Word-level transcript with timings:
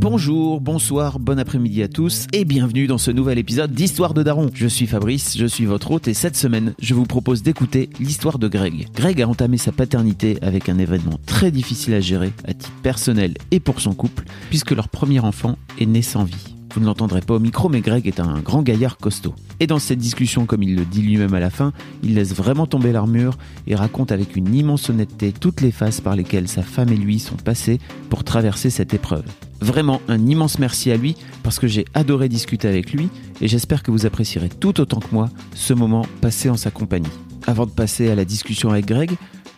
Bonjour, 0.00 0.62
bonsoir, 0.62 1.18
bon 1.18 1.38
après-midi 1.38 1.82
à 1.82 1.88
tous 1.88 2.26
et 2.32 2.46
bienvenue 2.46 2.86
dans 2.86 2.96
ce 2.96 3.10
nouvel 3.10 3.36
épisode 3.36 3.72
d'Histoire 3.72 4.14
de 4.14 4.22
Daron. 4.22 4.48
Je 4.54 4.66
suis 4.66 4.86
Fabrice, 4.86 5.36
je 5.36 5.44
suis 5.44 5.66
votre 5.66 5.90
hôte 5.90 6.08
et 6.08 6.14
cette 6.14 6.36
semaine, 6.36 6.72
je 6.80 6.94
vous 6.94 7.04
propose 7.04 7.42
d'écouter 7.42 7.90
l'histoire 8.00 8.38
de 8.38 8.48
Greg. 8.48 8.88
Greg 8.94 9.20
a 9.20 9.28
entamé 9.28 9.58
sa 9.58 9.72
paternité 9.72 10.38
avec 10.40 10.70
un 10.70 10.78
événement 10.78 11.20
très 11.26 11.50
difficile 11.50 11.92
à 11.92 12.00
gérer 12.00 12.32
à 12.48 12.54
titre 12.54 12.72
personnel 12.82 13.34
et 13.50 13.60
pour 13.60 13.82
son 13.82 13.92
couple, 13.92 14.24
puisque 14.48 14.70
leur 14.70 14.88
premier 14.88 15.20
enfant 15.20 15.58
est 15.78 15.84
né 15.84 16.00
sans 16.00 16.24
vie. 16.24 16.59
Vous 16.72 16.80
ne 16.80 16.86
l'entendrez 16.86 17.20
pas 17.20 17.34
au 17.34 17.40
micro, 17.40 17.68
mais 17.68 17.80
Greg 17.80 18.06
est 18.06 18.20
un 18.20 18.38
grand 18.40 18.62
gaillard 18.62 18.96
costaud. 18.96 19.34
Et 19.58 19.66
dans 19.66 19.80
cette 19.80 19.98
discussion, 19.98 20.46
comme 20.46 20.62
il 20.62 20.76
le 20.76 20.84
dit 20.84 21.02
lui-même 21.02 21.34
à 21.34 21.40
la 21.40 21.50
fin, 21.50 21.72
il 22.04 22.14
laisse 22.14 22.32
vraiment 22.32 22.66
tomber 22.66 22.92
l'armure 22.92 23.36
et 23.66 23.74
raconte 23.74 24.12
avec 24.12 24.36
une 24.36 24.54
immense 24.54 24.88
honnêteté 24.88 25.32
toutes 25.32 25.62
les 25.62 25.72
phases 25.72 26.00
par 26.00 26.14
lesquelles 26.14 26.46
sa 26.46 26.62
femme 26.62 26.90
et 26.90 26.96
lui 26.96 27.18
sont 27.18 27.36
passés 27.36 27.80
pour 28.08 28.22
traverser 28.22 28.70
cette 28.70 28.94
épreuve. 28.94 29.24
Vraiment 29.60 30.00
un 30.08 30.26
immense 30.26 30.58
merci 30.58 30.92
à 30.92 30.96
lui 30.96 31.16
parce 31.42 31.58
que 31.58 31.66
j'ai 31.66 31.84
adoré 31.92 32.28
discuter 32.28 32.68
avec 32.68 32.92
lui 32.92 33.08
et 33.40 33.48
j'espère 33.48 33.82
que 33.82 33.90
vous 33.90 34.06
apprécierez 34.06 34.48
tout 34.48 34.80
autant 34.80 35.00
que 35.00 35.12
moi 35.12 35.28
ce 35.54 35.74
moment 35.74 36.06
passé 36.20 36.48
en 36.48 36.56
sa 36.56 36.70
compagnie. 36.70 37.10
Avant 37.46 37.66
de 37.66 37.70
passer 37.70 38.08
à 38.10 38.14
la 38.14 38.24
discussion 38.24 38.70
avec 38.70 38.86
Greg, 38.86 39.10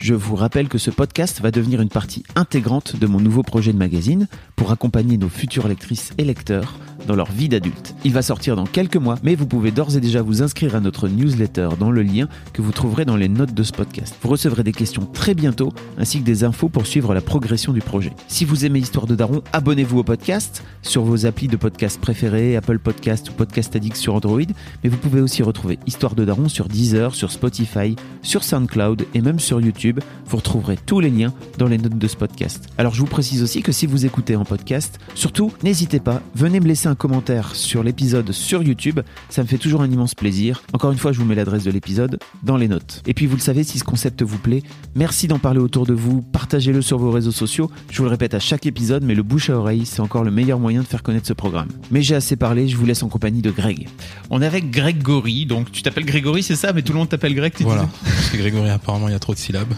je 0.03 0.15
vous 0.15 0.35
rappelle 0.35 0.69
que 0.69 0.79
ce 0.79 0.91
podcast 0.91 1.41
va 1.41 1.53
devenir 1.53 1.81
une 1.81 1.89
partie 1.89 2.25
intégrante 2.35 2.97
de 2.97 3.07
mon 3.07 3.21
nouveau 3.21 3.45
projet 3.45 3.73
de 3.73 3.79
magazine 3.79 4.27
pour 4.57 4.73
accompagner 4.73 5.17
nos 5.17 5.29
futures 5.29 5.69
lectrices 5.69 6.13
et 6.19 6.25
lecteurs 6.25 6.75
dans 7.07 7.17
leur 7.17 7.31
vie 7.31 7.49
d'adulte. 7.49 7.95
Il 8.05 8.13
va 8.13 8.23
sortir 8.23 8.57
dans 8.57 8.67
quelques 8.67 8.97
mois, 8.97 9.17
mais 9.23 9.35
vous 9.35 9.47
pouvez 9.47 9.71
d'ores 9.71 9.97
et 9.97 10.01
déjà 10.01 10.23
vous 10.23 10.43
inscrire 10.43 10.75
à 10.75 10.81
notre 10.81 11.09
newsletter 11.09 11.71
dans 11.79 11.91
le 11.91 12.03
lien 12.03 12.29
que 12.53 12.63
vous 12.63 12.73
trouverez 12.73 13.05
dans 13.05 13.17
les 13.17 13.29
notes 13.29 13.55
de 13.55 13.63
ce 13.63 13.73
podcast. 13.73 14.17
Vous 14.23 14.29
recevrez 14.29 14.63
des 14.63 14.73
questions 14.73 15.07
très 15.07 15.35
bientôt, 15.35 15.73
ainsi 15.99 16.21
que 16.21 16.25
des 16.25 16.45
infos 16.45 16.69
pour 16.69 16.87
suivre 16.87 17.15
la 17.15 17.21
progression 17.21 17.73
du 17.73 17.81
projet. 17.81 18.13
Si 18.29 18.45
vous 18.45 18.65
aimez 18.65 18.81
Histoire 18.81 19.07
de 19.07 19.15
Daron, 19.15 19.43
abonnez-vous 19.53 19.99
au 19.99 20.05
podcast 20.05 20.63
sur 20.83 21.03
vos 21.03 21.27
applis 21.27 21.49
de 21.49 21.57
podcast 21.57 22.01
préférés, 22.01 22.57
Apple 22.57 22.79
Podcast 22.79 23.31
ou 23.31 23.33
Podcast 23.33 23.75
Addict 23.77 23.97
sur 23.97 24.15
Android, 24.15 24.41
mais 24.83 24.91
vous 24.91 24.97
pouvez 24.97 25.21
aussi 25.21 25.43
retrouver 25.43 25.79
Histoire 25.87 26.15
de 26.15 26.25
Daron 26.25 26.49
sur 26.49 26.69
Deezer, 26.69 27.15
sur 27.15 27.31
Spotify, 27.31 27.97
sur 28.23 28.45
SoundCloud 28.45 29.07
et 29.15 29.21
même 29.21 29.41
sur 29.41 29.61
YouTube. 29.61 30.01
Vous 30.27 30.37
retrouverez 30.37 30.77
tous 30.85 31.01
les 31.01 31.11
liens 31.11 31.33
dans 31.59 31.67
les 31.67 31.79
notes 31.79 31.99
de 31.99 32.09
ce 32.09 32.17
podcast. 32.17 32.69
Alors 32.79 32.95
je 32.95 33.01
vous 33.01 33.07
précise 33.07 33.43
aussi 33.43 33.63
que 33.63 33.73
si 33.73 33.87
vous 33.87 34.07
écoutez 34.07 34.37
en 34.37 34.45
podcast, 34.45 34.99
surtout 35.15 35.53
n'hésitez 35.63 36.01
pas, 36.01 36.23
venez 36.35 36.61
me 36.61 36.67
laisser 36.67 36.89
un 36.89 36.92
commentaire 36.95 37.55
sur 37.55 37.83
l'épisode 37.83 38.33
sur 38.33 38.63
YouTube, 38.63 39.01
ça 39.29 39.43
me 39.43 39.49
fait 39.49 39.59
toujours 39.59 39.83
un 39.83 39.91
immense 39.91 40.15
plaisir. 40.15 40.63
Encore 40.73 40.93
une 40.93 40.99
fois, 40.99 41.13
je 41.13 41.19
vous 41.19 41.25
mets 41.25 41.35
l'adresse 41.35 41.65
de 41.65 41.71
l'épisode 41.71 42.19
dans 42.43 42.57
les 42.57 42.69
notes. 42.69 43.03
Et 43.07 43.15
puis 43.15 43.27
vous 43.27 43.37
le 43.37 43.43
savez, 43.43 43.65
si 43.65 43.79
ce 43.79 43.85
concept 43.85 44.23
vous 44.23 44.39
plaît, 44.39 44.63
merci 44.95 45.29
d'en 45.29 45.39
parler 45.39 45.61
autour 45.61 45.87
de 45.87 45.93
vous, 45.95 46.23
partagez-le 46.23 46.83
sur 46.83 46.99
vos 46.99 47.11
réseaux 47.11 47.33
sociaux. 47.33 47.71
Je 47.91 47.99
vous 47.99 48.05
le 48.05 48.11
répète 48.11 48.35
à 48.35 48.41
chaque 48.41 48.67
épisode, 48.67 49.05
mais 49.05 49.15
le 49.15 49.23
bouche 49.23 49.51
à 49.51 49.57
oreille, 49.57 49.87
c'est 49.87 50.01
encore 50.01 50.25
le 50.25 50.31
meilleur 50.31 50.59
moyen 50.59 50.81
de 50.83 50.87
faire 50.87 51.03
connaître 51.03 51.27
ce 51.27 51.33
programme. 51.33 51.69
Mais 51.91 52.03
j'ai 52.03 52.15
assez 52.15 52.37
parlé, 52.37 52.69
je 52.69 52.77
vous 52.77 52.87
laisse 52.87 53.03
en 53.03 53.09
compagnie 53.09 53.43
de 53.43 53.51
Greg. 53.51 53.89
On 54.31 54.43
est 54.43 54.47
avec 54.47 54.71
Grégory, 54.71 55.47
donc 55.47 55.73
tu 55.73 55.83
t'appelles 55.83 56.07
Grégory, 56.07 56.43
c'est 56.43 56.57
ça, 56.57 56.73
mais 56.73 56.83
tout 56.83 56.93
le 56.93 56.99
monde 56.99 57.09
t'appelle 57.09 57.35
Greg, 57.35 57.53
tu 57.55 57.63
Voilà. 57.65 57.89
Parce 58.05 58.31
que 58.31 58.37
Grégory, 58.37 58.71
apparemment, 58.71 59.09
il 59.09 59.13
y 59.13 59.15
a 59.15 59.19
trop 59.19 59.35
de 59.35 59.39
syllabes. 59.39 59.73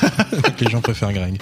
Les 0.60 0.70
gens 0.70 0.80
préfèrent 0.80 1.12
Greg. 1.12 1.40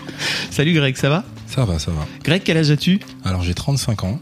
Salut 0.51 0.75
Greg, 0.75 0.97
ça 0.97 1.09
va? 1.09 1.25
Ça 1.47 1.65
va, 1.65 1.79
ça 1.79 1.91
va. 1.91 2.07
Greg, 2.23 2.43
quel 2.45 2.57
âge 2.57 2.71
as-tu? 2.71 3.01
Alors, 3.25 3.43
j'ai 3.43 3.55
35 3.55 4.05
ans. 4.05 4.21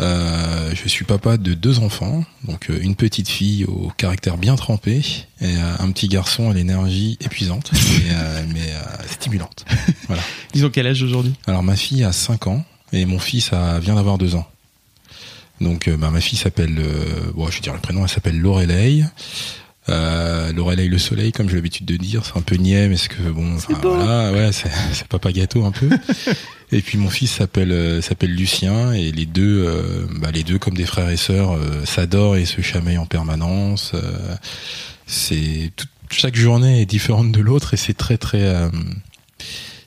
Euh, 0.00 0.72
je 0.74 0.88
suis 0.88 1.04
papa 1.04 1.36
de 1.36 1.54
deux 1.54 1.78
enfants, 1.78 2.24
donc 2.44 2.68
euh, 2.68 2.78
une 2.80 2.96
petite 2.96 3.28
fille 3.28 3.64
au 3.64 3.92
caractère 3.96 4.36
bien 4.36 4.56
trempé 4.56 5.02
et 5.40 5.44
euh, 5.44 5.76
un 5.78 5.90
petit 5.92 6.08
garçon 6.08 6.50
à 6.50 6.54
l'énergie 6.54 7.16
épuisante, 7.20 7.70
mais, 7.72 8.10
euh, 8.12 8.44
mais 8.52 8.72
euh, 8.72 9.06
stimulante. 9.08 9.64
Voilà. 10.08 10.22
Ils 10.52 10.66
ont 10.66 10.70
quel 10.70 10.86
âge 10.86 11.02
aujourd'hui? 11.02 11.34
Alors 11.46 11.62
ma 11.62 11.76
fille 11.76 12.04
a 12.04 12.12
5 12.12 12.46
ans 12.48 12.64
et 12.92 13.06
mon 13.06 13.18
fils 13.18 13.52
a, 13.52 13.78
vient 13.78 13.94
d'avoir 13.94 14.18
2 14.18 14.34
ans. 14.34 14.46
Donc 15.60 15.88
bah, 15.88 16.10
ma 16.10 16.20
fille 16.20 16.38
s'appelle, 16.38 16.76
euh, 16.78 17.32
bon, 17.34 17.48
je 17.48 17.56
vais 17.56 17.60
dire 17.60 17.72
le 17.72 17.80
prénom, 17.80 18.02
elle 18.02 18.10
s'appelle 18.10 18.38
Lorelei. 18.38 19.04
Euh, 19.90 20.50
Lorelei 20.54 20.88
le 20.88 20.98
soleil, 20.98 21.30
comme 21.32 21.48
j'ai 21.50 21.56
l'habitude 21.56 21.84
de 21.84 21.96
dire, 21.96 22.24
c'est 22.24 22.38
un 22.38 22.42
peu 22.42 22.54
niais, 22.56 22.88
mais 22.88 22.96
c'est 22.96 23.08
que 23.08 23.22
bon, 23.22 23.56
enfin, 23.56 23.74
voilà, 23.82 24.32
ouais, 24.32 24.50
c'est, 24.52 24.70
c'est 24.92 25.06
papa 25.08 25.30
gâteau 25.30 25.64
un 25.66 25.72
peu. 25.72 25.90
et 26.72 26.80
puis 26.80 26.96
mon 26.96 27.10
fils 27.10 27.30
s'appelle 27.32 27.70
euh, 27.72 28.00
s'appelle 28.00 28.34
Lucien 28.34 28.92
et 28.92 29.12
les 29.12 29.26
deux, 29.26 29.64
euh, 29.66 30.06
bah, 30.20 30.30
les 30.30 30.42
deux 30.42 30.58
comme 30.58 30.74
des 30.74 30.86
frères 30.86 31.10
et 31.10 31.18
sœurs, 31.18 31.52
euh, 31.52 31.84
s'adorent 31.84 32.36
et 32.36 32.46
se 32.46 32.62
chamaillent 32.62 32.96
en 32.98 33.04
permanence. 33.06 33.92
Euh, 33.94 34.34
c'est 35.06 35.70
chaque 36.10 36.36
journée 36.36 36.80
est 36.80 36.86
différente 36.86 37.30
de 37.32 37.40
l'autre 37.40 37.74
et 37.74 37.76
c'est 37.76 37.94
très 37.94 38.16
très 38.16 38.42
euh, 38.42 38.70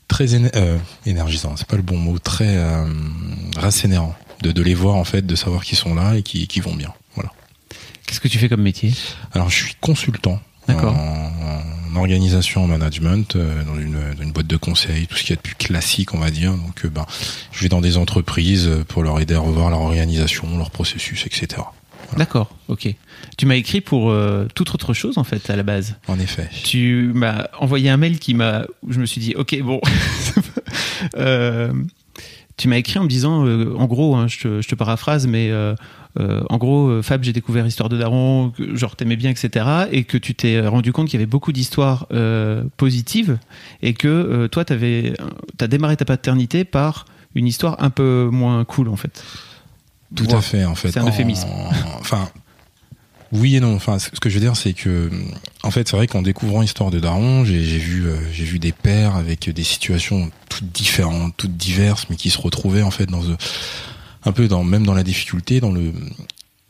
très 0.07 0.35
éner- 0.35 0.51
énergisant, 1.05 1.55
c'est 1.57 1.67
pas 1.67 1.75
le 1.75 1.81
bon 1.81 1.97
mot, 1.97 2.19
très 2.19 2.55
euh, 2.55 2.85
rassénérant 3.57 4.15
de, 4.43 4.51
de 4.51 4.61
les 4.61 4.73
voir 4.75 4.95
en 4.95 5.03
fait, 5.03 5.25
de 5.25 5.35
savoir 5.35 5.63
qu'ils 5.65 5.77
sont 5.77 5.95
là 5.95 6.15
et 6.17 6.21
qu'ils 6.23 6.47
qu'ils 6.47 6.61
vont 6.63 6.75
bien. 6.75 6.93
Qu'est-ce 8.07 8.19
que 8.21 8.27
tu 8.29 8.39
fais 8.39 8.49
comme 8.49 8.63
métier? 8.63 8.93
Alors 9.33 9.49
je 9.49 9.65
suis 9.65 9.75
consultant 9.79 10.41
D'accord. 10.67 10.95
en, 10.95 11.31
en 11.93 11.95
organisation, 11.99 12.63
en 12.63 12.67
management, 12.67 13.35
euh, 13.35 13.63
dans, 13.63 13.77
une, 13.77 13.99
dans 14.15 14.23
une 14.23 14.31
boîte 14.31 14.47
de 14.47 14.57
conseil, 14.57 15.07
tout 15.07 15.17
ce 15.17 15.23
qui 15.23 15.33
est 15.33 15.35
de 15.35 15.41
plus 15.41 15.55
classique, 15.55 16.13
on 16.13 16.19
va 16.19 16.31
dire. 16.31 16.53
Donc 16.53 16.85
euh, 16.85 16.89
ben, 16.89 17.05
je 17.51 17.61
vais 17.63 17.69
dans 17.69 17.81
des 17.81 17.97
entreprises 17.97 18.67
euh, 18.67 18.83
pour 18.85 19.03
leur 19.03 19.19
aider 19.19 19.35
à 19.35 19.39
revoir 19.39 19.69
leur 19.69 19.81
organisation, 19.81 20.57
leur 20.57 20.71
processus, 20.71 21.25
etc. 21.25 21.61
D'accord, 22.15 22.49
ok. 22.69 22.87
Tu 23.37 23.45
m'as 23.45 23.55
écrit 23.55 23.81
pour 23.81 24.09
euh, 24.11 24.47
toute 24.55 24.73
autre 24.73 24.93
chose 24.93 25.17
en 25.17 25.25
fait 25.25 25.49
à 25.49 25.57
la 25.57 25.63
base. 25.63 25.97
En 26.07 26.17
effet. 26.19 26.49
Tu 26.63 27.11
m'as 27.13 27.47
envoyé 27.59 27.89
un 27.89 27.97
mail 27.97 28.19
qui 28.19 28.33
m'a, 28.33 28.63
où 28.83 28.93
je 28.93 28.99
me 28.99 29.05
suis 29.05 29.19
dit, 29.19 29.35
ok, 29.35 29.59
bon. 29.61 29.81
Tu 32.57 32.67
m'as 32.67 32.77
écrit 32.77 32.97
en 32.97 33.03
me 33.03 33.07
disant, 33.07 33.45
en 33.45 33.85
gros, 33.85 34.15
hein, 34.15 34.27
je, 34.27 34.39
te, 34.39 34.61
je 34.63 34.67
te 34.67 34.73
paraphrase, 34.73 35.27
mais 35.27 35.51
euh, 36.19 36.41
euh, 36.41 36.43
en 36.49 36.57
gros, 36.57 36.87
euh, 36.89 37.01
Fab, 37.01 37.23
j'ai 37.23 37.33
découvert 37.33 37.65
Histoire 37.67 37.89
de 37.89 37.97
Daron, 37.97 38.49
que, 38.55 38.75
genre 38.75 38.95
t'aimais 38.95 39.15
bien, 39.15 39.29
etc. 39.29 39.65
Et 39.91 40.03
que 40.03 40.17
tu 40.17 40.33
t'es 40.35 40.65
rendu 40.65 40.91
compte 40.91 41.07
qu'il 41.07 41.19
y 41.19 41.21
avait 41.21 41.29
beaucoup 41.29 41.51
d'histoires 41.51 42.07
euh, 42.11 42.63
positives 42.77 43.37
et 43.81 43.93
que 43.93 44.07
euh, 44.07 44.47
toi, 44.47 44.65
t'avais, 44.65 45.13
t'as 45.57 45.67
démarré 45.67 45.95
ta 45.97 46.05
paternité 46.05 46.63
par 46.65 47.05
une 47.35 47.47
histoire 47.47 47.75
un 47.83 47.89
peu 47.89 48.29
moins 48.31 48.63
cool 48.65 48.89
en 48.89 48.95
fait. 48.95 49.23
Tout 50.15 50.25
Wow. 50.29 50.35
à 50.37 50.41
fait, 50.41 50.65
en 50.65 50.75
fait. 50.75 50.91
C'est 50.91 50.99
un 50.99 51.03
En- 51.03 51.09
euphémisme. 51.09 51.47
Enfin, 51.99 52.29
Oui 53.33 53.57
et 53.57 53.59
non. 53.59 53.75
Enfin, 53.75 53.99
ce 53.99 54.09
que 54.09 54.29
je 54.29 54.35
veux 54.35 54.39
dire, 54.41 54.55
c'est 54.55 54.71
que, 54.73 55.11
en 55.63 55.69
fait, 55.71 55.87
c'est 55.87 55.97
vrai 55.97 56.07
qu'en 56.07 56.21
découvrant 56.21 56.61
l'histoire 56.61 56.91
de 56.91 56.99
Daron, 56.99 57.43
j'ai 57.43 57.59
vu, 57.59 58.05
euh, 58.07 58.15
j'ai 58.31 58.45
vu 58.45 58.57
des 58.57 58.71
pères 58.71 59.15
avec 59.17 59.49
des 59.49 59.63
situations 59.65 60.31
toutes 60.49 60.71
différentes, 60.71 61.33
toutes 61.35 61.57
diverses, 61.57 62.07
mais 62.09 62.15
qui 62.15 62.29
se 62.29 62.39
retrouvaient 62.39 62.83
en 62.83 62.91
fait 62.91 63.05
dans 63.07 63.29
un 64.27 64.31
peu 64.33 64.47
dans 64.47 64.63
même 64.63 64.85
dans 64.85 64.93
la 64.93 65.03
difficulté, 65.03 65.59
dans 65.59 65.71
le 65.71 65.93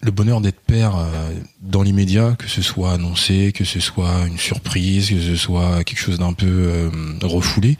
le 0.01 0.11
bonheur 0.11 0.41
d'être 0.41 0.59
père 0.59 0.95
euh, 0.95 1.33
dans 1.61 1.81
l'immédiat, 1.81 2.35
que 2.37 2.47
ce 2.47 2.61
soit 2.61 2.93
annoncé, 2.93 3.51
que 3.51 3.63
ce 3.63 3.79
soit 3.79 4.27
une 4.27 4.37
surprise, 4.37 5.09
que 5.09 5.19
ce 5.19 5.35
soit 5.35 5.83
quelque 5.83 5.99
chose 5.99 6.19
d'un 6.19 6.33
peu 6.33 6.45
euh, 6.47 6.89
refoulé. 7.23 7.77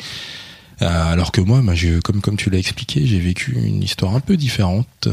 Euh, 0.82 1.12
alors 1.12 1.32
que 1.32 1.42
moi, 1.42 1.62
bah, 1.64 1.76
je, 1.76 2.00
comme 2.00 2.22
comme 2.22 2.38
tu 2.38 2.50
l'as 2.50 2.58
expliqué, 2.58 3.06
j'ai 3.06 3.20
vécu 3.20 3.54
une 3.54 3.84
histoire 3.84 4.16
un 4.16 4.20
peu 4.20 4.36
différente, 4.36 5.08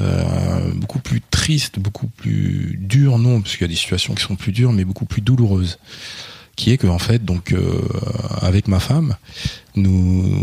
beaucoup 0.75 0.99
plus 0.99 1.23
triste, 1.31 1.79
beaucoup 1.79 2.09
plus 2.09 2.79
dure, 2.81 3.19
non, 3.19 3.41
parce 3.41 3.53
qu'il 3.57 3.63
y 3.63 3.65
a 3.65 3.69
des 3.69 3.75
situations 3.75 4.15
qui 4.15 4.23
sont 4.23 4.37
plus 4.37 4.53
dures, 4.53 4.73
mais 4.73 4.85
beaucoup 4.85 5.07
plus 5.07 5.23
douloureuses 5.23 5.79
qui 6.57 6.71
est 6.71 6.79
que 6.79 6.87
en 6.87 6.99
fait 6.99 7.25
donc 7.25 7.53
euh, 7.53 7.81
avec 8.41 8.69
ma 8.69 8.81
femme 8.81 9.17
nous 9.77 10.43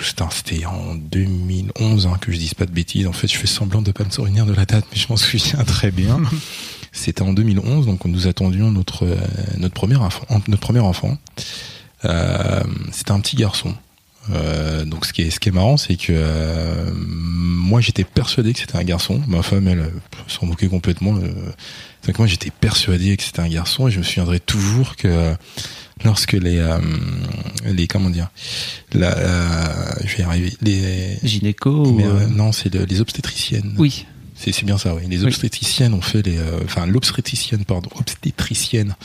c'était 0.00 0.64
en 0.66 0.94
2011 0.94 2.06
hein, 2.06 2.18
que 2.20 2.32
je 2.32 2.38
dise 2.38 2.54
pas 2.54 2.66
de 2.66 2.70
bêtises. 2.70 3.06
En 3.06 3.12
fait 3.12 3.28
je 3.28 3.36
fais 3.36 3.46
semblant 3.46 3.82
de 3.82 3.92
pas 3.92 4.04
me 4.04 4.10
souvenir 4.10 4.46
de 4.46 4.52
la 4.52 4.64
date 4.64 4.84
mais 4.92 4.98
je 4.98 5.06
m'en 5.08 5.16
souviens 5.16 5.64
très 5.64 5.90
bien. 5.90 6.20
C'était 6.92 7.22
en 7.22 7.32
2011 7.32 7.86
donc 7.86 8.04
nous 8.04 8.26
attendions 8.26 8.70
notre 8.70 9.06
euh, 9.06 9.16
notre 9.58 9.74
premier 9.74 9.96
enfant 9.96 10.26
notre 10.48 10.60
premier 10.60 10.80
enfant. 10.80 11.18
Euh, 12.04 12.62
c'était 12.90 13.12
un 13.12 13.20
petit 13.20 13.36
garçon 13.36 13.74
euh, 14.30 14.84
donc 14.84 15.04
ce 15.04 15.12
qui 15.12 15.22
est 15.22 15.30
ce 15.30 15.40
qui 15.40 15.48
est 15.48 15.52
marrant 15.52 15.76
c'est 15.76 15.96
que 15.96 16.12
euh, 16.12 16.90
moi 16.94 17.80
j'étais 17.80 18.04
persuadé 18.04 18.52
que 18.52 18.60
c'était 18.60 18.76
un 18.76 18.84
garçon. 18.84 19.20
Ma 19.26 19.42
femme 19.42 19.68
elle 19.68 19.90
s'en 20.28 20.46
moquait 20.46 20.68
complètement. 20.68 21.14
Donc 21.14 22.18
moi 22.18 22.26
j'étais 22.26 22.50
persuadé 22.50 23.16
que 23.16 23.22
c'était 23.22 23.40
un 23.40 23.48
garçon 23.48 23.88
et 23.88 23.90
je 23.90 23.98
me 23.98 24.02
souviendrai 24.04 24.40
toujours 24.40 24.96
que 24.96 25.34
lorsque 26.04 26.32
les 26.32 26.58
euh, 26.58 26.78
les 27.64 27.86
comment 27.86 28.10
dire 28.10 28.28
la, 28.92 29.14
je 30.04 30.16
vais 30.16 30.22
y 30.22 30.26
arriver 30.26 30.52
les 30.60 31.18
gynéco 31.22 31.98
euh, 32.00 32.26
non 32.26 32.52
c'est 32.52 32.74
les 32.74 33.00
obstétriciennes. 33.00 33.74
Oui. 33.78 34.06
C'est 34.34 34.64
bien 34.64 34.76
ça 34.76 34.94
oui. 34.94 35.02
Les 35.08 35.24
obstétriciennes 35.24 35.94
ont 35.94 36.00
fait 36.00 36.26
les 36.26 36.38
euh, 36.38 36.60
enfin 36.64 36.86
l'obstétricienne 36.86 37.64
pardon 37.64 37.90
obstétricienne 37.94 38.96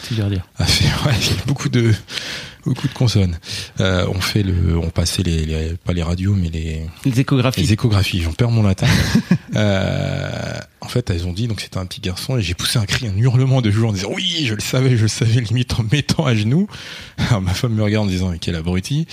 a 0.57 0.65
fait 0.65 0.85
ouais, 1.05 1.15
beaucoup 1.45 1.69
de 1.69 1.93
beaucoup 2.67 2.87
de 2.87 2.93
consonnes. 2.93 3.37
Euh, 3.79 4.05
on 4.09 4.19
fait 4.19 4.43
le, 4.43 4.77
on 4.77 4.89
passait 4.89 5.23
les, 5.23 5.45
les, 5.45 5.73
pas 5.85 5.93
les 5.93 6.03
radios, 6.03 6.35
mais 6.35 6.49
les, 6.49 6.81
les 7.05 7.19
échographies. 7.19 7.61
Les 7.61 7.73
échographies. 7.73 8.21
J'en 8.21 8.33
perds 8.33 8.51
mon 8.51 8.63
latin. 8.63 8.87
euh, 9.55 10.59
en 10.81 10.89
fait, 10.89 11.09
elles 11.09 11.25
ont 11.25 11.33
dit 11.33 11.47
donc 11.47 11.61
c'était 11.61 11.77
un 11.77 11.85
petit 11.85 12.01
garçon 12.01 12.37
et 12.37 12.41
j'ai 12.41 12.53
poussé 12.53 12.77
un 12.77 12.85
cri, 12.85 13.07
un 13.07 13.17
hurlement 13.17 13.61
de 13.61 13.71
joie 13.71 13.89
en 13.89 13.93
disant 13.93 14.09
oui, 14.13 14.43
je 14.45 14.53
le 14.53 14.59
savais, 14.59 14.97
je 14.97 15.03
le 15.03 15.07
savais, 15.07 15.39
limite 15.41 15.79
en 15.79 15.83
mettant 15.91 16.25
à 16.25 16.35
genoux. 16.35 16.67
Alors 17.17 17.41
ma 17.41 17.53
femme 17.53 17.73
me 17.73 17.83
regarde 17.83 18.05
en 18.05 18.09
disant 18.09 18.29
mais 18.31 18.39
quel 18.39 18.55
abruti. 18.55 19.07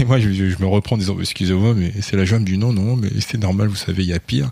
Et 0.00 0.04
moi 0.04 0.18
je, 0.18 0.32
je 0.32 0.58
me 0.58 0.66
reprends 0.66 0.96
en 0.96 0.98
disant 0.98 1.16
excusez-moi, 1.20 1.74
mais 1.74 1.92
c'est 2.00 2.16
la 2.16 2.24
joie 2.24 2.38
du 2.38 2.56
non, 2.56 2.72
non, 2.72 2.96
mais 2.96 3.10
c'est 3.20 3.38
normal, 3.38 3.68
vous 3.68 3.76
savez, 3.76 4.04
il 4.04 4.08
y 4.08 4.14
a 4.14 4.20
pire. 4.20 4.50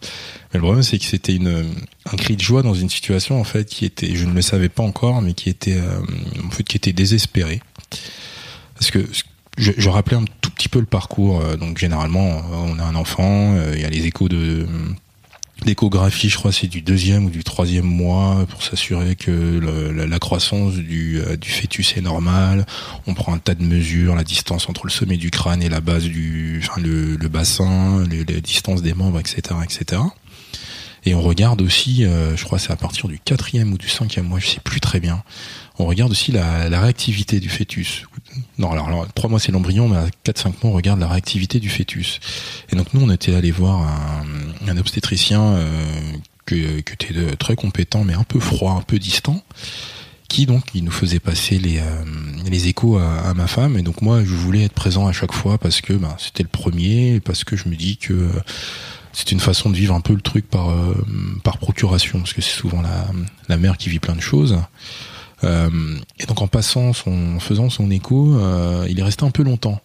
Mais 0.52 0.58
le 0.58 0.60
problème 0.60 0.82
c'est 0.82 0.98
que 0.98 1.06
c'était 1.06 1.34
une 1.34 1.64
un 2.12 2.16
cri 2.16 2.36
de 2.36 2.42
joie 2.42 2.62
dans 2.62 2.74
une 2.74 2.90
situation 2.90 3.40
en 3.40 3.44
fait 3.44 3.64
qui 3.64 3.86
était, 3.86 4.14
je 4.14 4.26
ne 4.26 4.34
le 4.34 4.42
savais 4.42 4.68
pas 4.68 4.82
encore, 4.82 5.22
mais 5.22 5.32
qui 5.32 5.48
était 5.48 5.78
euh, 5.78 6.00
en 6.46 6.50
fait 6.50 6.62
qui 6.62 6.76
était 6.76 6.92
désespéré 6.92 7.62
parce 8.74 8.90
que 8.90 9.06
je, 9.56 9.72
je, 9.76 9.88
rappelais 9.88 10.16
un 10.16 10.24
tout 10.40 10.50
petit 10.50 10.68
peu 10.68 10.80
le 10.80 10.86
parcours. 10.86 11.40
Euh, 11.40 11.56
donc 11.56 11.78
généralement, 11.78 12.42
on 12.52 12.78
a 12.78 12.84
un 12.84 12.94
enfant, 12.94 13.54
euh, 13.54 13.72
il 13.74 13.80
y 13.80 13.84
a 13.84 13.90
les 13.90 14.06
échos 14.06 14.28
de 14.28 14.66
l'échographie, 15.64 16.28
je 16.28 16.36
crois, 16.36 16.52
c'est 16.52 16.66
du 16.66 16.82
deuxième 16.82 17.26
ou 17.26 17.30
du 17.30 17.44
troisième 17.44 17.86
mois 17.86 18.44
pour 18.48 18.62
s'assurer 18.62 19.16
que 19.16 19.30
le, 19.30 20.04
la, 20.04 20.18
croissance 20.18 20.74
du, 20.74 21.20
euh, 21.20 21.36
du, 21.36 21.48
fœtus 21.48 21.96
est 21.96 22.00
normale. 22.00 22.66
On 23.06 23.14
prend 23.14 23.32
un 23.32 23.38
tas 23.38 23.54
de 23.54 23.64
mesures, 23.64 24.14
la 24.14 24.24
distance 24.24 24.68
entre 24.68 24.84
le 24.84 24.90
sommet 24.90 25.16
du 25.16 25.30
crâne 25.30 25.62
et 25.62 25.68
la 25.68 25.80
base 25.80 26.04
du, 26.04 26.60
enfin 26.62 26.80
le, 26.80 27.16
le 27.16 27.28
bassin, 27.28 28.04
les 28.08 28.24
distances 28.40 28.82
des 28.82 28.94
membres, 28.94 29.20
etc., 29.20 29.56
etc. 29.64 30.02
Et 31.06 31.14
on 31.14 31.20
regarde 31.20 31.60
aussi, 31.60 32.04
euh, 32.04 32.34
je 32.36 32.44
crois, 32.44 32.58
c'est 32.58 32.72
à 32.72 32.76
partir 32.76 33.08
du 33.08 33.18
quatrième 33.18 33.72
ou 33.72 33.78
du 33.78 33.88
cinquième 33.88 34.26
mois, 34.26 34.38
je 34.38 34.46
sais 34.46 34.60
plus 34.60 34.80
très 34.80 35.00
bien 35.00 35.22
on 35.78 35.86
regarde 35.86 36.12
aussi 36.12 36.32
la, 36.32 36.68
la 36.68 36.80
réactivité 36.80 37.40
du 37.40 37.48
fœtus. 37.48 38.04
Non, 38.58 38.70
alors, 38.70 38.88
alors 38.88 39.06
3 39.12 39.30
mois 39.30 39.40
c'est 39.40 39.52
l'embryon, 39.52 39.88
mais 39.88 39.96
à 39.96 40.06
4-5 40.24 40.44
mois 40.44 40.54
on 40.64 40.72
regarde 40.72 41.00
la 41.00 41.08
réactivité 41.08 41.60
du 41.60 41.68
fœtus. 41.68 42.20
Et 42.70 42.76
donc 42.76 42.94
nous 42.94 43.00
on 43.02 43.10
était 43.10 43.34
allé 43.34 43.50
voir 43.50 43.80
un, 43.80 44.68
un 44.68 44.76
obstétricien 44.76 45.42
euh, 45.42 45.68
que, 46.46 46.80
que 46.80 46.94
était 46.94 47.14
de, 47.14 47.34
très 47.34 47.56
compétent, 47.56 48.04
mais 48.04 48.14
un 48.14 48.24
peu 48.24 48.38
froid, 48.38 48.72
un 48.72 48.82
peu 48.82 48.98
distant, 48.98 49.42
qui 50.28 50.46
donc 50.46 50.64
il 50.74 50.84
nous 50.84 50.92
faisait 50.92 51.18
passer 51.20 51.58
les, 51.58 51.78
euh, 51.78 52.04
les 52.48 52.68
échos 52.68 52.98
à, 52.98 53.28
à, 53.28 53.34
ma 53.34 53.48
femme. 53.48 53.76
Et 53.76 53.82
donc 53.82 54.00
moi 54.00 54.22
je 54.24 54.34
voulais 54.34 54.64
être 54.64 54.74
présent 54.74 55.08
à 55.08 55.12
chaque 55.12 55.32
fois 55.32 55.58
parce 55.58 55.80
que 55.80 55.92
bah, 55.92 56.16
c'était 56.20 56.44
le 56.44 56.48
premier, 56.48 57.18
parce 57.20 57.42
que 57.42 57.56
je 57.56 57.68
me 57.68 57.74
dis 57.74 57.96
que 57.96 58.30
c'est 59.12 59.32
une 59.32 59.40
façon 59.40 59.70
de 59.70 59.76
vivre 59.76 59.94
un 59.94 60.00
peu 60.00 60.12
le 60.12 60.20
truc 60.20 60.48
par, 60.48 60.70
euh, 60.70 60.94
par 61.42 61.58
procuration, 61.58 62.18
parce 62.18 62.32
que 62.32 62.42
c'est 62.42 62.56
souvent 62.56 62.82
la, 62.82 63.06
la 63.48 63.56
mère 63.56 63.76
qui 63.76 63.88
vit 63.88 64.00
plein 64.00 64.16
de 64.16 64.20
choses. 64.20 64.58
Euh, 65.44 65.98
et 66.18 66.26
donc 66.26 66.40
en 66.42 66.48
passant, 66.48 66.92
en 67.06 67.38
faisant 67.40 67.70
son 67.70 67.90
écho, 67.90 68.34
euh, 68.36 68.86
il 68.88 68.98
est 68.98 69.02
resté 69.02 69.24
un 69.24 69.30
peu 69.30 69.42
longtemps. 69.42 69.80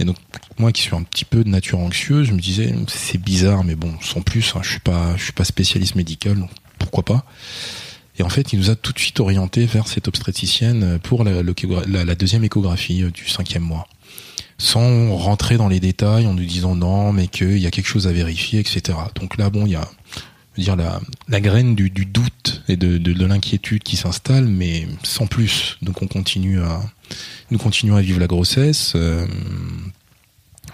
Et 0.00 0.04
donc 0.04 0.16
moi 0.58 0.72
qui 0.72 0.82
suis 0.82 0.94
un 0.94 1.02
petit 1.02 1.24
peu 1.24 1.44
de 1.44 1.48
nature 1.48 1.78
anxieuse, 1.80 2.28
je 2.28 2.32
me 2.32 2.40
disais 2.40 2.74
c'est 2.88 3.18
bizarre, 3.18 3.64
mais 3.64 3.74
bon, 3.74 3.92
sans 4.00 4.22
plus, 4.22 4.54
hein, 4.54 4.60
je 4.62 4.70
suis 4.70 4.80
pas, 4.80 5.16
je 5.16 5.24
suis 5.24 5.32
pas 5.32 5.44
spécialiste 5.44 5.96
médical, 5.96 6.36
donc 6.38 6.50
pourquoi 6.78 7.04
pas. 7.04 7.24
Et 8.18 8.22
en 8.22 8.28
fait, 8.28 8.52
il 8.52 8.58
nous 8.58 8.70
a 8.70 8.76
tout 8.76 8.92
de 8.92 8.98
suite 8.98 9.20
orienté 9.20 9.66
vers 9.66 9.86
cette 9.86 10.08
obstétricienne 10.08 10.98
pour 10.98 11.22
la, 11.22 11.42
la, 11.42 12.04
la 12.04 12.14
deuxième 12.14 12.44
échographie 12.44 13.02
euh, 13.02 13.10
du 13.10 13.28
cinquième 13.28 13.62
mois, 13.62 13.86
sans 14.56 15.14
rentrer 15.16 15.56
dans 15.56 15.68
les 15.68 15.80
détails 15.80 16.26
en 16.26 16.34
nous 16.34 16.44
disant 16.44 16.74
non, 16.74 17.12
mais 17.12 17.28
qu'il 17.28 17.58
y 17.58 17.66
a 17.66 17.70
quelque 17.70 17.86
chose 17.86 18.06
à 18.06 18.12
vérifier, 18.12 18.60
etc. 18.60 18.98
Donc 19.20 19.36
là, 19.36 19.50
bon, 19.50 19.66
il 19.66 19.72
y 19.72 19.76
a 19.76 19.88
dire 20.58 20.76
la, 20.76 21.00
la 21.28 21.40
graine 21.40 21.74
du, 21.74 21.90
doute 21.90 22.62
et 22.68 22.76
de, 22.76 22.98
de, 22.98 23.12
de 23.12 23.26
l'inquiétude 23.26 23.82
qui 23.82 23.96
s'installe, 23.96 24.46
mais 24.46 24.86
sans 25.02 25.26
plus. 25.26 25.78
Donc 25.82 26.02
on 26.02 26.06
continue 26.06 26.60
à, 26.60 26.80
nous 27.50 27.58
continuons 27.58 27.96
à 27.96 28.02
vivre 28.02 28.20
la 28.20 28.26
grossesse. 28.26 28.92
Euh, 28.94 29.26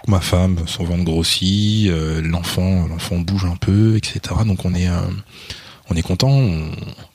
ma 0.07 0.19
femme, 0.19 0.59
son 0.67 0.83
ventre 0.83 1.03
grossit, 1.03 1.87
euh, 1.89 2.21
l'enfant, 2.21 2.87
l'enfant 2.87 3.17
bouge 3.17 3.45
un 3.45 3.55
peu, 3.55 3.95
etc. 3.95 4.19
Donc 4.45 4.65
on 4.65 4.73
est, 4.73 4.89
euh, 4.89 4.99
on 5.89 5.95
est 5.95 6.01
content, 6.01 6.29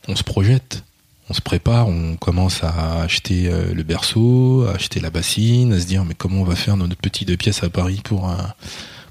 on, 0.08 0.16
se 0.16 0.22
projette, 0.22 0.84
on 1.28 1.34
se 1.34 1.40
prépare, 1.40 1.88
on 1.88 2.16
commence 2.16 2.64
à 2.64 3.02
acheter 3.02 3.50
le 3.72 3.82
berceau, 3.82 4.64
à 4.68 4.74
acheter 4.74 5.00
la 5.00 5.10
bassine, 5.10 5.72
à 5.72 5.80
se 5.80 5.86
dire 5.86 6.04
mais 6.04 6.14
comment 6.14 6.40
on 6.40 6.44
va 6.44 6.56
faire 6.56 6.76
notre 6.76 6.96
petit 6.96 7.24
deux 7.24 7.36
pièces 7.36 7.62
à 7.62 7.68
Paris 7.68 8.00
pour 8.02 8.30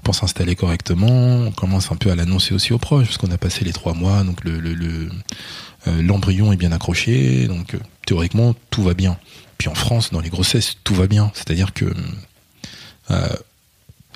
pour 0.02 0.14
s'installer 0.14 0.56
correctement. 0.56 1.08
On 1.46 1.50
commence 1.50 1.90
un 1.92 1.96
peu 1.96 2.10
à 2.10 2.14
l'annoncer 2.14 2.54
aussi 2.54 2.72
aux 2.72 2.78
proches, 2.78 3.06
parce 3.06 3.18
qu'on 3.18 3.30
a 3.30 3.38
passé 3.38 3.64
les 3.64 3.72
trois 3.72 3.94
mois, 3.94 4.24
donc 4.24 4.44
le, 4.44 4.60
euh, 5.86 6.02
l'embryon 6.02 6.52
est 6.52 6.56
bien 6.56 6.72
accroché, 6.72 7.46
donc 7.46 7.74
euh, 7.74 7.78
théoriquement 8.06 8.54
tout 8.70 8.82
va 8.82 8.94
bien. 8.94 9.18
Puis 9.58 9.68
en 9.68 9.74
France, 9.74 10.10
dans 10.10 10.20
les 10.20 10.30
grossesses, 10.30 10.76
tout 10.84 10.94
va 10.94 11.06
bien. 11.06 11.30
C'est-à-dire 11.34 11.72
que 11.74 11.86
euh, 13.10 13.28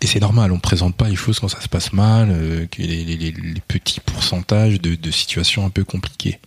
et 0.00 0.06
c'est 0.06 0.20
normal, 0.20 0.52
on 0.52 0.58
présente 0.58 0.94
pas 0.96 1.08
les 1.08 1.16
choses 1.16 1.40
quand 1.40 1.48
ça 1.48 1.60
se 1.60 1.68
passe 1.68 1.92
mal, 1.94 2.68
les, 2.76 3.62
petits 3.66 4.00
pourcentages 4.00 4.78
de, 4.80 5.10
situations 5.10 5.64
un 5.64 5.70
peu 5.70 5.82
compliquées. 5.82 6.40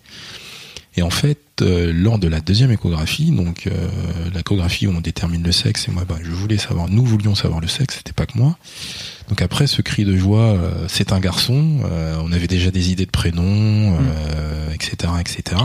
Et 0.97 1.03
en 1.03 1.11
fait, 1.11 1.39
euh, 1.61 1.93
lors 1.93 2.17
de 2.17 2.27
la 2.27 2.41
deuxième 2.41 2.71
échographie, 2.71 3.29
donc 3.29 3.67
euh, 3.67 3.87
l'échographie 4.33 4.87
où 4.87 4.91
on 4.91 4.99
détermine 4.99 5.43
le 5.43 5.51
sexe, 5.51 5.87
et 5.87 5.91
moi, 5.91 6.05
bah, 6.09 6.17
je 6.23 6.31
voulais 6.31 6.57
savoir, 6.57 6.89
nous 6.89 7.05
voulions 7.05 7.35
savoir 7.35 7.61
le 7.61 7.67
sexe, 7.67 7.97
c'était 7.97 8.13
pas 8.13 8.25
que 8.25 8.35
moi. 8.35 8.57
Donc 9.29 9.43
après 9.43 9.67
ce 9.67 9.83
cri 9.83 10.05
de 10.05 10.17
joie, 10.17 10.39
euh, 10.39 10.87
c'est 10.87 11.11
un 11.11 11.19
garçon. 11.19 11.81
On 12.23 12.31
avait 12.31 12.47
déjà 12.47 12.71
des 12.71 12.91
idées 12.91 13.05
de 13.05 13.11
prénoms, 13.11 13.95
etc., 14.73 15.13
mm. 15.13 15.19
etc. 15.19 15.61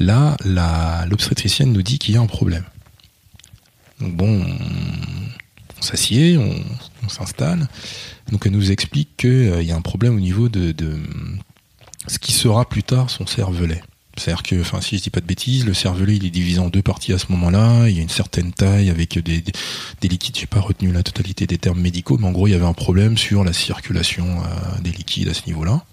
Là, 0.00 0.36
la 0.44 1.06
l'obstétricienne 1.08 1.72
nous 1.72 1.82
dit 1.82 1.98
qu'il 2.00 2.14
y 2.14 2.18
a 2.18 2.20
un 2.20 2.26
problème. 2.26 2.64
Donc 4.00 4.16
bon, 4.16 4.44
on, 4.44 5.78
on 5.78 5.82
s'assied, 5.82 6.36
on, 6.36 6.52
on 7.04 7.08
s'installe. 7.08 7.68
Donc 8.32 8.44
elle 8.44 8.52
nous 8.52 8.72
explique 8.72 9.16
qu'il 9.16 9.62
y 9.62 9.70
a 9.70 9.76
un 9.76 9.82
problème 9.82 10.16
au 10.16 10.20
niveau 10.20 10.48
de, 10.48 10.72
de 10.72 10.98
ce 12.08 12.18
qui 12.18 12.32
sera 12.32 12.68
plus 12.68 12.82
tard 12.82 13.08
son 13.08 13.24
cervelet. 13.26 13.80
C'est-à-dire 14.18 14.42
que, 14.42 14.60
enfin, 14.60 14.80
si 14.80 14.96
je 14.98 15.02
dis 15.02 15.10
pas 15.10 15.20
de 15.20 15.26
bêtises, 15.26 15.66
le 15.66 15.74
cervelet 15.74 16.16
il 16.16 16.26
est 16.26 16.30
divisé 16.30 16.58
en 16.58 16.68
deux 16.68 16.82
parties 16.82 17.12
à 17.12 17.18
ce 17.18 17.26
moment-là. 17.30 17.88
Il 17.88 17.96
y 17.96 17.98
a 17.98 18.02
une 18.02 18.08
certaine 18.08 18.52
taille 18.52 18.90
avec 18.90 19.18
des, 19.18 19.40
des, 19.40 19.52
des 20.00 20.08
liquides. 20.08 20.36
J'ai 20.36 20.46
pas 20.46 20.60
retenu 20.60 20.92
la 20.92 21.02
totalité 21.02 21.46
des 21.46 21.58
termes 21.58 21.80
médicaux, 21.80 22.16
mais 22.18 22.26
en 22.26 22.32
gros, 22.32 22.46
il 22.46 22.52
y 22.52 22.54
avait 22.54 22.66
un 22.66 22.72
problème 22.72 23.18
sur 23.18 23.44
la 23.44 23.52
circulation 23.52 24.26
euh, 24.26 24.80
des 24.80 24.90
liquides 24.90 25.28
à 25.28 25.34
ce 25.34 25.46
niveau-là. 25.46 25.84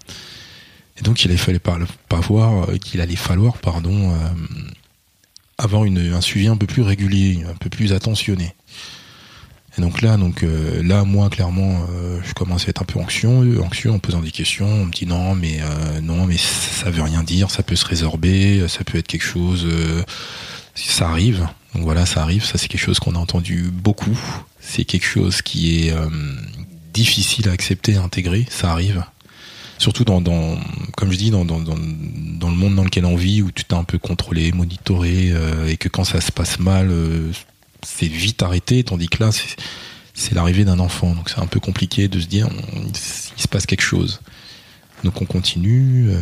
Et 0.98 1.02
donc, 1.02 1.24
il 1.24 1.38
fallait 1.38 1.58
pas, 1.58 1.78
voir 2.20 2.70
euh, 2.70 2.76
qu'il 2.76 3.00
allait 3.00 3.16
falloir, 3.16 3.58
pardon, 3.58 4.12
euh, 4.12 4.14
avoir 5.58 5.84
une, 5.84 5.98
un 5.98 6.20
suivi 6.20 6.48
un 6.48 6.56
peu 6.56 6.66
plus 6.66 6.82
régulier, 6.82 7.44
un 7.48 7.54
peu 7.54 7.68
plus 7.68 7.92
attentionné. 7.92 8.54
Et 9.76 9.80
donc 9.80 10.02
là, 10.02 10.16
donc 10.16 10.46
là, 10.84 11.02
moi, 11.02 11.28
clairement, 11.28 11.84
je 12.24 12.32
commence 12.32 12.66
à 12.66 12.68
être 12.68 12.82
un 12.82 12.84
peu 12.84 13.00
anxieux, 13.00 13.60
anxieux 13.60 13.90
en 13.90 13.98
posant 13.98 14.20
des 14.20 14.30
questions. 14.30 14.68
On 14.68 14.84
me 14.84 14.92
dit 14.92 15.04
non, 15.04 15.34
mais 15.34 15.58
non, 16.00 16.23
mais 16.34 16.38
ça 16.38 16.90
veut 16.90 17.02
rien 17.02 17.22
dire. 17.22 17.50
Ça 17.50 17.62
peut 17.62 17.76
se 17.76 17.84
résorber. 17.84 18.66
Ça 18.68 18.84
peut 18.84 18.98
être 18.98 19.06
quelque 19.06 19.24
chose. 19.24 19.66
ça 20.74 21.08
arrive. 21.08 21.46
Donc 21.74 21.84
voilà, 21.84 22.06
ça 22.06 22.22
arrive. 22.22 22.44
Ça, 22.44 22.58
c'est 22.58 22.68
quelque 22.68 22.80
chose 22.80 22.98
qu'on 22.98 23.14
a 23.14 23.18
entendu 23.18 23.70
beaucoup. 23.72 24.18
C'est 24.60 24.84
quelque 24.84 25.06
chose 25.06 25.42
qui 25.42 25.88
est 25.88 25.94
difficile 26.92 27.48
à 27.48 27.52
accepter, 27.52 27.96
à 27.96 28.02
intégrer. 28.02 28.46
Ça 28.50 28.72
arrive. 28.72 29.04
Surtout 29.78 30.04
dans, 30.04 30.22
comme 30.96 31.12
je 31.12 31.16
dis, 31.16 31.30
dans, 31.30 31.44
le 31.44 32.56
monde 32.56 32.74
dans 32.74 32.84
lequel 32.84 33.04
on 33.04 33.16
vit, 33.16 33.42
où 33.42 33.50
tu 33.50 33.64
t'es 33.64 33.74
un 33.74 33.84
peu 33.84 33.98
contrôlé, 33.98 34.52
monitoré, 34.52 35.32
et 35.68 35.76
que 35.76 35.88
quand 35.88 36.04
ça 36.04 36.20
se 36.20 36.32
passe 36.32 36.58
mal 36.58 36.90
c'est 37.84 38.06
vite 38.06 38.42
arrêté, 38.42 38.82
tandis 38.82 39.08
que 39.08 39.22
là, 39.22 39.30
c'est 40.14 40.34
l'arrivée 40.34 40.64
d'un 40.64 40.78
enfant. 40.78 41.14
Donc 41.14 41.30
c'est 41.30 41.40
un 41.40 41.46
peu 41.46 41.60
compliqué 41.60 42.08
de 42.08 42.20
se 42.20 42.26
dire, 42.26 42.48
il 42.74 42.96
se 42.96 43.48
passe 43.48 43.66
quelque 43.66 43.82
chose. 43.82 44.20
Donc 45.04 45.20
on 45.20 45.26
continue. 45.26 46.10
Euh, 46.10 46.20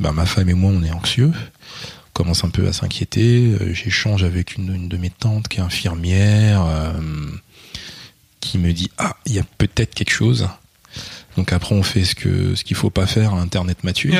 bah, 0.00 0.12
ma 0.12 0.26
femme 0.26 0.48
et 0.48 0.54
moi, 0.54 0.72
on 0.74 0.82
est 0.82 0.90
anxieux. 0.90 1.32
On 1.32 2.12
commence 2.14 2.42
un 2.42 2.48
peu 2.48 2.66
à 2.66 2.72
s'inquiéter. 2.72 3.54
Euh, 3.60 3.74
j'échange 3.74 4.24
avec 4.24 4.56
une, 4.56 4.88
de 4.88 4.96
mes 4.96 5.10
tantes 5.10 5.46
qui 5.48 5.58
est 5.58 5.62
infirmière, 5.62 6.64
euh, 6.64 6.92
qui 8.40 8.58
me 8.58 8.72
dit 8.72 8.90
ah, 8.98 9.16
il 9.26 9.34
y 9.34 9.38
a 9.38 9.44
peut-être 9.58 9.94
quelque 9.94 10.12
chose. 10.12 10.48
Donc 11.36 11.52
après, 11.52 11.74
on 11.74 11.82
fait 11.82 12.04
ce 12.04 12.14
que 12.14 12.54
ce 12.54 12.64
qu'il 12.64 12.76
faut 12.76 12.90
pas 12.90 13.06
faire 13.06 13.34
à 13.34 13.40
Internet 13.40 13.84
Mathieu. 13.84 14.12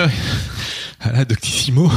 à 1.01 1.13
la 1.13 1.25
Doctissimo. 1.25 1.91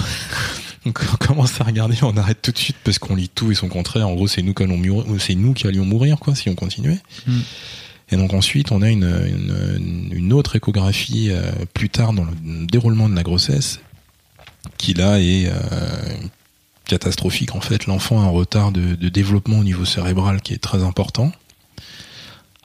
Donc 0.86 1.00
on 1.14 1.18
commence 1.18 1.62
à 1.62 1.66
regarder, 1.66 1.96
on 2.02 2.18
arrête 2.18 2.42
tout 2.42 2.52
de 2.52 2.58
suite 2.58 2.76
parce 2.84 2.98
qu'on 2.98 3.16
lit 3.16 3.30
tout 3.30 3.52
et 3.52 3.56
son 3.56 3.68
contraire. 3.68 4.08
En 4.08 4.16
gros, 4.16 4.28
c'est 4.28 4.42
nous 4.42 4.54
qui 4.54 4.64
allons 4.64 4.82
c'est 5.20 5.36
nous 5.36 5.54
qui 5.54 5.68
allions 5.68 5.86
mourir 5.86 6.18
quoi 6.18 6.34
si 6.34 6.50
on 6.50 6.56
continuait. 6.56 7.00
Hmm. 7.28 7.40
Et 8.14 8.16
donc 8.16 8.32
ensuite, 8.36 8.72
on 8.72 8.84
a 8.84 8.90
une, 8.92 10.12
une, 10.12 10.34
autre 10.34 10.56
échographie 10.56 11.30
euh, 11.32 11.52
plus 11.74 11.90
tard 11.90 12.14
dans 12.14 12.26
le 12.26 12.68
déroulement 12.68 13.10
de 13.10 13.16
la 13.16 13.24
grossesse 13.24 13.80
qui 14.78 14.94
là 14.94 15.20
est 15.20 15.48
euh, 15.48 15.52
catastrophique. 16.86 17.56
En 17.56 17.60
fait, 17.60 17.88
l'enfant 17.88 18.22
a 18.22 18.26
un 18.26 18.30
retard 18.30 18.72
de, 18.72 18.94
développement 19.10 19.58
au 19.58 19.64
niveau 19.64 19.84
cérébral 19.84 20.42
qui 20.42 20.54
est 20.54 20.62
très 20.62 20.84
important. 20.84 21.32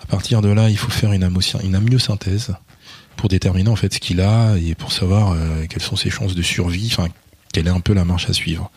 À 0.02 0.04
partir 0.04 0.42
de 0.42 0.50
là, 0.50 0.68
il 0.68 0.76
faut 0.76 0.90
faire 0.90 1.14
une, 1.14 1.26
une 1.64 1.74
amyosynthèse 1.74 2.54
pour 3.16 3.30
déterminer 3.30 3.70
en 3.70 3.76
fait 3.76 3.94
ce 3.94 4.00
qu'il 4.00 4.20
a 4.20 4.54
et 4.58 4.74
pour 4.74 4.92
savoir 4.92 5.32
euh, 5.32 5.64
quelles 5.66 5.82
sont 5.82 5.96
ses 5.96 6.10
chances 6.10 6.34
de 6.34 6.42
survie, 6.42 6.90
enfin 6.92 7.08
quelle 7.54 7.68
est 7.68 7.70
un 7.70 7.80
peu 7.80 7.94
la 7.94 8.04
marche 8.04 8.28
à 8.28 8.34
suivre. 8.34 8.70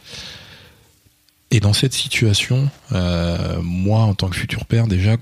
Et 1.53 1.59
dans 1.59 1.73
cette 1.73 1.93
situation, 1.93 2.69
moi, 3.61 3.99
en 3.99 4.13
tant 4.13 4.29
que 4.29 4.37
futur 4.37 4.63
père, 4.63 4.87
déjà, 4.87 5.17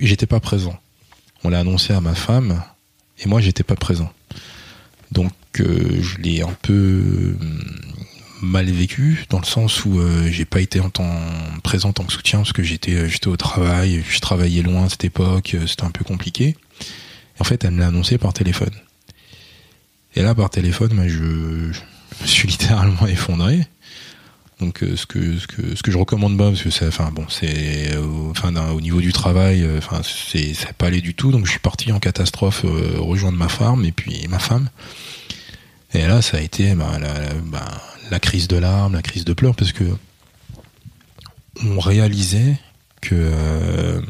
j'étais 0.00 0.26
pas 0.26 0.40
présent. 0.40 0.78
On 1.44 1.50
l'a 1.50 1.60
annoncé 1.60 1.92
à 1.92 2.00
ma 2.00 2.14
femme, 2.14 2.62
et 3.18 3.28
moi, 3.28 3.40
j'étais 3.40 3.62
pas 3.62 3.76
présent. 3.76 4.12
Donc, 5.12 5.32
euh, 5.60 6.02
je 6.02 6.18
l'ai 6.18 6.42
un 6.42 6.54
peu 6.62 7.36
hum, 7.40 7.64
mal 8.42 8.66
vécu, 8.66 9.24
dans 9.30 9.38
le 9.38 9.44
sens 9.44 9.84
où 9.84 9.98
euh, 9.98 10.28
j'ai 10.30 10.44
pas 10.44 10.60
été 10.60 10.80
en 10.80 10.90
temps 10.90 11.20
présent 11.62 11.90
en 11.90 11.92
tant 11.92 12.04
que 12.04 12.12
soutien, 12.12 12.40
parce 12.40 12.52
que 12.52 12.62
j'étais 12.62 13.08
j'étais 13.08 13.28
au 13.28 13.36
travail, 13.36 14.04
je 14.08 14.20
travaillais 14.20 14.62
loin 14.62 14.84
à 14.84 14.88
cette 14.88 15.04
époque, 15.04 15.56
c'était 15.66 15.84
un 15.84 15.90
peu 15.90 16.04
compliqué. 16.04 16.56
En 17.38 17.44
fait, 17.44 17.64
elle 17.64 17.72
me 17.72 17.80
l'a 17.80 17.88
annoncé 17.88 18.18
par 18.18 18.32
téléphone. 18.32 18.72
Et 20.14 20.22
là, 20.22 20.34
par 20.34 20.48
téléphone, 20.50 20.94
moi, 20.94 21.06
je, 21.08 21.72
je 21.72 22.22
me 22.22 22.26
suis 22.26 22.48
littéralement 22.48 23.06
effondré. 23.06 23.66
Donc 24.60 24.82
euh, 24.82 24.96
ce 24.96 25.04
que 25.04 25.38
ce 25.38 25.46
que 25.46 25.76
ce 25.76 25.82
que 25.82 25.90
je 25.90 25.98
recommande 25.98 26.38
pas 26.38 26.48
parce 26.48 26.62
que 26.62 26.70
c'est 26.70 26.86
enfin 26.86 27.10
bon 27.12 27.26
c'est 27.28 27.92
euh, 27.92 28.72
au 28.72 28.80
niveau 28.80 29.02
du 29.02 29.12
travail 29.12 29.62
euh, 29.62 29.76
enfin 29.78 30.00
c'est 30.02 30.54
ça 30.54 30.72
pas 30.72 30.86
allé 30.86 31.02
du 31.02 31.14
tout. 31.14 31.30
Donc 31.30 31.44
je 31.44 31.50
suis 31.50 31.60
parti 31.60 31.92
en 31.92 32.00
catastrophe 32.00 32.64
rejoindre 32.64 33.36
ma 33.36 33.48
femme 33.48 33.84
et 33.84 33.92
puis 33.92 34.26
ma 34.28 34.38
femme. 34.38 34.70
Et 35.92 36.06
là 36.06 36.22
ça 36.22 36.38
a 36.38 36.40
été 36.40 36.74
bah, 36.74 36.98
la, 36.98 37.34
bah, 37.44 37.66
la 38.10 38.18
crise 38.18 38.48
de 38.48 38.56
larmes 38.56 38.94
la 38.94 39.02
crise 39.02 39.26
de 39.26 39.34
pleurs 39.34 39.54
parce 39.54 39.72
que 39.72 39.84
on 41.62 41.78
réalisait 41.78 42.58
que 43.02 44.02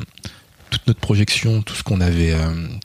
toute 0.70 0.86
notre 0.86 1.00
projection, 1.00 1.62
tout 1.62 1.74
ce 1.74 1.84
qu'on 1.84 2.00
avait, 2.00 2.34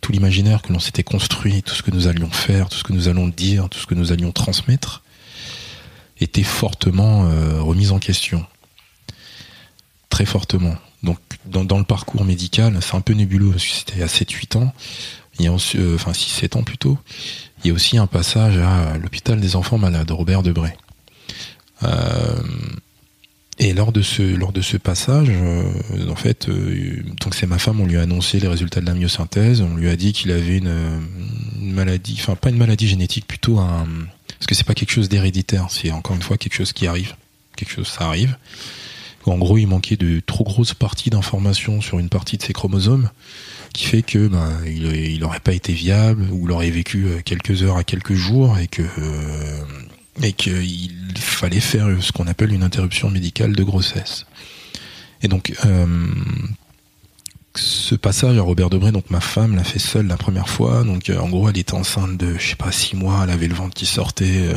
tout 0.01 0.11
l'imaginaire 0.11 0.61
que 0.61 0.71
l'on 0.71 0.79
s'était 0.79 1.03
construit, 1.03 1.63
tout 1.63 1.73
ce 1.73 1.81
que 1.81 1.89
nous 1.89 2.07
allions 2.07 2.29
faire, 2.29 2.69
tout 2.69 2.77
ce 2.77 2.83
que 2.83 2.93
nous 2.93 3.07
allons 3.07 3.27
dire, 3.27 3.69
tout 3.69 3.79
ce 3.79 3.87
que 3.87 3.95
nous 3.95 4.11
allions 4.11 4.31
transmettre, 4.31 5.01
était 6.21 6.43
fortement 6.43 7.25
euh, 7.25 7.61
remise 7.61 7.91
en 7.91 7.99
question. 7.99 8.45
Très 10.09 10.25
fortement. 10.25 10.75
Donc 11.03 11.17
dans, 11.45 11.79
le 11.79 11.83
parcours 11.83 12.23
médical, 12.23 12.77
c'est 12.81 12.95
un 12.95 13.01
peu 13.01 13.13
nébuleux 13.13 13.51
parce 13.51 13.65
que 13.65 13.73
c'était 13.73 14.03
à 14.03 14.05
7-8 14.05 14.57
ans, 14.57 14.73
il 15.39 15.45
y 15.45 15.47
a 15.47 15.51
euh, 15.51 15.95
enfin 15.95 16.11
6-7 16.11 16.57
ans 16.57 16.63
plutôt, 16.63 16.97
il 17.63 17.69
y 17.69 17.71
a 17.71 17.73
aussi 17.73 17.97
un 17.97 18.05
passage 18.05 18.57
à 18.57 18.97
l'hôpital 18.97 19.39
des 19.39 19.55
enfants 19.55 19.79
malades, 19.79 20.11
Robert 20.11 20.43
Debré. 20.43 20.73
Euh, 21.81 22.43
et 23.57 23.73
lors 23.73 23.91
de 23.91 24.03
ce 24.03 24.21
lors 24.21 24.51
de 24.51 24.61
ce 24.61 24.77
passage, 24.77 25.31
en 26.07 26.15
fait, 26.15 26.49
donc 26.49 27.33
c'est 27.33 27.47
ma 27.47 27.57
femme, 27.57 27.79
on 27.79 27.85
lui 27.85 27.97
a 27.97 28.01
annoncé 28.01 28.39
les 28.39 28.47
résultats 28.47 28.81
de 28.81 28.85
la 28.85 28.93
myosynthèse, 28.93 29.61
on 29.61 29.75
lui 29.75 29.89
a 29.89 29.95
dit 29.95 30.13
qu'il 30.13 30.31
avait 30.31 30.57
une, 30.57 31.01
maladie, 31.59 32.17
enfin 32.19 32.35
pas 32.35 32.49
une 32.49 32.57
maladie 32.57 32.87
génétique, 32.87 33.27
plutôt 33.27 33.59
un, 33.59 33.87
parce 34.41 34.47
que 34.47 34.55
c'est 34.55 34.65
pas 34.65 34.73
quelque 34.73 34.91
chose 34.91 35.07
d'héréditaire, 35.07 35.67
c'est 35.69 35.91
encore 35.91 36.15
une 36.15 36.23
fois 36.23 36.35
quelque 36.35 36.55
chose 36.55 36.73
qui 36.73 36.87
arrive. 36.87 37.13
Quelque 37.55 37.73
chose, 37.73 37.87
ça 37.87 38.07
arrive. 38.07 38.37
En 39.27 39.37
gros, 39.37 39.59
il 39.59 39.67
manquait 39.67 39.97
de 39.97 40.19
trop 40.19 40.43
grosses 40.43 40.73
parties 40.73 41.11
d'informations 41.11 41.79
sur 41.79 41.99
une 41.99 42.09
partie 42.09 42.37
de 42.37 42.41
ses 42.41 42.51
chromosomes, 42.51 43.11
qui 43.71 43.85
fait 43.85 44.01
que 44.01 44.27
ben, 44.27 44.51
il 44.65 45.19
n'aurait 45.19 45.41
pas 45.41 45.53
été 45.53 45.73
viable, 45.73 46.27
ou 46.31 46.47
il 46.47 46.51
aurait 46.51 46.71
vécu 46.71 47.05
euh, 47.05 47.21
quelques 47.23 47.61
heures 47.61 47.77
à 47.77 47.83
quelques 47.83 48.15
jours, 48.15 48.57
et 48.57 48.67
que 48.67 48.81
euh, 48.81 50.31
qu'il 50.35 50.91
fallait 51.19 51.59
faire 51.59 52.01
ce 52.01 52.11
qu'on 52.11 52.25
appelle 52.25 52.51
une 52.51 52.63
interruption 52.63 53.11
médicale 53.11 53.55
de 53.55 53.63
grossesse. 53.63 54.25
Et 55.21 55.27
donc, 55.27 55.53
euh, 55.65 55.85
ce 57.61 57.95
passage 57.95 58.37
à 58.37 58.41
Robert 58.41 58.69
Debré, 58.69 58.91
donc 58.91 59.09
ma 59.09 59.21
femme 59.21 59.55
l'a 59.55 59.63
fait 59.63 59.79
seule 59.79 60.07
la 60.07 60.17
première 60.17 60.49
fois. 60.49 60.83
Donc 60.83 61.09
euh, 61.09 61.19
en 61.19 61.29
gros, 61.29 61.47
elle 61.47 61.57
était 61.57 61.73
enceinte 61.73 62.17
de, 62.17 62.35
je 62.37 62.49
sais 62.49 62.55
pas, 62.55 62.71
six 62.71 62.95
mois. 62.95 63.21
Elle 63.23 63.29
avait 63.29 63.47
le 63.47 63.53
ventre 63.53 63.75
qui 63.75 63.85
sortait. 63.85 64.47
Euh, 64.47 64.55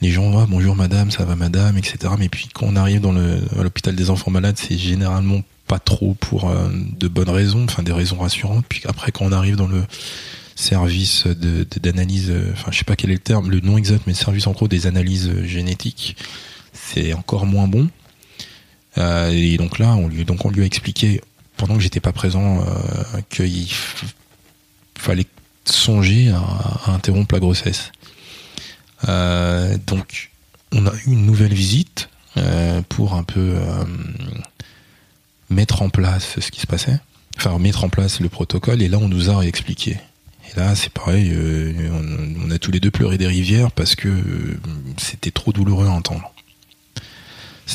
les 0.00 0.10
gens, 0.10 0.36
ah, 0.38 0.46
bonjour 0.48 0.74
madame, 0.74 1.10
ça 1.10 1.24
va 1.24 1.36
madame, 1.36 1.78
etc. 1.78 2.12
Mais 2.18 2.28
puis 2.28 2.48
quand 2.52 2.66
on 2.68 2.76
arrive 2.76 3.00
dans 3.00 3.12
le, 3.12 3.38
à 3.58 3.62
l'hôpital 3.62 3.94
des 3.94 4.10
enfants 4.10 4.30
malades, 4.30 4.56
c'est 4.58 4.76
généralement 4.76 5.42
pas 5.68 5.78
trop 5.78 6.14
pour 6.14 6.50
euh, 6.50 6.68
de 6.98 7.06
bonnes 7.06 7.30
raisons, 7.30 7.64
enfin 7.64 7.84
des 7.84 7.92
raisons 7.92 8.18
rassurantes. 8.18 8.64
Puis 8.68 8.82
après, 8.86 9.12
quand 9.12 9.24
on 9.24 9.32
arrive 9.32 9.56
dans 9.56 9.68
le 9.68 9.84
service 10.56 11.26
de, 11.26 11.64
d'analyse, 11.80 12.34
enfin 12.52 12.70
je 12.72 12.78
sais 12.78 12.84
pas 12.84 12.96
quel 12.96 13.10
est 13.10 13.14
le 13.14 13.20
terme, 13.20 13.48
le 13.48 13.60
nom 13.60 13.78
exact, 13.78 14.02
mais 14.06 14.12
le 14.12 14.18
service 14.18 14.46
en 14.46 14.52
gros 14.52 14.68
des 14.68 14.86
analyses 14.86 15.32
génétiques, 15.44 16.16
c'est 16.72 17.14
encore 17.14 17.46
moins 17.46 17.68
bon. 17.68 17.88
et 18.98 19.56
donc 19.56 19.78
là, 19.78 19.94
on 19.94 20.08
lui, 20.08 20.24
donc 20.24 20.44
on 20.44 20.50
lui 20.50 20.62
a 20.62 20.66
expliqué 20.66 21.22
pendant 21.60 21.76
que 21.76 21.82
j'étais 21.82 22.00
pas 22.00 22.12
présent, 22.12 22.64
euh, 22.66 23.20
qu'il 23.28 23.68
fallait 24.98 25.26
songer 25.66 26.30
à, 26.30 26.90
interrompre 26.90 27.34
la 27.34 27.40
grossesse. 27.40 27.92
Euh, 29.08 29.76
donc, 29.86 30.30
on 30.72 30.86
a 30.86 30.92
eu 31.04 31.12
une 31.12 31.26
nouvelle 31.26 31.52
visite 31.52 32.08
euh, 32.38 32.80
pour 32.88 33.12
un 33.12 33.24
peu 33.24 33.58
mettre 35.50 35.82
en 35.82 35.90
place 35.90 36.40
ce 36.40 36.50
qui 36.50 36.60
se 36.60 36.66
passait, 36.66 36.98
enfin 37.36 37.58
mettre 37.58 37.84
en 37.84 37.90
place 37.90 38.20
le 38.20 38.30
protocole. 38.30 38.80
Et 38.80 38.88
là, 38.88 38.96
on 38.96 39.08
nous 39.08 39.28
a 39.28 39.44
expliqué. 39.44 39.98
Et 40.50 40.58
là, 40.58 40.74
c'est 40.74 40.92
pareil, 40.92 41.30
on, 41.92 42.50
a 42.50 42.58
tous 42.58 42.70
les 42.70 42.80
deux 42.80 42.90
pleuré 42.90 43.18
des 43.18 43.26
rivières 43.26 43.70
parce 43.70 43.94
que 43.96 44.08
c'était 44.96 45.30
trop 45.30 45.52
douloureux 45.52 45.88
à 45.88 45.90
entendre. 45.90 46.32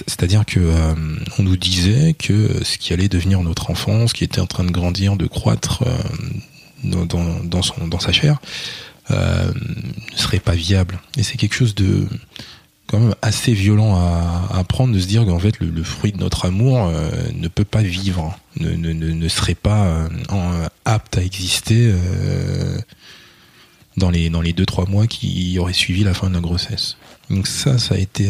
C'est-à-dire 0.07 0.45
que 0.45 0.59
euh, 0.59 0.93
on 1.39 1.43
nous 1.43 1.55
disait 1.55 2.13
que 2.13 2.63
ce 2.63 2.77
qui 2.77 2.91
allait 2.91 3.07
devenir 3.07 3.41
notre 3.41 3.71
enfant, 3.71 4.07
ce 4.07 4.13
qui 4.13 4.23
était 4.23 4.41
en 4.41 4.47
train 4.47 4.65
de 4.65 4.71
grandir, 4.71 5.15
de 5.15 5.25
croître 5.25 5.83
euh, 5.83 7.05
dans, 7.05 7.61
son, 7.61 7.87
dans 7.87 7.99
sa 7.99 8.11
chair, 8.11 8.39
euh, 9.11 9.51
ne 10.11 10.17
serait 10.17 10.39
pas 10.39 10.55
viable. 10.55 10.99
Et 11.17 11.23
c'est 11.23 11.37
quelque 11.37 11.55
chose 11.55 11.75
de 11.75 12.07
quand 12.87 12.99
même 12.99 13.15
assez 13.21 13.53
violent 13.53 13.95
à, 13.95 14.49
apprendre 14.59 14.93
de 14.93 14.99
se 14.99 15.07
dire 15.07 15.25
qu'en 15.25 15.39
fait 15.39 15.59
le, 15.59 15.83
fruit 15.83 16.11
de 16.11 16.17
notre 16.17 16.45
amour 16.45 16.91
ne 17.33 17.47
peut 17.47 17.65
pas 17.65 17.81
vivre, 17.81 18.37
ne, 18.59 18.71
ne, 18.73 18.93
ne 18.93 19.27
serait 19.27 19.55
pas 19.55 20.07
apte 20.83 21.17
à 21.17 21.23
exister 21.23 21.91
dans 23.97 24.11
les 24.11 24.29
dans 24.29 24.41
les 24.41 24.53
deux 24.53 24.67
trois 24.67 24.85
mois 24.85 25.07
qui 25.07 25.57
auraient 25.57 25.73
suivi 25.73 26.03
la 26.03 26.13
fin 26.13 26.29
de 26.29 26.35
la 26.35 26.41
grossesse. 26.41 26.97
Donc 27.31 27.47
ça, 27.47 27.79
ça 27.79 27.95
a 27.95 27.97
été 27.97 28.29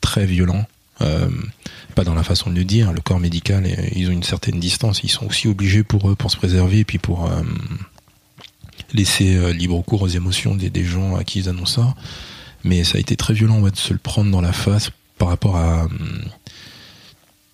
très 0.00 0.24
violent. 0.24 0.64
Euh, 1.00 1.28
pas 1.94 2.04
dans 2.04 2.14
la 2.14 2.24
façon 2.24 2.50
de 2.50 2.56
le 2.56 2.64
dire, 2.64 2.92
le 2.92 3.00
corps 3.00 3.20
médical, 3.20 3.66
ils 3.94 4.08
ont 4.08 4.12
une 4.12 4.22
certaine 4.22 4.58
distance, 4.58 5.00
ils 5.04 5.10
sont 5.10 5.26
aussi 5.26 5.48
obligés 5.48 5.84
pour 5.84 6.10
eux, 6.10 6.16
pour 6.16 6.30
se 6.30 6.36
préserver, 6.36 6.80
et 6.80 6.84
puis 6.84 6.98
pour 6.98 7.26
euh, 7.26 7.42
laisser 8.92 9.36
euh, 9.36 9.52
libre 9.52 9.80
cours 9.82 10.02
aux 10.02 10.08
émotions 10.08 10.54
des, 10.54 10.84
gens 10.84 11.16
à 11.16 11.24
qui 11.24 11.40
ils 11.40 11.48
annoncent 11.48 11.82
ça. 11.82 11.94
Mais 12.64 12.82
ça 12.84 12.96
a 12.98 13.00
été 13.00 13.16
très 13.16 13.34
violent 13.34 13.60
de 13.60 13.76
se 13.76 13.92
le 13.92 13.98
prendre 13.98 14.30
dans 14.30 14.40
la 14.40 14.52
face 14.52 14.90
par 15.18 15.28
rapport 15.28 15.56
à 15.56 15.86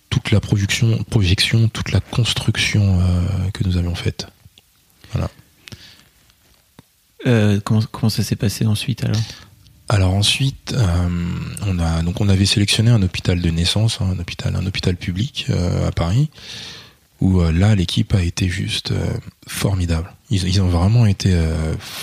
toute 0.08 0.30
la 0.30 0.40
projection, 0.40 1.02
projection 1.04 1.68
toute 1.68 1.92
la 1.92 2.00
construction 2.00 3.00
que 3.52 3.64
nous 3.64 3.76
avions 3.76 3.94
faite. 3.94 4.28
Voilà. 5.12 5.28
comment, 7.60 7.82
comment 7.90 8.08
ça 8.08 8.22
s'est 8.22 8.36
passé 8.36 8.66
ensuite 8.66 9.04
alors? 9.04 9.20
Alors 9.90 10.14
ensuite, 10.14 10.74
on 11.66 11.78
a 11.80 12.02
donc 12.02 12.20
on 12.20 12.28
avait 12.28 12.46
sélectionné 12.46 12.90
un 12.90 13.02
hôpital 13.02 13.40
de 13.40 13.50
naissance, 13.50 13.98
hein, 14.00 14.14
un 14.16 14.18
hôpital, 14.20 14.54
un 14.54 14.64
hôpital 14.64 14.96
public 14.96 15.46
à 15.86 15.90
Paris, 15.90 16.30
où 17.20 17.42
là 17.42 17.74
l'équipe 17.74 18.14
a 18.14 18.22
été 18.22 18.48
juste 18.48 18.92
formidable. 19.48 20.12
Ils, 20.30 20.46
ils, 20.46 20.62
ont 20.62 20.68
vraiment 20.68 21.06
été 21.06 21.36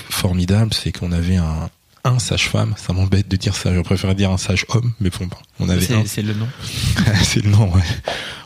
formidables. 0.09 0.73
C'est 0.73 0.91
qu'on 0.91 1.13
avait 1.13 1.37
un, 1.37 1.69
un 2.07 2.19
sage-femme. 2.19 2.73
Ça 2.77 2.93
m'embête 2.93 3.27
de 3.27 3.35
dire 3.35 3.55
ça. 3.55 3.73
Je 3.73 3.81
préfère 3.81 4.15
dire 4.15 4.31
un 4.31 4.37
sage-homme, 4.37 4.93
mais 4.99 5.09
bon, 5.09 5.27
on 5.59 5.69
avait. 5.69 5.87
C'est 6.05 6.21
le 6.21 6.33
nom. 6.33 6.47
c'est 7.23 7.43
le 7.43 7.49
nom. 7.49 7.73
Ouais. 7.73 7.81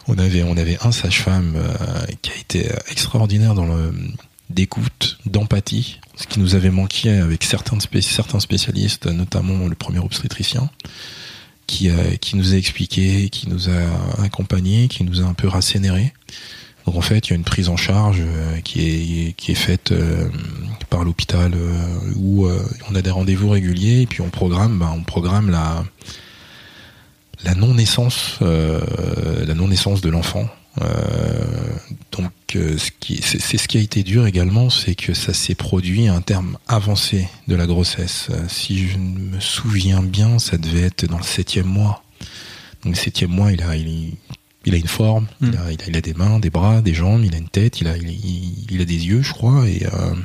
On 0.08 0.18
avait, 0.18 0.44
on 0.44 0.58
avait 0.58 0.78
un 0.82 0.92
sage-femme 0.92 1.56
euh, 1.56 2.06
qui 2.22 2.32
a 2.32 2.36
été 2.36 2.70
extraordinaire 2.90 3.54
dans 3.54 3.66
le 3.66 3.94
d'écoute, 4.52 5.18
d'empathie, 5.26 6.00
ce 6.16 6.28
qui 6.28 6.40
nous 6.40 6.56
avait 6.56 6.70
manqué 6.70 7.10
avec 7.10 7.44
certains, 7.44 7.78
certains 8.02 8.40
spécialistes, 8.40 9.08
notamment 9.08 9.68
le 9.68 9.76
premier 9.76 10.00
obstétricien, 10.00 10.70
qui, 11.68 11.90
euh, 11.90 12.16
qui 12.20 12.36
nous 12.36 12.54
a 12.54 12.58
expliqué, 12.58 13.30
qui 13.30 13.50
nous 13.50 13.70
a 13.70 14.24
accompagnés, 14.24 14.88
qui 14.88 15.04
nous 15.04 15.22
a 15.22 15.26
un 15.26 15.34
peu 15.34 15.48
rassénérés. 15.48 16.14
Donc 16.86 16.96
en 16.96 17.02
fait, 17.02 17.28
il 17.28 17.30
y 17.32 17.34
a 17.34 17.36
une 17.36 17.44
prise 17.44 17.70
en 17.70 17.78
charge 17.78 18.22
euh, 18.22 18.60
qui 18.62 18.82
est 18.82 19.34
qui 19.34 19.52
est 19.52 19.56
faite 19.56 19.92
euh, 19.92 20.28
par 20.90 21.04
l'hôpital 21.04 21.54
où 22.18 22.48
on 22.90 22.96
a 22.96 23.02
des 23.02 23.12
rendez-vous 23.12 23.50
réguliers 23.50 24.02
et 24.02 24.08
puis 24.08 24.22
on 24.22 24.30
programme 24.30 24.80
bah, 24.80 24.92
on 24.94 25.04
programme 25.04 25.50
la 25.50 25.86
la 27.46 27.56
non 27.56 27.74
naissance 27.74 28.40
la 28.42 29.54
non 29.54 29.70
naissance 29.70 30.02
de 30.02 30.10
l'enfant. 30.10 30.50
Donc 32.12 32.32
ce 32.54 32.92
qui 33.00 33.22
c'est 33.22 33.58
ce 33.58 33.68
qui 33.68 33.78
a 33.78 33.82
été 33.82 34.04
dur 34.04 34.26
également, 34.26 34.70
c'est 34.70 34.96
que 34.96 35.14
ça 35.14 35.34
s'est 35.34 35.56
produit 35.56 36.08
à 36.08 36.14
un 36.14 36.22
terme 36.22 36.58
avancé 36.68 37.28
de 37.48 37.56
la 37.56 37.68
grossesse. 37.68 38.30
si 38.48 38.88
je 38.88 38.98
me 38.98 39.40
souviens 39.40 40.02
bien, 40.02 40.40
ça 40.40 40.58
devait 40.58 40.84
être 40.84 41.06
dans 41.06 41.18
le 41.18 41.24
septième 41.24 41.68
mois. 41.68 42.04
Donc 42.84 42.96
le 42.96 43.00
septième 43.00 43.32
mois, 43.32 43.52
il 43.52 43.62
a 43.62 43.76
il, 43.76 44.14
il 44.66 44.74
a 44.74 44.78
une 44.78 44.88
forme, 44.88 45.28
il, 45.42 45.50
hmm. 45.50 45.58
a, 45.58 45.72
il, 45.88 45.98
a, 45.98 46.02
des 46.02 46.14
mains, 46.14 46.40
des 46.40 46.50
bras, 46.50 46.82
des 46.82 46.94
jambes, 46.94 47.24
il 47.26 47.34
a 47.34 47.38
une 47.38 47.50
tête, 47.50 47.82
il 47.82 47.88
a, 47.88 47.98
il, 47.98 48.82
a 48.82 48.86
des 48.86 49.08
yeux, 49.08 49.22
je 49.22 49.34
crois, 49.34 49.68
et 49.68 49.86
euh, 49.86 50.16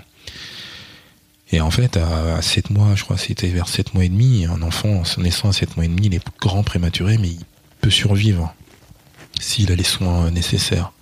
et 1.53 1.61
en 1.61 1.71
fait, 1.71 1.97
à, 1.97 2.43
7 2.43 2.71
mois, 2.71 2.97
je 2.97 3.05
crois, 3.05 3.17
c'était 3.17 3.49
vers 3.49 3.69
7 3.69 3.95
mois 3.95 4.05
et 4.05 4.09
demi, 4.09 4.47
un 4.47 4.63
enfant 4.63 5.03
naissant 5.19 5.49
à 5.49 5.53
7 5.53 5.77
mois 5.77 5.85
et 5.85 5.89
demi, 5.89 6.07
il 6.07 6.15
est 6.15 6.25
grand 6.41 6.65
prématuré, 6.65 7.19
mais 7.19 7.29
il 7.29 7.45
peut 7.81 7.91
survivre 7.91 8.53
s'il 9.41 9.73
a 9.73 9.77
les 9.77 9.85
soins 9.85 10.31
nécessaires. 10.31 10.93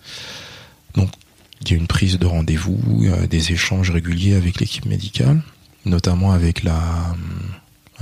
Donc, 0.95 1.11
il 1.63 1.71
y 1.71 1.75
a 1.75 1.77
une 1.77 1.87
prise 1.87 2.19
de 2.19 2.27
rendez-vous, 2.27 3.07
des 3.29 3.53
échanges 3.53 3.91
réguliers 3.91 4.35
avec 4.35 4.61
l'équipe 4.61 4.85
médicale, 4.85 5.43
notamment 5.87 6.33
avec 6.33 6.63
la, 6.63 7.15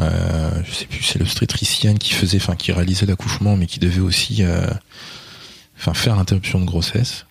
euh, 0.01 0.63
je 0.65 0.73
sais 0.73 0.87
plus, 0.87 1.03
c'est 1.03 1.19
l'obstétricienne 1.19 1.99
qui 1.99 2.13
faisait, 2.13 2.39
qui 2.59 2.73
réalisait 2.73 3.07
l'accouchement, 3.07 3.57
mais 3.57 3.67
qui 3.67 3.79
devait 3.79 4.01
aussi 4.01 4.43
euh, 4.43 4.67
faire 5.77 6.17
l'interruption 6.17 6.61
de 6.61 6.65
grossesse. 6.65 7.27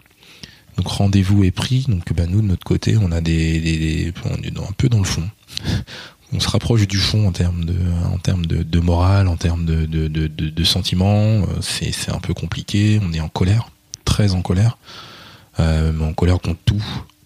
Donc 0.77 0.87
rendez-vous 0.87 1.43
est 1.43 1.51
pris. 1.51 1.85
Donc 1.87 2.13
bah, 2.13 2.25
nous 2.27 2.41
de 2.41 2.47
notre 2.47 2.63
côté, 2.63 2.97
on 2.97 3.11
a 3.11 3.21
des, 3.21 3.59
des, 3.59 4.13
on 4.25 4.41
est 4.41 4.57
un 4.57 4.71
peu 4.77 4.89
dans 4.89 4.99
le 4.99 5.05
fond. 5.05 5.29
On 6.33 6.39
se 6.39 6.49
rapproche 6.49 6.87
du 6.87 6.97
fond 6.97 7.27
en 7.27 7.31
termes 7.31 7.65
de, 7.65 7.75
en 8.11 8.17
termes 8.17 8.45
de, 8.45 8.79
morale, 8.79 9.27
en 9.27 9.35
termes 9.35 9.65
de, 9.65 9.85
de, 9.85 10.07
de, 10.07 10.63
sentiments. 10.63 11.41
C'est, 11.61 11.91
c'est 11.91 12.11
un 12.11 12.19
peu 12.19 12.33
compliqué. 12.33 12.99
On 13.03 13.11
est 13.11 13.19
en 13.19 13.27
colère, 13.27 13.69
très 14.05 14.33
en 14.33 14.41
colère, 14.41 14.77
euh, 15.59 15.91
en 15.99 16.13
colère 16.13 16.39
contre 16.39 16.59
tout. 16.65 16.83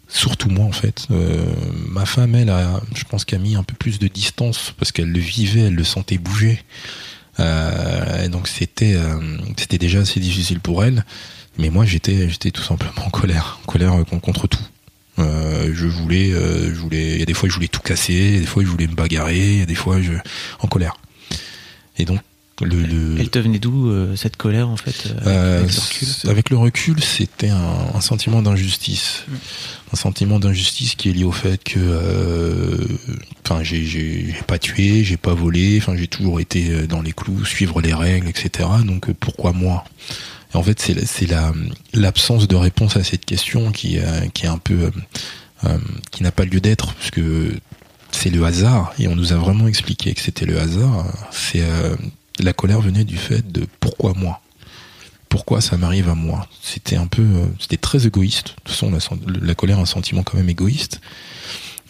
Surtout 0.07 0.49
moi 0.49 0.65
en 0.65 0.71
fait. 0.71 1.07
Euh, 1.11 1.45
ma 1.89 2.05
femme, 2.05 2.35
elle, 2.35 2.49
a, 2.49 2.79
je 2.93 3.03
pense 3.03 3.25
qu'elle 3.25 3.39
a 3.39 3.41
mis 3.41 3.55
un 3.55 3.63
peu 3.63 3.75
plus 3.75 3.99
de 3.99 4.07
distance 4.07 4.73
parce 4.77 4.91
qu'elle 4.91 5.11
le 5.11 5.19
vivait, 5.19 5.61
elle 5.61 5.75
le 5.75 5.83
sentait 5.83 6.17
bouger. 6.17 6.63
Euh, 7.39 8.27
donc 8.29 8.47
c'était 8.47 8.95
euh, 8.95 9.19
c'était 9.57 9.77
déjà 9.77 9.99
assez 9.99 10.19
difficile 10.19 10.59
pour 10.59 10.83
elle. 10.83 11.03
Mais 11.57 11.69
moi 11.69 11.85
j'étais 11.85 12.29
j'étais 12.29 12.51
tout 12.51 12.63
simplement 12.63 13.05
en 13.05 13.09
colère, 13.09 13.59
en 13.63 13.65
colère 13.65 13.93
contre 14.21 14.47
tout. 14.47 14.63
Euh, 15.19 15.71
je 15.73 15.87
voulais, 15.87 16.31
euh, 16.31 16.73
je 16.73 16.79
voulais. 16.79 17.13
Il 17.13 17.19
y 17.19 17.23
a 17.23 17.25
des 17.25 17.33
fois 17.33 17.47
je 17.47 17.55
voulais 17.55 17.67
tout 17.67 17.81
casser, 17.81 18.39
des 18.39 18.45
fois 18.45 18.63
je 18.63 18.67
voulais 18.67 18.87
me 18.87 18.95
bagarrer, 18.95 19.53
il 19.53 19.59
y 19.59 19.63
a 19.63 19.65
des 19.65 19.75
fois 19.75 20.01
je 20.01 20.13
en 20.59 20.67
colère. 20.67 20.97
Et 21.97 22.05
donc 22.05 22.19
le, 22.61 22.81
le... 22.81 23.19
Elle 23.19 23.29
te 23.29 23.39
venait 23.39 23.59
d'où 23.59 23.89
euh, 23.89 24.15
cette 24.15 24.37
colère 24.37 24.69
en 24.69 24.77
fait 24.77 25.13
avec, 25.25 25.25
le 25.25 25.79
recul, 25.79 26.29
avec 26.29 26.49
le 26.49 26.57
recul, 26.57 27.03
c'était 27.03 27.49
un, 27.49 27.75
un, 27.93 28.01
sentiment 28.01 28.41
d'injustice, 28.41 29.23
mm. 29.27 29.33
un 29.93 29.95
sentiment 29.95 30.39
d'injustice 30.39 30.95
qui 30.95 31.09
est 31.09 31.13
lié 31.13 31.25
au 31.25 31.33
fait 31.33 31.61
que, 31.61 32.87
enfin, 33.45 33.61
j'ai 33.63 34.35
pas 34.47 34.57
tué, 34.57 35.03
j'ai 35.03 35.17
pas 35.17 35.33
volé, 35.33 35.77
enfin, 35.81 35.97
j'ai 35.97 36.07
toujours 36.07 36.39
été 36.39 36.87
dans 36.87 37.01
les 37.01 37.11
clous, 37.11 37.43
suivre 37.43 37.81
les 37.81 37.93
règles, 37.93 38.29
etc. 38.29 38.69
Donc 38.85 39.11
pourquoi 39.13 39.51
moi? 39.51 39.83
En 40.55 40.63
fait, 40.63 40.79
c'est 40.79 41.27
la 41.27 41.53
l'absence 41.93 42.47
de 42.47 42.55
réponse 42.55 42.97
à 42.97 43.03
cette 43.03 43.25
question 43.25 43.71
qui 43.71 43.99
qui 44.33 44.45
est 44.45 44.49
un 44.49 44.57
peu 44.57 44.91
qui 46.11 46.23
n'a 46.23 46.31
pas 46.31 46.45
lieu 46.45 46.59
d'être, 46.59 46.93
puisque 46.93 47.21
c'est 48.11 48.29
le 48.29 48.45
hasard 48.45 48.93
et 48.99 49.07
on 49.07 49.15
nous 49.15 49.33
a 49.33 49.35
vraiment 49.35 49.67
expliqué 49.67 50.13
que 50.13 50.21
c'était 50.21 50.45
le 50.45 50.59
hasard. 50.59 51.05
C'est 51.31 51.63
la 52.39 52.53
colère 52.53 52.81
venait 52.81 53.03
du 53.03 53.17
fait 53.17 53.51
de 53.51 53.67
pourquoi 53.79 54.13
moi? 54.15 54.41
Pourquoi 55.29 55.61
ça 55.61 55.77
m'arrive 55.77 56.09
à 56.09 56.15
moi? 56.15 56.47
C'était 56.61 56.95
un 56.95 57.07
peu 57.07 57.21
euh, 57.21 57.45
c'était 57.59 57.77
très 57.77 58.07
égoïste. 58.07 58.49
De 58.49 58.53
toute 58.63 58.69
façon 58.69 59.19
la, 59.41 59.55
colère 59.55 59.79
un 59.79 59.85
sentiment 59.85 60.23
quand 60.23 60.37
même 60.37 60.49
égoïste 60.49 61.01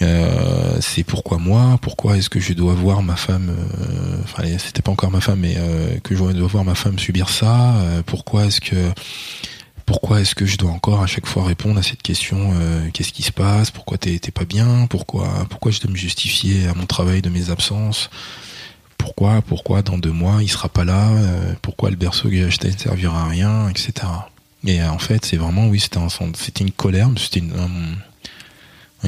euh, 0.01 0.77
c'est 0.81 1.03
pourquoi 1.03 1.37
moi 1.37 1.77
pourquoi 1.81 2.17
est-ce 2.17 2.29
que 2.29 2.39
je 2.39 2.53
dois 2.53 2.73
voir 2.73 3.01
ma 3.01 3.15
femme 3.15 3.49
euh, 3.49 4.17
enfin 4.23 4.43
c'était 4.57 4.81
pas 4.81 4.91
encore 4.91 5.11
ma 5.11 5.21
femme 5.21 5.39
mais 5.39 5.55
que 6.03 6.15
je 6.15 6.23
dois 6.23 6.47
voir 6.47 6.65
ma 6.65 6.75
femme 6.75 6.99
subir 6.99 7.29
ça 7.29 7.75
pourquoi 8.05 8.45
est-ce 8.45 8.59
que 8.59 8.91
pourquoi 9.85 10.19
est-ce 10.19 10.35
que 10.35 10.45
je 10.45 10.57
dois 10.57 10.71
encore 10.71 11.01
à 11.01 11.07
chaque 11.07 11.27
fois 11.27 11.45
répondre 11.45 11.79
à 11.79 11.83
cette 11.83 12.01
question 12.01 12.53
qu'est-ce 12.93 13.13
qui 13.13 13.23
se 13.23 13.31
passe 13.31 13.71
pourquoi 13.71 13.97
t'es 13.97 14.19
pas 14.33 14.45
bien 14.45 14.87
pourquoi 14.89 15.29
pourquoi 15.49 15.71
je 15.71 15.79
dois 15.79 15.91
me 15.91 15.95
justifier 15.97 16.67
à 16.67 16.73
mon 16.73 16.85
travail 16.85 17.21
de 17.21 17.29
mes 17.29 17.49
absences 17.49 18.09
pourquoi, 19.05 19.43
pourquoi 19.43 19.83
dans 19.83 19.99
deux 19.99 20.11
mois 20.11 20.41
il 20.41 20.49
sera 20.49 20.67
pas 20.67 20.83
là, 20.83 21.09
euh, 21.11 21.53
pourquoi 21.61 21.91
le 21.91 21.95
berceau 21.95 22.27
que 22.27 22.35
j'ai 22.35 22.43
acheté 22.43 22.71
ne 22.71 22.77
servira 22.77 23.21
à 23.21 23.27
rien, 23.27 23.69
etc. 23.69 23.93
Et 24.65 24.81
euh, 24.81 24.89
en 24.89 24.97
fait, 24.97 25.23
c'est 25.25 25.37
vraiment, 25.37 25.67
oui, 25.67 25.79
c'était 25.79 25.99
un, 25.99 26.07
une 26.59 26.71
colère, 26.71 27.09
c'était 27.17 27.39
une, 27.39 27.51
un, 27.51 27.97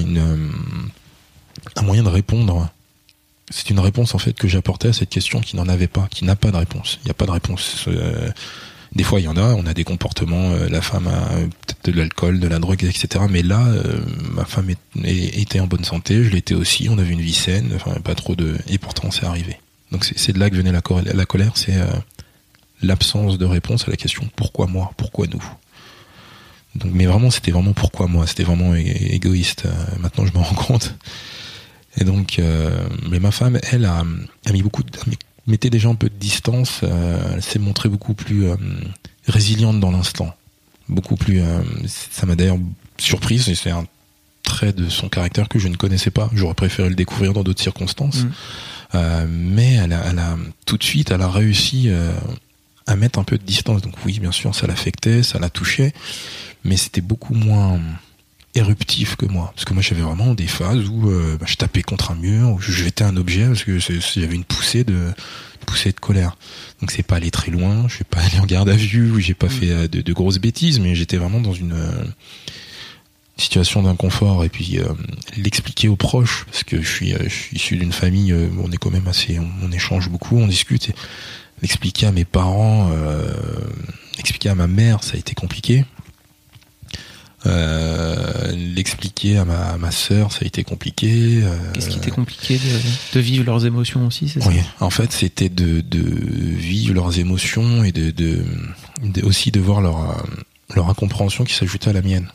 euh, 0.06 0.50
un 1.76 1.82
moyen 1.82 2.04
de 2.04 2.10
répondre. 2.10 2.70
C'est 3.50 3.70
une 3.70 3.80
réponse 3.80 4.14
en 4.14 4.18
fait 4.18 4.34
que 4.34 4.48
j'apportais 4.48 4.90
à 4.90 4.94
cette 4.94 5.10
question 5.10 5.40
qui 5.40 5.56
n'en 5.56 5.68
avait 5.68 5.88
pas, 5.88 6.08
qui 6.12 6.26
n'a 6.26 6.36
pas 6.36 6.52
de 6.52 6.58
réponse. 6.58 7.00
Il 7.04 7.06
n'y 7.06 7.12
a 7.12 7.14
pas 7.14 7.26
de 7.26 7.32
réponse. 7.32 7.88
des 8.94 9.04
fois, 9.04 9.22
il 9.22 9.24
y 9.24 9.28
en 9.30 9.38
a. 9.38 9.54
On 9.54 9.66
a 9.66 9.74
des 9.74 9.86
comportements. 9.86 10.52
la 10.70 10.82
femme 10.82 11.08
a 11.08 11.30
peut-être 11.30 11.86
de 11.86 11.92
l'alcool, 11.94 12.40
de 12.42 12.48
la 12.48 12.60
drogue, 12.60 12.84
etc. 12.84 13.26
Mais 13.30 13.44
là, 13.44 13.66
ma 14.34 14.44
femme 14.44 14.70
était 15.04 15.62
en 15.62 15.68
bonne 15.68 15.86
santé. 15.86 16.26
Je 16.26 16.30
l'étais 16.30 16.56
aussi. 16.56 16.90
On 16.90 16.98
avait 16.98 17.14
une 17.14 17.22
vie 17.22 17.34
saine. 17.34 17.72
Enfin, 17.76 17.94
pas 18.02 18.16
trop 18.16 18.36
de. 18.36 18.58
Et 18.68 18.78
pourtant, 18.78 19.12
c'est 19.12 19.26
arrivé. 19.26 19.58
Donc 19.92 20.04
c'est 20.04 20.34
de 20.34 20.40
là 20.40 20.50
que 20.50 20.56
venait 20.56 20.72
la, 20.72 20.82
colère, 21.26 21.52
c'est 21.56 21.78
euh, 21.78 21.86
l'absence 22.82 23.38
de 23.38 23.46
réponse 23.46 23.88
à 23.88 23.92
la 23.92 23.98
question 23.98 24.30
pourquoi 24.36 24.68
moi, 24.68 24.92
pourquoi 24.98 25.28
nous? 25.28 25.44
Donc, 26.78 26.92
mais 26.94 27.06
vraiment, 27.06 27.32
c'était 27.32 27.52
vraiment 27.52 27.74
pourquoi 27.74 28.08
moi, 28.08 28.28
c'était 28.28 28.44
vraiment 28.44 28.76
égoïste. 28.76 29.66
Euh, 29.66 29.72
maintenant, 30.00 30.26
je 30.26 30.34
me 30.34 30.44
rends 30.44 30.56
compte. 30.56 30.96
Et 31.98 32.04
donc, 32.04 32.40
euh, 32.40 32.88
mais 33.10 33.20
ma 33.20 33.32
femme, 33.32 33.60
elle 33.72 33.86
a, 33.86 34.04
a 34.46 34.52
mis 34.52 34.62
beaucoup, 34.62 34.84
de, 34.84 34.90
mettait 35.48 35.70
déjà 35.70 35.90
un 35.90 35.96
peu 35.96 36.10
de 36.10 36.16
distance. 36.16 36.82
elle 36.84 37.42
s'est 37.42 37.60
montrée 37.60 37.90
beaucoup 37.90 38.14
plus 38.14 38.46
résiliente 39.28 39.80
dans 39.80 39.92
l'instant, 39.92 40.36
beaucoup 40.90 41.16
plus. 41.16 41.42
ça 41.88 42.26
m'a 42.28 42.36
d'ailleurs 42.36 42.60
surprise. 43.00 43.52
C'est 43.54 43.72
un 43.72 43.86
trait 44.44 44.74
de 44.74 44.90
son 44.90 45.10
caractère 45.10 45.50
que 45.50 45.58
je 45.58 45.68
ne 45.68 45.76
connaissais 45.76 46.12
pas. 46.12 46.30
J'aurais 46.34 46.54
préféré 46.54 46.90
le 46.90 46.96
découvrir 46.96 47.34
dans 47.34 47.44
d'autres 47.44 47.62
circonstances. 47.62 48.24
Mmh. 48.24 48.32
Euh, 48.96 49.26
mais 49.30 49.74
elle 49.74 49.94
a, 49.94 50.02
elle 50.10 50.20
a, 50.20 50.38
tout 50.66 50.78
de 50.78 50.84
suite, 50.84 51.12
elle 51.12 51.22
a 51.22 51.30
réussi 51.30 51.86
euh, 51.88 52.12
à 52.86 52.96
mettre 52.96 53.20
un 53.20 53.24
peu 53.24 53.38
de 53.38 53.44
distance. 53.44 53.82
Donc 53.82 53.94
oui, 54.06 54.20
bien 54.20 54.32
sûr, 54.32 54.56
ça 54.56 54.68
l'affectait, 54.68 55.24
ça 55.24 55.40
la 55.40 55.50
touchait, 55.50 55.94
mais 56.64 56.78
c'était 56.78 57.02
beaucoup 57.02 57.34
moins 57.34 57.80
éruptif 58.56 59.16
que 59.16 59.26
moi. 59.26 59.52
Parce 59.54 59.66
que 59.66 59.74
moi, 59.74 59.82
j'avais 59.82 60.02
vraiment 60.02 60.34
des 60.34 60.48
phases 60.48 60.88
où 60.88 61.10
euh, 61.10 61.38
bah, 61.40 61.46
je 61.48 61.56
tapais 61.56 61.84
contre 61.84 62.12
un 62.12 62.16
mur, 62.16 62.50
où 62.50 62.60
je 62.60 62.72
jetais 62.72 63.04
un 63.04 63.16
objet 63.18 63.46
parce 63.46 63.64
que 63.64 63.78
j'avais 63.80 64.36
une 64.36 64.44
poussée 64.44 64.84
de 64.84 65.12
poussée 65.66 65.92
de 65.92 66.00
colère. 66.00 66.38
Donc 66.80 66.92
c'est 66.92 67.04
pas 67.04 67.18
aller 67.18 67.32
très 67.32 67.52
loin, 67.52 67.88
je 67.90 67.96
suis 67.96 68.04
pas 68.06 68.20
allé 68.22 68.40
en 68.40 68.46
garde 68.46 68.70
à 68.70 68.76
vue, 68.76 69.22
j'ai 69.22 69.34
pas 69.34 69.48
mmh. 69.48 69.50
fait 69.50 69.88
de, 69.90 70.02
de, 70.02 70.14
grosses 70.14 70.40
bêtises, 70.40 70.80
mais 70.80 70.96
j'étais 70.96 71.18
vraiment 71.18 71.42
dans 71.42 71.54
une 71.54 71.76
situation 73.38 73.84
d'inconfort 73.84 74.44
et 74.44 74.50
puis 74.50 74.80
euh, 74.80 74.86
l'expliquer 75.36 75.88
aux 75.88 75.96
proches 75.96 76.46
parce 76.46 76.64
que 76.64 76.82
je 76.82 76.90
suis, 76.90 77.14
euh, 77.14 77.20
je 77.24 77.34
suis 77.34 77.56
issu 77.56 77.78
d'une 77.78 77.92
famille 77.92 78.32
euh, 78.32 78.50
on 78.64 78.72
est 78.72 78.78
quand 78.78 78.90
même 78.90 79.08
assez 79.08 79.38
on, 79.40 79.72
échange 79.72 80.10
beaucoup 80.10 80.38
on 80.38 80.48
discute 80.48 80.92
l'expliquer 81.62 82.08
à 82.08 82.12
mes 82.12 82.26
parents, 82.26 82.90
euh, 82.92 83.34
l'expliquer 84.18 84.50
à 84.50 84.56
ma 84.56 84.68
mère, 84.68 85.04
ça 85.04 85.16
a 85.16 85.18
été 85.18 85.34
compliqué. 85.34 85.86
Euh, 87.48 88.52
l'expliquer 88.52 89.38
à 89.38 89.46
ma, 89.46 89.70
à 89.70 89.78
ma 89.78 89.92
sœur, 89.92 90.32
ça 90.32 90.40
a 90.42 90.46
été 90.46 90.64
compliqué. 90.64 91.42
Euh, 91.44 91.50
Qu'est-ce 91.74 91.90
qui 91.90 91.98
était 91.98 92.12
compliqué 92.12 92.58
de, 92.58 93.16
de 93.16 93.20
vivre 93.20 93.46
leurs 93.46 93.66
émotions 93.66 94.06
aussi, 94.06 94.28
c'est 94.30 94.42
ça? 94.42 94.50
Oui, 94.50 94.60
en 94.80 94.90
fait, 94.90 95.12
c'était 95.12 95.50
de, 95.50 95.82
de 95.82 96.00
vivre 96.02 96.94
leurs 96.94 97.20
émotions 97.20 97.84
et 97.84 97.92
de, 97.92 98.12
de, 98.12 98.44
de- 99.04 99.22
aussi 99.24 99.52
de 99.52 99.60
voir 99.60 99.82
leur, 99.82 100.26
leur 100.76 100.90
incompréhension 100.90 101.44
qui 101.46 101.54
s'ajoutait 101.54 101.90
à 101.90 101.94
la 101.94 102.02
mienne. 102.02 102.28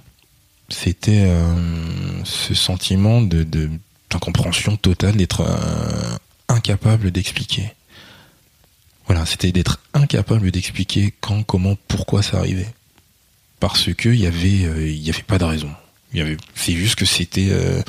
C'était 0.70 1.24
euh, 1.26 1.54
ce 2.24 2.54
sentiment 2.54 3.20
de 3.20 3.42
de- 3.42 3.70
d'incompréhension 4.10 4.76
totale, 4.76 5.16
d'être 5.16 5.42
euh, 5.42 6.16
incapable 6.48 7.10
d'expliquer. 7.10 7.72
Voilà, 9.06 9.26
c'était 9.26 9.52
d'être 9.52 9.80
incapable 9.94 10.50
d'expliquer 10.50 11.12
quand, 11.20 11.42
comment, 11.42 11.76
pourquoi 11.88 12.22
ça 12.22 12.38
arrivait. 12.38 12.68
Parce 13.62 13.94
que 13.94 14.08
il 14.08 14.18
y 14.18 14.26
avait, 14.26 14.64
euh, 14.64 14.88
il 14.88 15.00
y 15.00 15.08
avait 15.10 15.22
pas 15.22 15.38
de 15.38 15.44
raison. 15.44 15.70
Il 16.12 16.18
y 16.18 16.20
avait, 16.20 16.36
c'est 16.56 16.72
juste 16.72 16.96
que 16.96 17.04
c'était, 17.04 17.46
euh, 17.52 17.80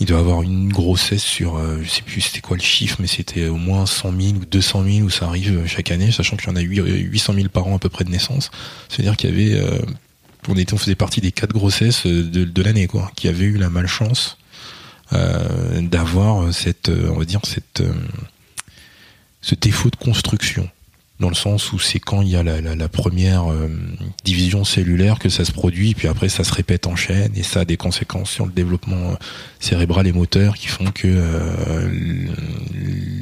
il 0.00 0.06
doit 0.06 0.18
avoir 0.18 0.40
une 0.40 0.72
grossesse 0.72 1.22
sur, 1.22 1.56
euh, 1.58 1.78
je 1.82 1.90
sais 1.90 2.00
plus 2.00 2.22
c'était 2.22 2.40
quoi 2.40 2.56
le 2.56 2.62
chiffre, 2.62 2.96
mais 3.00 3.06
c'était 3.06 3.48
au 3.48 3.56
moins 3.56 3.84
100 3.84 4.18
000 4.18 4.32
ou 4.36 4.44
200 4.46 4.82
000 4.82 4.96
où 5.00 5.10
ça 5.10 5.26
arrive 5.26 5.58
euh, 5.58 5.66
chaque 5.66 5.90
année, 5.90 6.10
sachant 6.10 6.38
qu'il 6.38 6.48
y 6.48 6.52
en 6.52 6.56
a 6.56 6.62
huit- 6.62 6.80
800 6.82 7.34
000 7.34 7.48
par 7.50 7.66
an 7.66 7.76
à 7.76 7.78
peu 7.78 7.90
près 7.90 8.04
de 8.04 8.10
naissance. 8.10 8.50
C'est-à-dire 8.88 9.18
qu'il 9.18 9.28
y 9.28 9.32
avait, 9.34 9.60
euh, 9.60 9.78
on 10.48 10.56
était, 10.56 10.72
on 10.72 10.78
faisait 10.78 10.94
partie 10.94 11.20
des 11.20 11.32
quatre 11.32 11.52
grossesses 11.52 12.06
euh, 12.06 12.22
de, 12.22 12.44
de 12.44 12.62
l'année, 12.62 12.86
quoi, 12.86 13.12
qui 13.14 13.28
avaient 13.28 13.44
eu 13.44 13.58
la 13.58 13.68
malchance 13.68 14.38
euh, 15.12 15.82
d'avoir 15.82 16.50
cette, 16.54 16.88
euh, 16.88 17.10
on 17.14 17.18
va 17.18 17.26
dire 17.26 17.40
cette, 17.44 17.82
euh, 17.82 17.92
ce 19.42 19.54
défaut 19.54 19.90
de 19.90 19.96
construction 19.96 20.66
dans 21.20 21.28
le 21.28 21.34
sens 21.34 21.72
où 21.72 21.78
c'est 21.78 22.00
quand 22.00 22.22
il 22.22 22.28
y 22.28 22.36
a 22.36 22.42
la, 22.42 22.88
première 22.88 23.50
euh, 23.50 23.68
division 24.24 24.64
cellulaire 24.64 25.18
que 25.18 25.28
ça 25.28 25.44
se 25.44 25.52
produit, 25.52 25.94
puis 25.94 26.08
après 26.08 26.28
ça 26.28 26.42
se 26.42 26.52
répète 26.52 26.86
en 26.86 26.96
chaîne, 26.96 27.30
et 27.36 27.44
ça 27.44 27.60
a 27.60 27.64
des 27.64 27.76
conséquences 27.76 28.30
sur 28.30 28.46
le 28.46 28.52
développement 28.52 29.12
euh, 29.12 29.16
cérébral 29.60 30.06
et 30.08 30.12
moteur 30.12 30.56
qui 30.56 30.66
font 30.66 30.90
que 30.90 31.06
euh, 31.06 31.88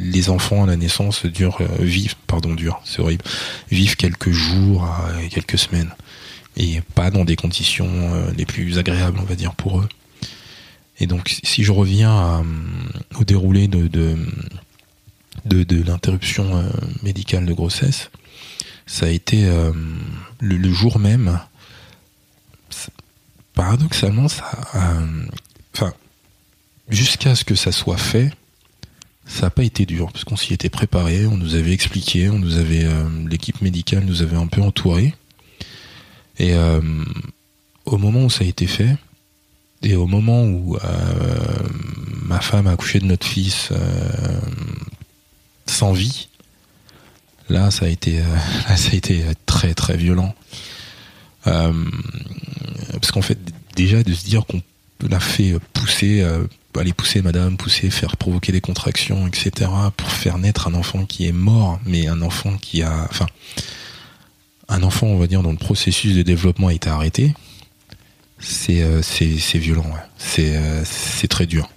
les 0.02 0.30
enfants 0.30 0.64
à 0.64 0.66
la 0.66 0.76
naissance 0.76 1.26
durent, 1.26 1.60
vivent, 1.80 2.16
pardon, 2.26 2.54
durent, 2.54 2.80
c'est 2.84 3.00
horrible, 3.00 3.24
vivent 3.70 3.96
quelques 3.96 4.30
jours, 4.30 4.84
à 4.84 5.10
quelques 5.28 5.58
semaines, 5.58 5.90
et 6.56 6.80
pas 6.94 7.10
dans 7.10 7.24
des 7.24 7.36
conditions 7.36 7.90
les 8.36 8.46
plus 8.46 8.78
agréables, 8.78 9.18
on 9.20 9.24
va 9.24 9.34
dire, 9.34 9.54
pour 9.54 9.80
eux. 9.80 9.88
Et 10.98 11.06
donc, 11.06 11.36
si 11.42 11.64
je 11.64 11.72
reviens 11.72 12.44
au 13.18 13.24
déroulé 13.24 13.68
de 13.68 14.16
de, 15.44 15.62
de 15.62 15.82
l'interruption 15.82 16.56
euh, 16.56 16.68
médicale 17.02 17.46
de 17.46 17.52
grossesse, 17.52 18.10
ça 18.86 19.06
a 19.06 19.08
été 19.08 19.46
euh, 19.46 19.72
le, 20.40 20.72
jour 20.72 20.98
même. 20.98 21.40
Paradoxalement, 23.54 24.28
ça, 24.28 24.50
enfin, 25.74 25.92
jusqu'à 26.88 27.34
ce 27.34 27.44
que 27.44 27.54
ça 27.54 27.70
soit 27.70 27.98
fait, 27.98 28.32
ça 29.26 29.42
n'a 29.42 29.50
pas 29.50 29.62
été 29.62 29.84
dur 29.84 30.10
parce 30.10 30.24
qu'on 30.24 30.36
s'y 30.36 30.54
était 30.54 30.70
préparé, 30.70 31.26
on 31.26 31.36
nous 31.36 31.54
avait 31.54 31.72
expliqué, 31.72 32.30
on 32.30 32.38
nous 32.38 32.56
avait, 32.56 32.84
euh, 32.84 33.04
l'équipe 33.28 33.60
médicale 33.60 34.04
nous 34.04 34.22
avait 34.22 34.36
un 34.36 34.46
peu 34.46 34.62
entouré. 34.62 35.14
Et 36.38 36.54
au 37.84 37.98
moment 37.98 38.24
où 38.24 38.30
ça 38.30 38.42
a 38.42 38.46
été 38.48 38.66
fait, 38.66 38.96
et 39.82 39.94
au 39.94 40.06
moment 40.06 40.44
où 40.44 40.76
ma 42.24 42.40
femme 42.40 42.66
a 42.66 42.72
accouché 42.72 42.98
de 42.98 43.04
notre 43.04 43.26
fils 43.26 43.70
sans 45.66 45.92
vie, 45.92 46.28
là 47.48 47.70
ça 47.70 47.86
a 47.86 47.88
été, 47.88 48.20
euh, 48.20 48.36
ça 48.76 48.90
a 48.92 48.94
été 48.94 49.22
très 49.46 49.74
très 49.74 49.96
violent. 49.96 50.34
Euh, 51.46 51.72
parce 52.92 53.10
qu'en 53.10 53.22
fait, 53.22 53.38
déjà 53.74 54.02
de 54.02 54.12
se 54.12 54.24
dire 54.24 54.46
qu'on 54.46 54.62
l'a 55.08 55.20
fait 55.20 55.54
pousser, 55.72 56.20
euh, 56.20 56.46
aller 56.78 56.92
pousser 56.92 57.20
madame, 57.20 57.56
pousser, 57.56 57.90
faire 57.90 58.16
provoquer 58.16 58.52
des 58.52 58.60
contractions, 58.60 59.26
etc., 59.26 59.70
pour 59.96 60.08
faire 60.08 60.38
naître 60.38 60.68
un 60.68 60.74
enfant 60.74 61.04
qui 61.04 61.26
est 61.26 61.32
mort, 61.32 61.80
mais 61.84 62.06
un 62.06 62.22
enfant 62.22 62.56
qui 62.58 62.82
a. 62.82 63.06
Enfin, 63.10 63.26
un 64.68 64.82
enfant, 64.82 65.06
on 65.08 65.18
va 65.18 65.26
dire, 65.26 65.42
dont 65.42 65.50
le 65.50 65.58
processus 65.58 66.14
de 66.14 66.22
développement 66.22 66.68
a 66.68 66.72
été 66.72 66.88
arrêté, 66.88 67.34
c'est 68.38 68.82
euh, 68.82 69.02
violent, 69.54 69.84
ouais. 69.84 70.38
Euh, 70.38 70.82
c'est 70.84 71.28
très 71.28 71.46
dur. 71.46 71.68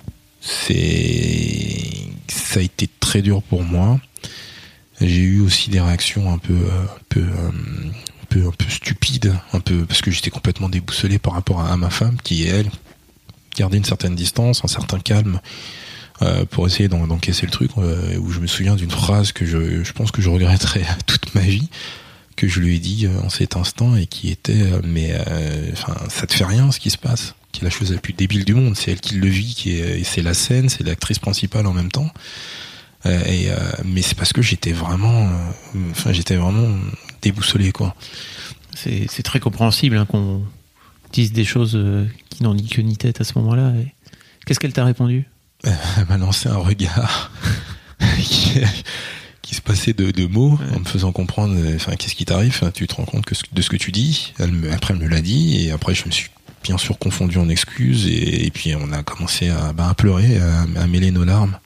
C'est 0.42 1.92
ça 2.28 2.60
a 2.60 2.64
été 2.64 2.90
très 3.00 3.22
dur 3.22 3.42
pour 3.44 3.64
moi. 3.64 4.00
J'ai 5.02 5.22
eu 5.22 5.42
aussi 5.42 5.70
des 5.70 5.82
réactions 5.82 6.32
un 6.32 6.38
peu 6.38 6.54
euh, 6.54 6.86
euh, 7.18 7.50
un 7.52 8.26
peu 8.30 8.48
un 8.48 8.52
peu 8.52 8.66
stupides, 8.70 9.34
un 9.54 9.60
peu 9.60 9.86
parce 9.86 10.02
que 10.02 10.12
j'étais 10.12 10.30
complètement 10.30 10.70
déboussolé 10.70 11.20
par 11.20 11.34
rapport 11.34 11.60
à, 11.62 11.76
ma 11.78 11.90
femme 11.90 12.18
qui 12.24 12.44
elle 12.44 12.70
gardait 13.58 13.78
une 13.78 13.86
certaine 13.86 14.16
distance, 14.16 14.62
un 14.64 14.68
certain 14.68 15.00
calme 15.00 15.40
euh, 16.22 16.46
pour 16.46 16.66
essayer 16.68 16.88
d'en- 16.88 17.08
d'encaisser 17.08 17.46
le 17.46 17.52
truc. 17.52 17.72
euh, 17.78 18.18
où 18.20 18.32
je 18.32 18.40
me 18.40 18.48
souviens 18.48 18.76
d'une 18.76 18.92
phrase 18.92 19.32
que 19.34 19.46
je 19.46 19.84
je 19.84 19.92
pense 19.94 20.12
que 20.12 20.22
je 20.22 20.30
regretterai 20.30 20.84
toute 21.06 21.36
ma 21.36 21.42
vie 21.42 21.70
que 22.38 22.48
je 22.50 22.60
lui 22.60 22.76
ai 22.76 22.80
dit 22.80 23.06
euh, 23.06 23.20
en 23.22 23.30
cet 23.30 23.56
instant 23.58 23.96
et 23.98 24.08
qui 24.08 24.30
était 24.30 24.62
euh, 24.62 24.82
mais 24.84 25.10
euh, 25.28 25.70
enfin 25.74 25.96
ça 26.10 26.26
te 26.28 26.34
fait 26.34 26.46
rien 26.46 26.72
ce 26.72 26.80
qui 26.80 26.90
se 26.90 26.98
passe 26.98 27.36
qui 27.56 27.62
est 27.62 27.64
la 27.64 27.70
chose 27.72 27.92
la 27.92 28.00
plus 28.00 28.14
débile 28.14 28.46
du 28.46 28.54
monde. 28.54 28.76
C'est 28.76 28.92
elle 28.92 29.00
qui 29.02 29.16
le 29.16 29.28
vit 29.28 29.56
qui 29.56 29.72
est 29.72 30.00
et 30.00 30.04
c'est 30.04 30.22
la 30.22 30.34
scène 30.34 30.70
c'est 30.70 30.84
l'actrice 30.84 31.20
principale 31.20 31.66
en 31.68 31.74
même 31.74 31.92
temps. 31.92 32.12
Euh, 33.06 33.24
et 33.26 33.50
euh, 33.52 33.56
mais 33.84 34.02
c'est 34.02 34.16
parce 34.16 34.34
que 34.34 34.42
j'étais 34.42 34.72
vraiment 34.74 35.28
euh, 35.28 35.80
enfin 35.92 36.12
j'étais 36.14 36.36
vraiment 36.36 36.68
déboussolé 37.22 37.72
quoi. 37.72 37.96
C'est 38.76 39.08
c'est 39.10 39.24
très 39.24 39.40
compréhensible 39.40 39.98
hein, 39.98 40.06
qu'on 40.06 40.44
dise 41.14 41.32
des 41.32 41.46
choses 41.46 41.80
qui 42.30 42.44
n'ont 42.44 42.54
ni 42.56 42.68
queue 42.68 42.82
ni 42.82 42.98
tête 42.98 43.22
à 43.22 43.24
ce 43.24 43.34
moment-là. 43.40 43.74
et- 43.80 43.94
Qu'est-ce 44.46 44.60
qu'elle 44.60 44.74
t'a 44.74 44.86
répondu? 44.86 45.26
Elle 45.64 46.06
m'a 46.10 46.18
lancé 46.18 46.50
un 46.50 46.58
regard 46.58 47.32
qui, 48.20 48.60
qui 49.42 49.56
se 49.56 49.62
passait 49.62 49.94
de, 49.94 50.12
de 50.12 50.26
mots 50.28 50.60
en 50.76 50.80
me 50.80 50.86
faisant 50.86 51.12
comprendre 51.12 51.56
enfin 51.76 51.96
qu'est-ce 51.96 52.16
qui 52.16 52.26
t'arrive? 52.26 52.60
Tu 52.74 52.86
te 52.88 52.96
rends 52.96 53.06
compte 53.06 53.26
que 53.26 53.34
ce- 53.36 53.44
de 53.52 53.62
ce 53.62 53.70
que 53.70 53.78
tu 53.78 53.92
dis? 53.92 54.34
Elle 54.40 54.52
me, 54.52 54.72
après 54.72 54.94
elle 54.94 55.00
me 55.00 55.08
l'a 55.08 55.22
dit 55.22 55.58
et 55.66 55.72
après 55.72 55.94
je 55.96 56.06
me 56.06 56.12
suis 56.12 56.30
bien 56.66 56.80
sûr 56.80 56.98
confondu 56.98 57.38
en 57.38 57.48
excuses 57.48 58.08
et, 58.08 58.48
et 58.48 58.50
puis 58.50 58.74
on 58.76 58.92
a 58.92 59.04
commencé 59.04 59.50
à, 59.50 59.72
bah, 59.72 59.94
pleurer 59.96 60.40
à, 60.40 60.88
mêler 60.88 61.12
nos 61.12 61.24
larmes 61.24 61.60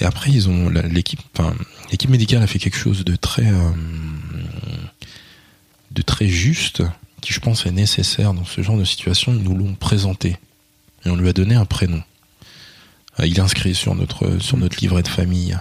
et 0.00 0.04
après 0.04 0.32
ils 0.32 0.48
ont 0.48 0.68
l'équipe 0.68 1.20
l'équipe 1.92 2.10
médicale 2.10 2.42
a 2.42 2.48
fait 2.48 2.58
quelque 2.58 2.76
chose 2.76 3.04
de 3.04 3.14
très 3.14 3.46
euh, 3.46 3.70
de 5.92 6.02
très 6.02 6.26
juste 6.26 6.82
qui 7.20 7.32
je 7.32 7.38
pense 7.38 7.66
est 7.66 7.70
nécessaire 7.70 8.34
dans 8.34 8.44
ce 8.44 8.62
genre 8.62 8.76
de 8.76 8.84
situation 8.84 9.32
ils 9.32 9.44
nous 9.44 9.56
l'ont 9.56 9.74
présenté 9.74 10.38
et 11.04 11.10
on 11.10 11.14
lui 11.14 11.28
a 11.28 11.32
donné 11.32 11.54
un 11.54 11.64
prénom 11.64 12.02
euh, 13.20 13.26
Il 13.28 13.38
est 13.38 13.42
inscrit 13.42 13.76
sur 13.76 13.94
notre 13.94 14.40
sur 14.40 14.56
notre 14.56 14.80
livret 14.80 15.02
de 15.02 15.08
famille. 15.08 15.56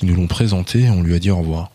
Ils 0.00 0.08
nous 0.08 0.14
l'ont 0.14 0.28
présenté, 0.28 0.88
on 0.88 1.02
lui 1.02 1.14
a 1.14 1.18
dit 1.18 1.30
au 1.30 1.38
revoir. 1.38 1.70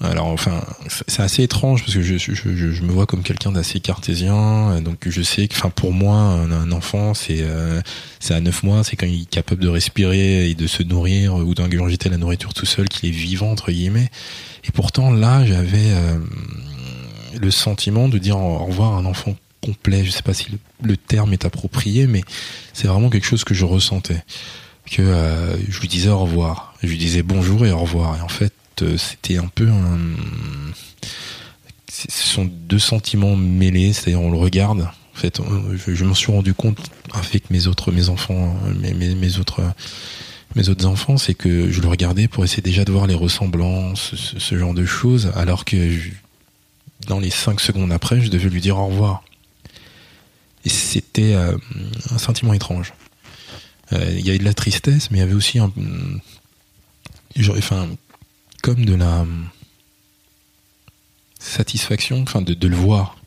Alors 0.00 0.26
enfin, 0.26 0.62
c'est 0.88 1.22
assez 1.22 1.44
étrange 1.44 1.82
parce 1.82 1.94
que 1.94 2.02
je, 2.02 2.82
me 2.82 2.90
vois 2.90 3.06
comme 3.06 3.22
quelqu'un 3.22 3.52
d'assez 3.52 3.78
cartésien, 3.78 4.72
euh, 4.72 4.80
donc 4.80 5.08
je 5.08 5.22
sais 5.22 5.46
que, 5.46 5.54
enfin 5.54 5.70
pour 5.70 5.92
moi, 5.92 6.16
un, 6.16 6.72
enfant 6.72 7.14
c'est 7.14 7.38
euh, 7.42 7.80
à 8.28 8.40
9 8.40 8.64
mois, 8.64 8.82
c'est 8.82 8.96
quand 8.96 9.06
il 9.06 9.22
est 9.22 9.30
capable 9.30 9.62
de 9.62 9.68
respirer 9.68 10.50
et 10.50 10.54
de 10.54 10.66
se 10.66 10.82
nourrir 10.82 11.36
ou 11.36 11.54
d'ingurgiter 11.54 12.08
la 12.08 12.16
nourriture 12.16 12.54
tout 12.54 12.66
seul 12.66 12.88
qu'il 12.88 13.08
est 13.08 13.12
vivant 13.12 13.52
entre 13.52 13.70
guillemets. 13.70 14.10
Et 14.64 14.72
pourtant 14.72 15.12
là, 15.12 15.44
j'avais 15.44 15.92
euh, 15.92 16.18
le 17.40 17.50
sentiment 17.52 18.08
de 18.08 18.18
dire 18.18 18.36
au 18.36 18.64
revoir 18.64 18.94
à 18.94 18.96
un 18.96 19.04
enfant 19.04 19.36
complet. 19.62 20.04
Je 20.04 20.10
sais 20.10 20.22
pas 20.22 20.34
si 20.34 20.48
le, 20.82 20.96
terme 20.96 21.32
est 21.32 21.44
approprié, 21.44 22.08
mais 22.08 22.22
c'est 22.72 22.88
vraiment 22.88 23.10
quelque 23.10 23.26
chose 23.26 23.44
que 23.44 23.54
je 23.54 23.64
ressentais. 23.64 24.22
Que 24.90 25.56
je 25.68 25.80
lui 25.80 25.88
disais 25.88 26.10
au 26.10 26.18
revoir, 26.18 26.74
je 26.82 26.88
lui 26.88 26.98
disais 26.98 27.22
bonjour 27.22 27.64
et 27.64 27.70
au 27.70 27.78
revoir. 27.78 28.18
Et 28.18 28.20
en 28.20 28.28
fait, 28.28 28.52
c'était 28.96 29.38
un 29.38 29.46
peu 29.46 29.68
un. 29.68 29.98
Ce 31.88 32.10
sont 32.10 32.44
deux 32.44 32.78
sentiments 32.78 33.36
mêlés, 33.36 33.92
c'est-à-dire 33.92 34.20
on 34.20 34.30
le 34.30 34.38
regarde. 34.38 34.82
En 34.82 35.16
fait, 35.16 35.40
je, 35.86 36.04
m'en 36.04 36.14
suis 36.14 36.32
rendu 36.32 36.54
compte 36.54 36.78
avec 37.12 37.50
mes 37.50 37.68
autres, 37.68 37.92
mes 37.92 38.08
enfants, 38.08 38.56
mes, 38.80 38.94
mes, 38.94 39.14
mes 39.14 39.38
autres, 39.38 39.62
mes 40.56 40.68
autres 40.68 40.86
enfants, 40.86 41.16
c'est 41.16 41.34
que 41.34 41.70
je 41.70 41.80
le 41.80 41.88
regardais 41.88 42.28
pour 42.28 42.44
essayer 42.44 42.62
déjà 42.62 42.84
de 42.84 42.92
voir 42.92 43.06
les 43.06 43.14
ressemblances, 43.14 44.14
ce, 44.14 44.58
genre 44.58 44.74
de 44.74 44.84
choses, 44.84 45.32
alors 45.34 45.64
que 45.64 45.98
dans 47.06 47.18
les 47.18 47.30
cinq 47.30 47.60
secondes 47.60 47.92
après, 47.92 48.20
je 48.20 48.30
devais 48.30 48.48
lui 48.48 48.60
dire 48.60 48.78
au 48.78 48.86
revoir. 48.86 49.24
Et 50.64 50.68
c'était 50.68 51.34
euh, 51.34 51.56
un 52.10 52.18
sentiment 52.18 52.54
étrange. 52.54 52.92
Euh, 53.92 54.14
Il 54.16 54.24
y 54.24 54.30
avait 54.30 54.38
de 54.38 54.44
la 54.44 54.54
tristesse, 54.54 55.10
mais 55.10 55.18
il 55.18 55.20
y 55.20 55.24
avait 55.24 55.34
aussi 55.34 55.58
un, 55.58 55.72
enfin, 57.50 57.88
comme 58.64 58.86
de 58.86 58.94
la 58.94 59.26
satisfaction, 61.38 62.22
enfin, 62.22 62.40
de, 62.40 62.66
le 62.66 62.74
voir, 62.74 63.18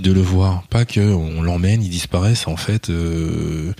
de, 0.00 0.12
le 0.12 0.20
voir, 0.20 0.62
pas 0.68 0.84
que 0.84 1.00
on 1.00 1.42
l'emmène, 1.42 1.82
il 1.82 1.90
disparaisse. 1.90 2.46
En 2.46 2.56
fait, 2.56 2.88
euh, 2.88 3.74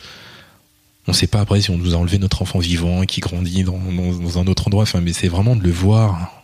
on 1.06 1.12
sait 1.12 1.28
pas 1.28 1.42
après 1.42 1.60
si 1.60 1.70
on 1.70 1.78
nous 1.78 1.94
a 1.94 1.96
enlevé 1.96 2.18
notre 2.18 2.42
enfant 2.42 2.58
vivant 2.58 3.04
et 3.04 3.06
qui 3.06 3.20
grandit 3.20 3.62
dans, 3.62 3.78
un 4.36 4.46
autre 4.48 4.66
endroit. 4.66 4.82
Enfin, 4.82 5.00
mais 5.00 5.12
c'est 5.12 5.28
vraiment 5.28 5.54
de 5.54 5.62
le 5.62 5.70
voir, 5.70 6.42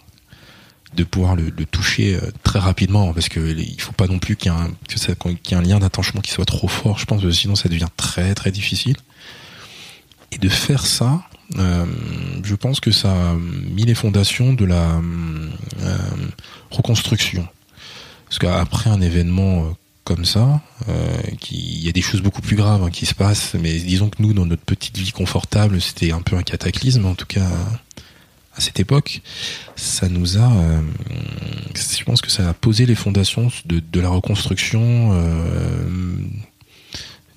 de 0.94 1.02
pouvoir 1.02 1.34
le, 1.34 1.50
toucher 1.66 2.14
euh, 2.14 2.30
très 2.44 2.60
rapidement, 2.60 3.12
parce 3.12 3.28
que 3.28 3.40
il 3.40 3.80
faut 3.80 3.94
pas 3.94 4.06
non 4.06 4.20
plus 4.20 4.36
qu'il 4.36 4.52
y 4.52 4.54
ait 4.54 4.58
un, 4.58 4.70
qu'il 5.42 5.50
y 5.50 5.54
ait 5.54 5.58
un 5.58 5.62
lien 5.62 5.80
d'attachement 5.80 6.20
qui 6.20 6.30
soit 6.30 6.46
trop 6.46 6.68
fort. 6.68 7.00
Je 7.00 7.04
pense 7.04 7.20
que 7.20 7.32
sinon 7.32 7.56
ça 7.56 7.68
devient 7.68 7.88
très 7.96 8.36
très 8.36 8.52
difficile. 8.52 8.96
Et 10.30 10.38
de 10.38 10.48
faire 10.48 10.86
ça, 10.86 11.20
euh, 11.58 11.84
je 12.44 12.54
pense 12.54 12.80
que 12.80 12.90
ça 12.90 13.10
a 13.10 13.34
mis 13.34 13.84
les 13.84 13.94
fondations 13.94 14.52
de 14.52 14.64
la 14.64 15.00
euh, 15.82 15.98
reconstruction. 16.70 17.46
Parce 18.26 18.38
qu'après 18.38 18.90
un 18.90 19.00
événement 19.00 19.64
euh, 19.64 19.70
comme 20.04 20.24
ça, 20.24 20.60
il 21.50 21.84
y 21.84 21.88
a 21.88 21.92
des 21.92 22.02
choses 22.02 22.20
beaucoup 22.20 22.42
plus 22.42 22.56
graves 22.56 22.82
hein, 22.82 22.90
qui 22.90 23.06
se 23.06 23.14
passent, 23.14 23.54
mais 23.54 23.78
disons 23.78 24.08
que 24.08 24.20
nous, 24.20 24.32
dans 24.32 24.46
notre 24.46 24.64
petite 24.64 24.98
vie 24.98 25.12
confortable, 25.12 25.80
c'était 25.80 26.10
un 26.10 26.22
peu 26.22 26.36
un 26.36 26.42
cataclysme, 26.42 27.06
en 27.06 27.14
tout 27.14 27.26
cas 27.26 27.46
à 28.56 28.60
cette 28.60 28.80
époque. 28.80 29.20
Ça 29.76 30.08
nous 30.08 30.36
a, 30.38 30.50
je 31.74 32.04
pense 32.04 32.20
que 32.22 32.30
ça 32.30 32.48
a 32.48 32.54
posé 32.54 32.86
les 32.86 32.96
fondations 32.96 33.52
de, 33.66 34.00
la 34.00 34.08
reconstruction 34.08 35.12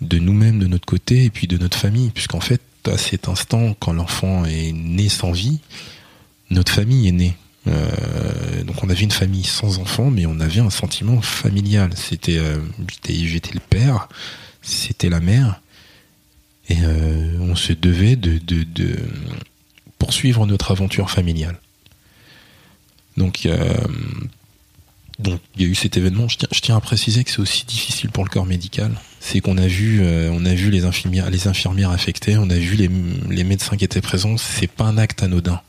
de 0.02 0.18
nous-mêmes, 0.18 0.58
de 0.58 0.68
notre 0.68 0.86
côté, 0.86 1.26
et 1.26 1.30
puis 1.30 1.48
de 1.48 1.58
notre 1.60 1.78
famille, 1.78 2.10
puisqu'en 2.10 2.40
fait, 2.40 2.62
à 2.88 2.98
cet 2.98 3.28
instant, 3.28 3.76
quand 3.80 3.94
l'enfant 3.94 4.46
est 4.46 4.72
né 4.72 5.10
sans 5.10 5.32
vie, 5.32 5.60
notre 6.50 6.72
famille 6.72 7.08
est 7.08 7.14
née. 7.14 7.36
Euh, 7.68 8.64
donc 8.64 8.84
on 8.84 8.90
avait 8.90 9.02
une 9.02 9.12
famille 9.12 9.44
sans 9.44 9.80
enfants, 9.80 10.10
mais 10.10 10.26
on 10.26 10.40
avait 10.40 10.60
un 10.60 10.70
sentiment 10.70 11.22
familial. 11.22 11.92
C'était, 11.96 12.38
euh, 12.38 12.58
j'étais 13.08 13.54
le 13.54 13.60
père, 13.60 14.10
c'était 14.62 15.10
la 15.10 15.20
mère, 15.20 15.62
et 16.70 16.78
euh, 16.82 17.38
on 17.40 17.56
se 17.56 17.74
devait 17.74 18.16
de, 18.16 18.40
poursuivre 19.98 20.46
notre 20.46 20.72
aventure 20.72 21.10
familiale. 21.10 21.58
Donc, 23.16 23.48
donc 25.20 25.40
il 25.56 25.62
y 25.62 25.66
a 25.66 25.68
eu 25.68 25.76
cet 25.76 25.98
événement. 25.98 26.28
Je 26.28 26.60
tiens 26.60 26.76
à 26.76 26.82
préciser 26.82 27.24
que 27.24 27.32
c'est 27.32 27.40
aussi 27.40 27.64
difficile 27.66 28.10
pour 28.10 28.26
le 28.26 28.30
corps 28.30 28.46
médical. 28.46 28.92
C'est 29.26 29.40
qu'on 29.40 29.58
a 29.58 29.68
vu, 29.68 30.02
euh, 30.02 30.30
on 30.34 30.46
a 30.46 30.54
vu 30.54 30.70
les 30.70 30.84
infirmières, 30.84 31.30
les 31.30 31.48
infirmières 31.48 31.92
affectées, 31.92 32.38
on 32.38 32.50
a 32.50 32.58
vu 32.58 32.76
les, 32.76 32.90
les 33.30 33.46
médecins 33.46 33.78
qui 33.78 33.86
étaient 33.86 34.02
présents. 34.02 34.36
C'est 34.36 34.68
pas 34.68 34.84
un 34.84 34.98
acte 34.98 35.24
anodin 35.24 35.62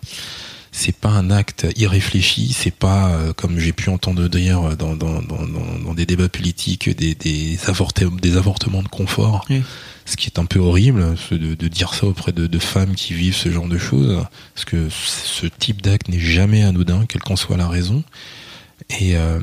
c'est 0.77 0.97
pas 0.97 1.11
un 1.11 1.31
acte 1.31 1.69
irréfléchi, 1.77 2.53
c'est 2.53 2.75
pas 2.75 3.11
euh, 3.11 3.33
comme 3.33 3.61
j'ai 3.61 3.73
pu 3.73 3.91
entendre 3.91 4.27
dire 4.27 4.77
dans, 4.77 4.97
dans, 4.97 5.23
dans, 5.23 5.45
dans 5.45 5.95
des 5.95 6.05
débats 6.05 6.29
politiques 6.29 6.91
des, 6.97 7.15
des, 7.15 7.57
des 7.57 8.37
avortements 8.37 8.83
de 8.83 8.89
confort. 8.89 9.47
Oui. 9.49 9.63
Ce 10.05 10.17
qui 10.17 10.27
est 10.27 10.41
un 10.41 10.47
peu 10.47 10.59
horrible 10.59 11.15
de, 11.31 11.55
de 11.55 11.69
dire 11.69 11.95
ça 11.95 12.07
auprès 12.07 12.33
de, 12.33 12.49
de, 12.49 12.59
femmes 12.59 12.97
qui 12.97 13.15
vivent 13.15 13.37
ce 13.37 13.53
genre 13.53 13.69
de 13.69 13.79
choses, 13.79 14.21
parce 14.55 14.65
que 14.65 14.89
ce 14.91 15.47
type 15.47 15.81
d'acte 15.81 16.09
n'est 16.09 16.19
jamais 16.19 16.65
anodin, 16.65 17.07
quelle 17.07 17.23
qu'en 17.23 17.37
soit 17.37 17.57
la 17.57 17.69
raison. 17.69 18.03
Et 18.91 19.11
il 19.11 19.17
euh, 19.17 19.39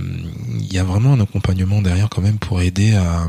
y 0.70 0.78
a 0.80 0.84
vraiment 0.84 1.14
un 1.14 1.22
accompagnement 1.22 1.82
derrière 1.82 2.10
quand 2.10 2.22
même 2.22 2.40
pour 2.40 2.62
aider 2.62 2.94
à 2.94 3.26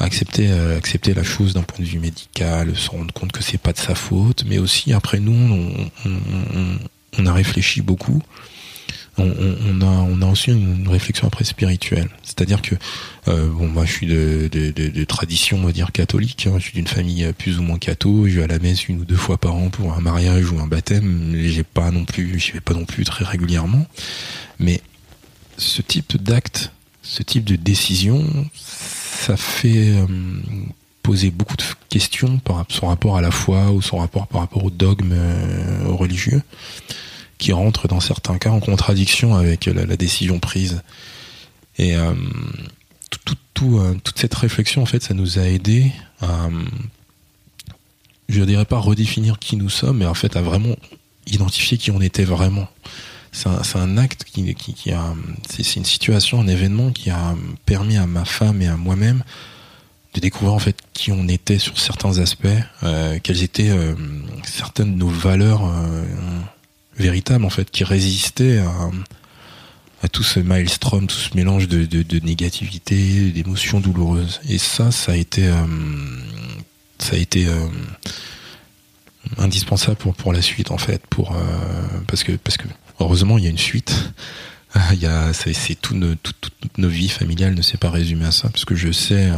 accepter, 0.00 0.50
à 0.50 0.76
accepter 0.76 1.14
la 1.14 1.22
chose 1.22 1.54
d'un 1.54 1.62
point 1.62 1.84
de 1.84 1.88
vue 1.88 1.98
médical, 1.98 2.74
se 2.76 2.90
rendre 2.90 3.12
compte 3.12 3.32
que 3.32 3.42
c'est 3.42 3.58
pas 3.58 3.72
de 3.72 3.78
sa 3.78 3.94
faute, 3.94 4.44
mais 4.46 4.58
aussi 4.58 4.92
après 4.92 5.20
nous, 5.20 5.32
on, 5.32 5.90
on, 6.08 6.18
on, 6.54 6.78
on 7.18 7.26
a 7.26 7.32
réfléchi 7.32 7.82
beaucoup. 7.82 8.22
On, 9.18 9.82
a, 9.82 9.84
on 9.84 10.22
a 10.22 10.26
aussi 10.26 10.50
une 10.50 10.88
réflexion 10.88 11.26
après 11.26 11.44
spirituelle, 11.44 12.08
c'est-à-dire 12.22 12.62
que 12.62 12.74
euh, 13.28 13.48
bon, 13.48 13.68
moi 13.68 13.84
je 13.84 13.92
suis 13.92 14.06
de, 14.06 14.48
de, 14.50 14.70
de, 14.70 14.88
de, 14.88 15.04
tradition, 15.04 15.58
on 15.58 15.66
va 15.66 15.72
dire 15.72 15.92
catholique. 15.92 16.46
Hein, 16.46 16.54
je 16.56 16.62
suis 16.62 16.72
d'une 16.72 16.86
famille 16.86 17.30
plus 17.36 17.58
ou 17.58 17.62
moins 17.62 17.78
catho. 17.78 18.26
Je 18.28 18.36
vais 18.36 18.44
à 18.44 18.46
la 18.46 18.58
messe 18.58 18.88
une 18.88 19.00
ou 19.00 19.04
deux 19.04 19.16
fois 19.16 19.36
par 19.36 19.56
an 19.56 19.68
pour 19.68 19.92
un 19.92 20.00
mariage 20.00 20.50
ou 20.50 20.58
un 20.58 20.66
baptême. 20.66 21.34
J'ai 21.36 21.64
pas 21.64 21.90
non 21.90 22.06
plus, 22.06 22.38
j'y 22.38 22.52
vais 22.52 22.60
pas 22.60 22.72
non 22.72 22.86
plus 22.86 23.04
très 23.04 23.26
régulièrement. 23.26 23.86
Mais 24.58 24.80
ce 25.58 25.82
type 25.82 26.16
d'acte, 26.16 26.72
ce 27.02 27.22
type 27.22 27.44
de 27.44 27.56
décision, 27.56 28.24
ça 29.20 29.36
fait 29.36 29.90
euh, 29.90 30.06
poser 31.02 31.30
beaucoup 31.30 31.56
de 31.56 31.62
questions 31.88 32.38
par 32.38 32.64
son 32.68 32.86
rapport 32.86 33.16
à 33.16 33.20
la 33.20 33.30
foi 33.30 33.70
ou 33.70 33.82
son 33.82 33.98
rapport 33.98 34.26
par 34.26 34.40
rapport 34.40 34.64
au 34.64 34.70
dogme 34.70 35.12
euh, 35.12 35.88
religieux 35.88 36.42
qui 37.38 37.52
rentre 37.52 37.86
dans 37.88 38.00
certains 38.00 38.38
cas 38.38 38.50
en 38.50 38.60
contradiction 38.60 39.34
avec 39.34 39.66
la, 39.66 39.96
décision 39.96 40.38
prise. 40.40 40.82
Et 41.78 41.96
euh, 41.96 42.12
toute 43.54 44.18
cette 44.18 44.34
réflexion, 44.34 44.82
en 44.82 44.86
fait, 44.86 45.02
ça 45.02 45.14
nous 45.14 45.38
a 45.38 45.42
aidé 45.42 45.90
à, 46.20 46.48
je 48.28 48.42
dirais 48.42 48.66
pas 48.66 48.78
redéfinir 48.78 49.38
qui 49.38 49.56
nous 49.56 49.70
sommes, 49.70 49.98
mais 49.98 50.06
en 50.06 50.14
fait 50.14 50.36
à 50.36 50.42
vraiment 50.42 50.76
identifier 51.26 51.78
qui 51.78 51.90
on 51.90 52.00
était 52.02 52.24
vraiment. 52.24 52.68
C'est 53.32 53.76
un, 53.76 53.96
acte 53.96 54.24
qui, 54.24 54.92
a, 54.92 55.14
c'est 55.48 55.76
une 55.76 55.84
situation, 55.84 56.40
un 56.40 56.48
événement 56.48 56.90
qui 56.90 57.10
a 57.10 57.36
permis 57.64 57.96
à 57.96 58.06
ma 58.06 58.24
femme 58.24 58.60
et 58.60 58.66
à 58.66 58.76
moi-même 58.76 59.22
de 60.14 60.20
découvrir 60.20 60.54
en 60.54 60.58
fait 60.58 60.76
qui 60.92 61.12
on 61.12 61.28
était 61.28 61.58
sur 61.58 61.78
certains 61.78 62.18
aspects, 62.18 62.48
euh, 62.82 63.18
quelles 63.22 63.42
étaient 63.42 63.70
euh, 63.70 63.94
certaines 64.44 64.94
de 64.94 64.98
nos 64.98 65.08
valeurs 65.08 65.64
euh, 65.64 66.04
véritables 66.96 67.44
en 67.44 67.50
fait 67.50 67.70
qui 67.70 67.84
résistaient 67.84 68.58
à, 70.02 70.08
tout 70.08 70.22
ce 70.22 70.40
maelstrom, 70.40 71.06
tout 71.06 71.14
ce 71.14 71.36
mélange 71.36 71.68
de, 71.68 71.84
de, 71.84 72.02
de 72.02 72.24
négativité, 72.24 73.30
d'émotions 73.30 73.80
douloureuses. 73.80 74.40
Et 74.48 74.56
ça, 74.56 74.90
ça 74.90 75.12
a 75.12 75.14
été, 75.14 75.50
ça 76.98 77.16
a 77.16 77.18
été 77.18 77.46
indispensable 79.36 79.96
pour 79.96 80.14
pour 80.14 80.32
la 80.32 80.40
suite 80.40 80.70
en 80.70 80.78
fait, 80.78 81.06
pour 81.08 81.36
parce 82.06 82.24
que 82.24 82.32
parce 82.32 82.56
que 82.56 82.66
heureusement 83.00 83.38
il 83.38 83.44
y 83.44 83.46
a 83.46 83.50
une 83.50 83.58
suite. 83.58 84.12
Il 84.92 85.00
y 85.00 85.06
a, 85.06 85.32
c'est 85.32 85.74
tout, 85.74 85.96
nos, 85.96 86.14
tout, 86.14 86.32
toutes 86.40 86.78
nos 86.78 86.88
vies 86.88 87.08
familiales 87.08 87.54
ne 87.54 87.62
s'est 87.62 87.76
pas 87.76 87.90
résumé 87.90 88.26
à 88.26 88.30
ça, 88.30 88.48
parce 88.50 88.64
que 88.64 88.76
je 88.76 88.92
sais 88.92 89.28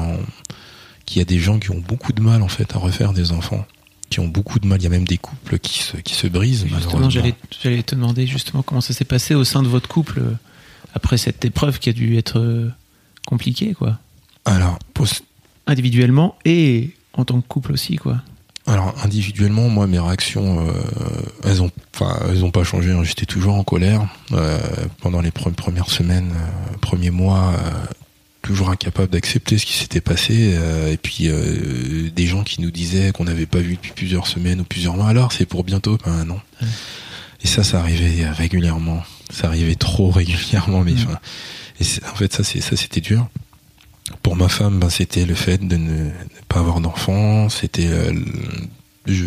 qu'il 1.07 1.20
y 1.20 1.22
a 1.22 1.25
des 1.25 1.38
gens 1.38 1.59
qui 1.59 1.70
ont 1.70 1.79
beaucoup 1.79 2.12
de 2.12 2.20
mal 2.20 2.42
en 2.42 2.48
fait 2.48 2.77
à 2.77 2.79
refaire 2.79 3.14
des 3.14 3.33
enfants 3.33 3.66
qui 4.12 4.20
ont 4.20 4.29
beaucoup 4.29 4.59
de 4.61 4.66
mal. 4.66 4.79
Il 4.79 4.85
y 4.85 4.87
a 4.87 4.90
même 4.90 5.07
des 5.07 5.16
couples 5.16 5.59
qui 5.59 5.83
se, 5.83 5.96
qui 5.96 6.14
se 6.14 6.27
brisent. 6.27 6.66
Justement, 6.66 7.09
j'allais, 7.09 7.35
j'allais 7.62 7.83
te 7.83 7.94
demander 7.94 8.27
justement 8.27 8.62
comment 8.62 8.83
ça 8.83 8.92
s'est 8.92 9.07
passé 9.07 9.35
au 9.35 9.44
sein 9.44 9.62
de 9.62 9.68
votre 9.68 9.88
couple 9.88 10.20
euh, 10.20 10.33
après 10.94 11.16
cette 11.16 11.44
épreuve 11.44 11.79
qui 11.79 11.88
a 11.88 11.92
dû 11.92 12.16
être 12.18 12.38
euh, 12.38 12.70
compliquée, 13.27 13.72
quoi. 13.72 13.98
Alors, 14.44 14.79
individuellement 15.66 16.37
et 16.44 16.90
en 17.14 17.25
tant 17.25 17.40
que 17.40 17.46
couple 17.46 17.72
aussi, 17.72 17.96
quoi. 17.96 18.20
Alors 18.66 18.94
individuellement, 19.03 19.68
moi, 19.68 19.87
mes 19.87 19.98
réactions, 19.98 20.66
euh, 20.66 20.72
elles 21.44 21.62
ont, 21.62 21.70
enfin, 21.94 22.16
elles 22.29 22.44
ont 22.44 22.51
pas 22.51 22.62
changé. 22.62 22.92
Hein. 22.92 23.03
J'étais 23.03 23.27
toujours 23.27 23.55
en 23.55 23.64
colère 23.64 24.07
euh, 24.33 24.59
pendant 25.01 25.20
les 25.20 25.33
pre 25.33 25.51
premières 25.51 25.90
semaines, 25.90 26.33
euh, 26.33 26.77
premiers 26.81 27.11
mois, 27.11 27.55
toujours 28.40 28.70
incapable 28.70 29.11
d'accepter 29.11 29.59
ce 29.59 29.66
qui 29.66 29.75
s'était 29.75 30.01
passé. 30.01 30.57
et 30.90 30.96
puis 30.96 31.29
des 32.14 32.27
gens 32.27 32.44
qui 32.44 32.61
nous 32.61 32.70
disaient 32.70 33.12
qu'on 33.12 33.25
n'avait 33.25 33.46
pas 33.46 33.59
vu 33.59 33.75
depuis 33.75 33.92
plusieurs 33.92 34.27
semaines 34.27 34.61
ou 34.61 34.64
plusieurs 34.64 34.96
mois. 34.96 35.09
Alors 35.09 35.33
c'est 35.33 35.46
pour 35.46 35.64
bientôt 35.64 35.98
Ben 36.05 36.25
non. 36.25 36.40
Ouais. 36.61 36.68
Et 37.44 37.48
ça, 37.48 37.64
ça 37.64 37.81
arrivait 37.81 38.29
régulièrement. 38.31 39.03
Ça 39.31 39.48
arrivait 39.48 39.75
trop 39.75 40.11
régulièrement. 40.12 40.83
Mais 40.83 40.92
ouais. 40.92 41.81
et 41.81 41.85
en 42.11 42.14
fait, 42.14 42.33
ça, 42.33 42.44
c'est 42.44 42.61
ça, 42.61 42.77
c'était 42.77 43.01
dur. 43.01 43.29
Pour 44.22 44.37
ma 44.37 44.48
femme, 44.48 44.79
ben, 44.79 44.90
c'était 44.90 45.25
le 45.25 45.35
fait 45.35 45.59
de 45.66 45.77
ne, 45.77 46.11
pas 46.48 46.61
avoir 46.61 46.81
d'enfant. 46.81 47.48
C'était, 47.48 47.88
euh, 47.88 48.12
je, 49.07 49.27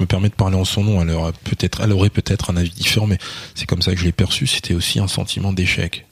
me 0.00 0.06
permets 0.06 0.28
de 0.28 0.34
parler 0.34 0.56
en 0.56 0.64
son 0.64 0.84
nom. 0.84 1.02
Elle 1.02 1.14
peut-être, 1.44 1.80
elle 1.82 1.92
aurait 1.92 2.10
peut-être 2.10 2.50
un 2.50 2.56
avis 2.56 2.70
différent, 2.70 3.06
mais 3.06 3.18
c'est 3.54 3.66
comme 3.66 3.82
ça 3.82 3.92
que 3.92 3.98
je 3.98 4.04
l'ai 4.04 4.12
perçu. 4.12 4.46
C'était 4.46 4.74
aussi 4.74 4.98
un 4.98 5.08
sentiment 5.08 5.52
d'échec. 5.52 6.06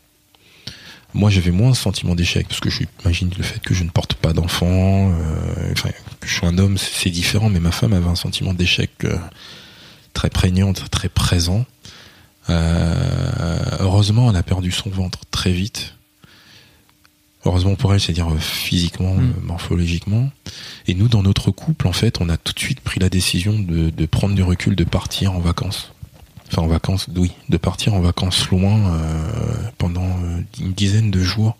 Moi, 1.12 1.30
j'avais 1.30 1.52
moins 1.52 1.70
un 1.70 1.74
sentiment 1.74 2.14
d'échec 2.14 2.48
parce 2.48 2.60
que 2.60 2.70
j'imagine 2.70 3.30
le 3.36 3.44
fait 3.44 3.60
que 3.60 3.72
je 3.72 3.84
ne 3.84 3.90
porte 3.90 4.14
pas 4.14 4.32
d'enfant, 4.32 5.12
euh, 5.12 5.72
enfin, 5.72 5.90
je 6.24 6.34
suis 6.34 6.46
un 6.46 6.58
homme, 6.58 6.76
c'est 6.76 7.10
différent. 7.10 7.50
Mais 7.50 7.60
ma 7.60 7.70
femme 7.70 7.92
avait 7.92 8.08
un 8.08 8.16
sentiment 8.16 8.52
d'échec 8.52 8.90
euh, 9.04 9.16
très 10.12 10.30
prégnant, 10.30 10.72
très 10.72 11.08
présent. 11.08 11.64
Heureusement, 12.48 14.30
elle 14.30 14.36
a 14.36 14.42
perdu 14.42 14.70
son 14.70 14.90
ventre 14.90 15.20
très 15.30 15.52
vite 15.52 15.93
heureusement 17.44 17.74
pour 17.74 17.92
elle, 17.92 18.00
c'est-à-dire 18.00 18.28
physiquement, 18.38 19.14
mmh. 19.14 19.34
morphologiquement. 19.42 20.30
Et 20.86 20.94
nous, 20.94 21.08
dans 21.08 21.22
notre 21.22 21.50
couple, 21.50 21.86
en 21.86 21.92
fait, 21.92 22.20
on 22.20 22.28
a 22.28 22.36
tout 22.36 22.52
de 22.52 22.58
suite 22.58 22.80
pris 22.80 23.00
la 23.00 23.08
décision 23.08 23.58
de, 23.58 23.90
de 23.90 24.06
prendre 24.06 24.34
du 24.34 24.42
recul, 24.42 24.76
de 24.76 24.84
partir 24.84 25.32
en 25.32 25.40
vacances. 25.40 25.92
Enfin, 26.48 26.62
en 26.62 26.66
vacances, 26.66 27.06
oui, 27.16 27.32
de 27.48 27.56
partir 27.56 27.94
en 27.94 28.00
vacances 28.00 28.48
loin 28.50 28.94
euh, 28.94 29.54
pendant 29.78 30.18
une 30.60 30.72
dizaine 30.72 31.10
de 31.10 31.22
jours, 31.22 31.56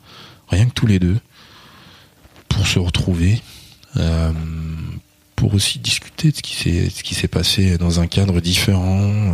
rien 0.48 0.66
que 0.66 0.72
tous 0.72 0.86
les 0.86 0.98
deux, 0.98 1.18
pour 2.48 2.66
se 2.66 2.78
retrouver, 2.78 3.40
euh, 3.96 4.30
pour 5.36 5.54
aussi 5.54 5.78
discuter 5.78 6.30
de 6.30 6.36
ce 6.36 6.42
qui 6.42 6.54
s'est 6.54 6.90
ce 6.90 7.02
qui 7.02 7.14
s'est 7.14 7.28
passé 7.28 7.76
dans 7.78 8.00
un 8.00 8.06
cadre 8.06 8.40
différent. 8.40 9.00
Euh, 9.02 9.32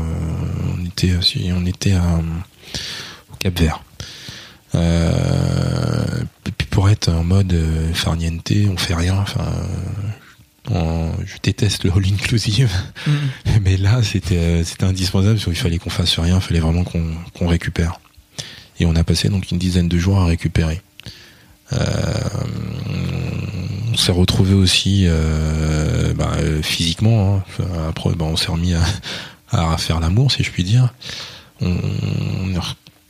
on 0.78 0.84
était 0.86 1.12
on 1.52 1.66
était 1.66 1.92
à, 1.92 2.20
au 3.32 3.36
Cap 3.38 3.58
Vert. 3.58 3.82
Euh, 4.74 6.22
pour 6.70 6.88
être 6.88 7.08
en 7.08 7.24
mode 7.24 7.52
euh, 7.52 7.92
farniente, 7.92 8.52
on 8.70 8.76
fait 8.76 8.94
rien. 8.94 9.16
Enfin, 9.18 9.44
je 10.70 11.34
déteste 11.42 11.84
le 11.84 11.90
all 11.92 12.04
inclusive, 12.12 12.70
Mm. 13.06 13.10
mais 13.62 13.76
là 13.76 14.02
c'était 14.02 14.62
c'était 14.64 14.84
indispensable 14.84 15.34
parce 15.34 15.44
qu'il 15.44 15.54
fallait 15.56 15.78
qu'on 15.78 15.90
fasse 15.90 16.18
rien, 16.18 16.36
il 16.36 16.40
fallait 16.40 16.60
vraiment 16.60 16.84
qu'on 16.84 17.04
qu'on 17.36 17.48
récupère. 17.48 17.98
Et 18.78 18.86
on 18.86 18.94
a 18.94 19.04
passé 19.04 19.28
donc 19.28 19.50
une 19.50 19.58
dizaine 19.58 19.88
de 19.88 19.98
jours 19.98 20.20
à 20.20 20.26
récupérer. 20.26 20.80
Euh, 21.72 21.76
on 23.92 23.96
s'est 23.96 24.12
retrouvé 24.12 24.54
aussi 24.54 25.04
euh, 25.06 26.12
bah, 26.14 26.32
euh, 26.38 26.62
physiquement. 26.62 27.42
hein. 27.60 27.64
Après, 27.88 28.10
bah, 28.14 28.24
on 28.24 28.36
s'est 28.36 28.50
remis 28.50 28.74
à, 28.74 28.82
à 29.50 29.76
faire 29.76 30.00
l'amour, 30.00 30.30
si 30.32 30.42
je 30.44 30.50
puis 30.50 30.64
dire. 30.64 30.92
On, 31.60 31.76
on, 31.76 32.54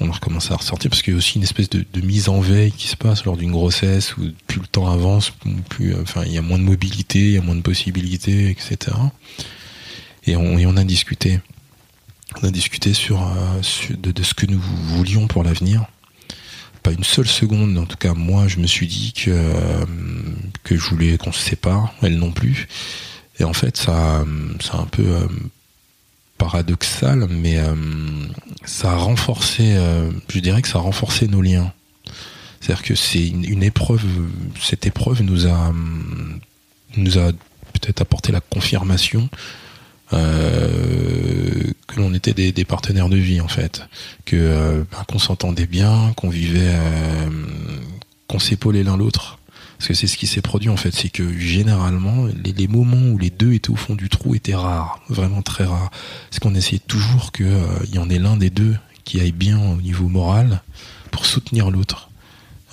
on 0.01 0.11
a 0.11 0.53
à 0.53 0.57
ressortir 0.57 0.91
parce 0.91 1.03
qu'il 1.03 1.13
y 1.13 1.17
a 1.17 1.19
aussi 1.19 1.37
une 1.37 1.43
espèce 1.43 1.69
de, 1.69 1.85
mise 2.01 2.29
en 2.29 2.41
veille 2.41 2.73
qui 2.73 2.89
se 2.89 2.97
passe 2.97 3.25
lors 3.25 3.37
d'une 3.37 3.53
grossesse 3.53 4.17
où 4.17 4.23
plus 4.47 4.61
le 4.61 4.67
temps 4.67 4.91
avance, 4.91 5.33
plus, 5.69 5.95
enfin, 5.97 6.23
il 6.25 6.33
y 6.33 6.39
a 6.39 6.43
moins 6.43 6.59
de 6.59 6.65
mobilité, 6.65 7.19
il 7.19 7.33
y 7.33 7.39
a 7.39 7.43
moins 7.43 7.55
de 7.55 7.61
possibilités, 7.61 8.51
etc. 8.51 8.97
Et 10.27 10.37
on, 10.37 10.77
a 10.77 10.85
discuté. 10.85 11.41
On 12.43 12.47
a 12.47 12.51
discuté 12.51 12.95
sur, 12.95 13.23
euh, 13.23 13.61
de, 13.97 14.23
ce 14.23 14.35
que 14.35 14.47
nous 14.47 14.61
voulions 14.61 15.27
pour 15.27 15.43
l'avenir. 15.43 15.87
Pas 16.83 16.93
une 16.93 17.05
seule 17.05 17.27
seconde, 17.27 17.77
en 17.77 17.85
tout 17.85 17.99
cas 17.99 18.15
moi, 18.15 18.49
je 18.49 18.59
me 18.59 18.67
suis 18.67 18.87
dit 18.87 19.13
que 19.13 19.31
euh, 19.31 19.85
que 20.65 20.77
je 20.77 20.89
voulais 20.89 21.19
qu'on 21.19 21.33
se 21.33 21.41
sépare, 21.41 21.93
elle 22.03 22.17
non 22.17 22.33
plus. 22.33 22.69
Et 23.39 23.45
en 23.45 23.53
fait, 23.53 23.77
ça, 23.77 24.25
c'est 24.61 24.75
un 24.75 24.87
peu 24.87 25.03
euh, 25.03 25.27
paradoxal, 26.41 27.27
mais 27.29 27.59
euh, 27.59 27.75
ça 28.65 28.93
a 28.93 28.97
renforcé, 28.97 29.75
euh, 29.77 30.11
je 30.31 30.39
dirais 30.39 30.63
que 30.63 30.69
ça 30.69 30.79
a 30.79 30.81
renforcé 30.81 31.29
nos 31.29 31.43
liens. 31.43 31.71
C'est-à-dire 32.61 32.83
que 32.83 32.95
c'est 32.95 33.29
une, 33.29 33.63
épreuve, 33.63 34.05
cette 34.59 34.87
épreuve 34.87 35.23
nous 35.23 35.47
a 35.47 35.73
nous 36.97 37.19
a 37.19 37.33
peut-être 37.75 38.01
apporté 38.01 38.33
la 38.33 38.41
confirmation 38.41 39.29
euh, 40.13 41.73
que 41.87 42.01
l'on 42.01 42.13
était 42.15 42.35
des, 42.35 42.65
partenaires 42.65 43.09
de 43.09 43.17
vie 43.17 43.41
en 43.41 43.49
fait, 43.49 43.83
que 44.25 44.85
ben, 44.91 45.05
qu'on 45.07 45.19
s'entendait 45.19 45.67
bien, 45.67 46.13
qu'on 46.17 46.31
vivait, 46.31 46.75
qu'on 48.29 48.39
s'épaulait 48.39 48.83
l'un 48.83 48.97
l'autre. 48.97 49.40
Parce 49.81 49.89
que 49.89 49.95
c'est 49.95 50.09
ce 50.09 50.19
qui 50.19 50.27
s'est 50.27 50.43
produit 50.43 50.69
en 50.69 50.77
fait, 50.77 50.95
c'est 50.95 51.09
que 51.09 51.33
généralement 51.39 52.27
les, 52.45 52.69
moments 52.69 53.15
où 53.15 53.17
les 53.17 53.31
deux 53.31 53.55
étaient 53.55 53.71
au 53.71 53.77
fond 53.77 53.95
du 53.95 54.11
trou 54.11 54.35
étaient 54.35 54.55
rares, 54.55 55.01
vraiment 55.09 55.41
très 55.41 55.65
rares. 55.65 55.91
Parce 56.29 56.39
qu'on 56.39 56.55
essayait 56.55 56.83
toujours 56.87 57.33
qu'il 57.33 57.49
y 57.91 57.97
en 57.97 58.11
ait 58.11 58.19
l'un 58.19 58.37
des 58.37 58.51
deux 58.51 58.77
qui 59.05 59.23
aille 59.23 59.33
bien 59.33 59.59
au 59.59 59.77
niveau 59.77 60.09
moral 60.09 60.61
pour 61.11 61.25
soutenir 61.25 61.71
l'autre. 61.71 62.11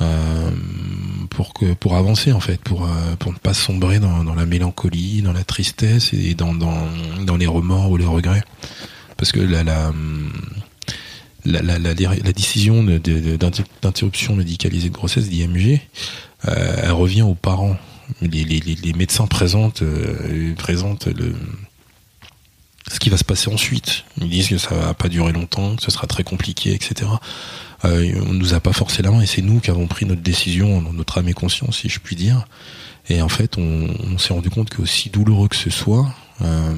Euh, 0.02 0.52
pour 1.30 1.54
que 1.54 1.74
pour 1.74 1.96
avancer 1.96 2.34
en 2.34 2.41
fait 2.41 2.62
pour 2.62 2.84
euh, 2.84 3.15
pour 3.17 3.32
ne 3.32 3.38
pas 3.38 3.54
sombrer 3.54 4.00
dans, 4.00 4.36
la 4.36 4.46
mélancolie 4.46 5.24
dans 5.24 5.34
la 5.34 5.43
tristesse 5.43 6.13
et 6.13 6.36
dans, 6.36 6.54
dans 6.54 7.38
les 7.38 7.48
remords 7.48 7.89
ou 7.89 7.98
les 7.98 8.06
regrets 8.06 8.43
parce 9.15 9.32
que 9.32 9.39
la 9.39 9.63
la 9.63 9.91
la, 11.46 11.62
la, 11.62 11.80
la, 11.80 11.93
la 11.93 12.34
décision 12.34 12.84
d'interruption 12.84 14.36
médicalisée 14.36 14.89
de 14.89 14.93
grossesse 14.93 15.30
d'IMG 15.30 15.80
euh, 15.80 16.27
elle 16.43 16.91
revient 16.91 17.23
aux 17.23 17.36
parents. 17.36 17.78
Les, 18.21 18.43
les, 18.43 18.60
les, 18.60 18.76
les 18.76 18.93
médecins 18.93 19.28
présentent 19.28 19.82
euh, 19.82 20.54
présentent 20.56 21.08
le 21.08 21.36
ce 22.89 23.00
qui 23.00 23.10
va 23.10 23.17
se 23.17 23.26
passer 23.26 23.50
ensuite. 23.50 24.06
Ils 24.21 24.30
disent 24.30 24.47
que 24.47 24.58
ça 24.58 24.73
va 24.73 24.93
pas 24.93 25.10
durer 25.10 25.34
longtemps 25.34 25.76
que 25.76 25.84
ce 25.84 25.91
sera 25.91 26.08
très 26.08 26.23
compliqué 26.23 26.73
etc 26.73 27.08
euh, 27.86 28.13
on 28.28 28.34
nous 28.34 28.54
a 28.54 28.60
pas 28.60 28.73
forcé 28.73 29.04
la 29.04 29.12
main 29.12 29.21
et 29.21 29.26
c'est 29.26 29.41
nous 29.41 29.60
qui 29.60 29.69
avons 29.69 29.88
pris 29.88 30.06
notre 30.06 30.21
décision 30.21 30.82
dans 30.82 30.93
notre 30.93 31.19
âme 31.19 31.30
et 31.30 31.34
conscience, 31.34 31.80
si 31.80 31.89
je 31.89 32.00
puis 32.00 32.15
dire. 32.15 32.45
Et 33.10 33.21
en 33.21 33.30
fait, 33.30 33.58
on, 33.58 33.88
on 34.13 34.17
s'est 34.17 34.34
rendu 34.34 34.50
compte 34.50 34.69
que 34.69 34.82
aussi 34.82 35.10
douloureux 35.10 35.47
que 35.47 35.56
ce 35.56 35.69
soit, 35.69 36.08
euh, 36.41 36.73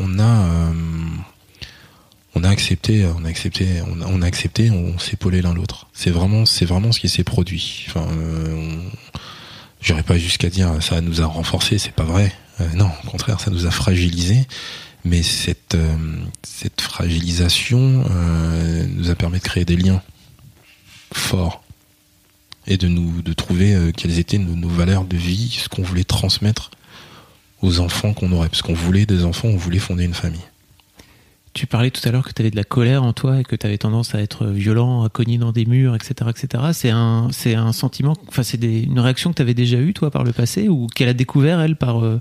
on 0.00 0.18
a 0.18 0.22
euh, 0.22 0.72
on 2.38 2.44
a 2.44 2.50
accepté, 2.50 3.04
on 3.04 3.24
a 3.24 3.28
accepté, 3.28 3.66
on 3.86 4.00
a, 4.00 4.06
on 4.06 4.22
accepté, 4.22 4.70
on 4.70 4.98
s'est 4.98 5.14
épaulé 5.14 5.42
l'un 5.42 5.54
l'autre. 5.54 5.88
C'est 5.92 6.10
vraiment, 6.10 6.46
c'est 6.46 6.64
vraiment 6.64 6.92
ce 6.92 7.00
qui 7.00 7.08
s'est 7.08 7.24
produit. 7.24 7.84
Enfin, 7.88 8.06
euh, 8.12 8.76
j'irais 9.80 10.04
pas 10.04 10.18
jusqu'à 10.18 10.48
dire 10.48 10.80
ça 10.80 11.00
nous 11.00 11.20
a 11.20 11.26
renforcé, 11.26 11.78
c'est 11.78 11.92
pas 11.92 12.04
vrai. 12.04 12.32
Euh, 12.60 12.68
non, 12.74 12.90
au 13.04 13.10
contraire, 13.10 13.40
ça 13.40 13.50
nous 13.50 13.66
a 13.66 13.70
fragilisé. 13.70 14.46
Mais 15.04 15.22
cette 15.22 15.74
euh, 15.74 15.96
cette 16.44 16.80
fragilisation 16.80 18.04
euh, 18.10 18.86
nous 18.88 19.10
a 19.10 19.14
permis 19.14 19.38
de 19.38 19.44
créer 19.44 19.64
des 19.64 19.76
liens 19.76 20.02
forts 21.12 21.62
et 22.66 22.76
de 22.76 22.86
nous 22.86 23.22
de 23.22 23.32
trouver 23.32 23.92
quelles 23.96 24.18
étaient 24.18 24.38
nos, 24.38 24.54
nos 24.54 24.68
valeurs 24.68 25.04
de 25.04 25.16
vie, 25.16 25.58
ce 25.60 25.68
qu'on 25.68 25.82
voulait 25.82 26.04
transmettre 26.04 26.70
aux 27.62 27.80
enfants 27.80 28.12
qu'on 28.12 28.30
aurait, 28.32 28.48
parce 28.48 28.62
qu'on 28.62 28.74
voulait 28.74 29.06
des 29.06 29.24
enfants, 29.24 29.48
on 29.48 29.56
voulait 29.56 29.78
fonder 29.78 30.04
une 30.04 30.14
famille. 30.14 30.44
Tu 31.54 31.66
parlais 31.66 31.90
tout 31.90 32.06
à 32.08 32.12
l'heure 32.12 32.24
que 32.26 32.32
tu 32.32 32.42
avais 32.42 32.50
de 32.50 32.56
la 32.56 32.64
colère 32.64 33.02
en 33.02 33.12
toi 33.12 33.40
et 33.40 33.44
que 33.44 33.56
tu 33.56 33.66
avais 33.66 33.78
tendance 33.78 34.14
à 34.14 34.20
être 34.20 34.46
violent, 34.46 35.02
à 35.04 35.08
cogner 35.08 35.38
dans 35.38 35.50
des 35.52 35.64
murs, 35.64 35.94
etc., 35.96 36.14
etc. 36.30 36.64
C'est 36.72 36.90
un, 36.90 37.28
c'est 37.32 37.54
un 37.54 37.72
sentiment, 37.72 38.14
enfin 38.28 38.42
c'est 38.42 38.62
une 38.62 39.00
réaction 39.00 39.30
que 39.30 39.36
tu 39.36 39.42
avais 39.42 39.54
déjà 39.54 39.78
eue 39.78 39.92
toi 39.94 40.10
par 40.10 40.24
le 40.24 40.32
passé 40.32 40.68
ou 40.68 40.86
qu'elle 40.86 41.08
a 41.08 41.14
découvert 41.14 41.60
elle 41.60 41.74
par 41.76 42.04
euh, 42.04 42.20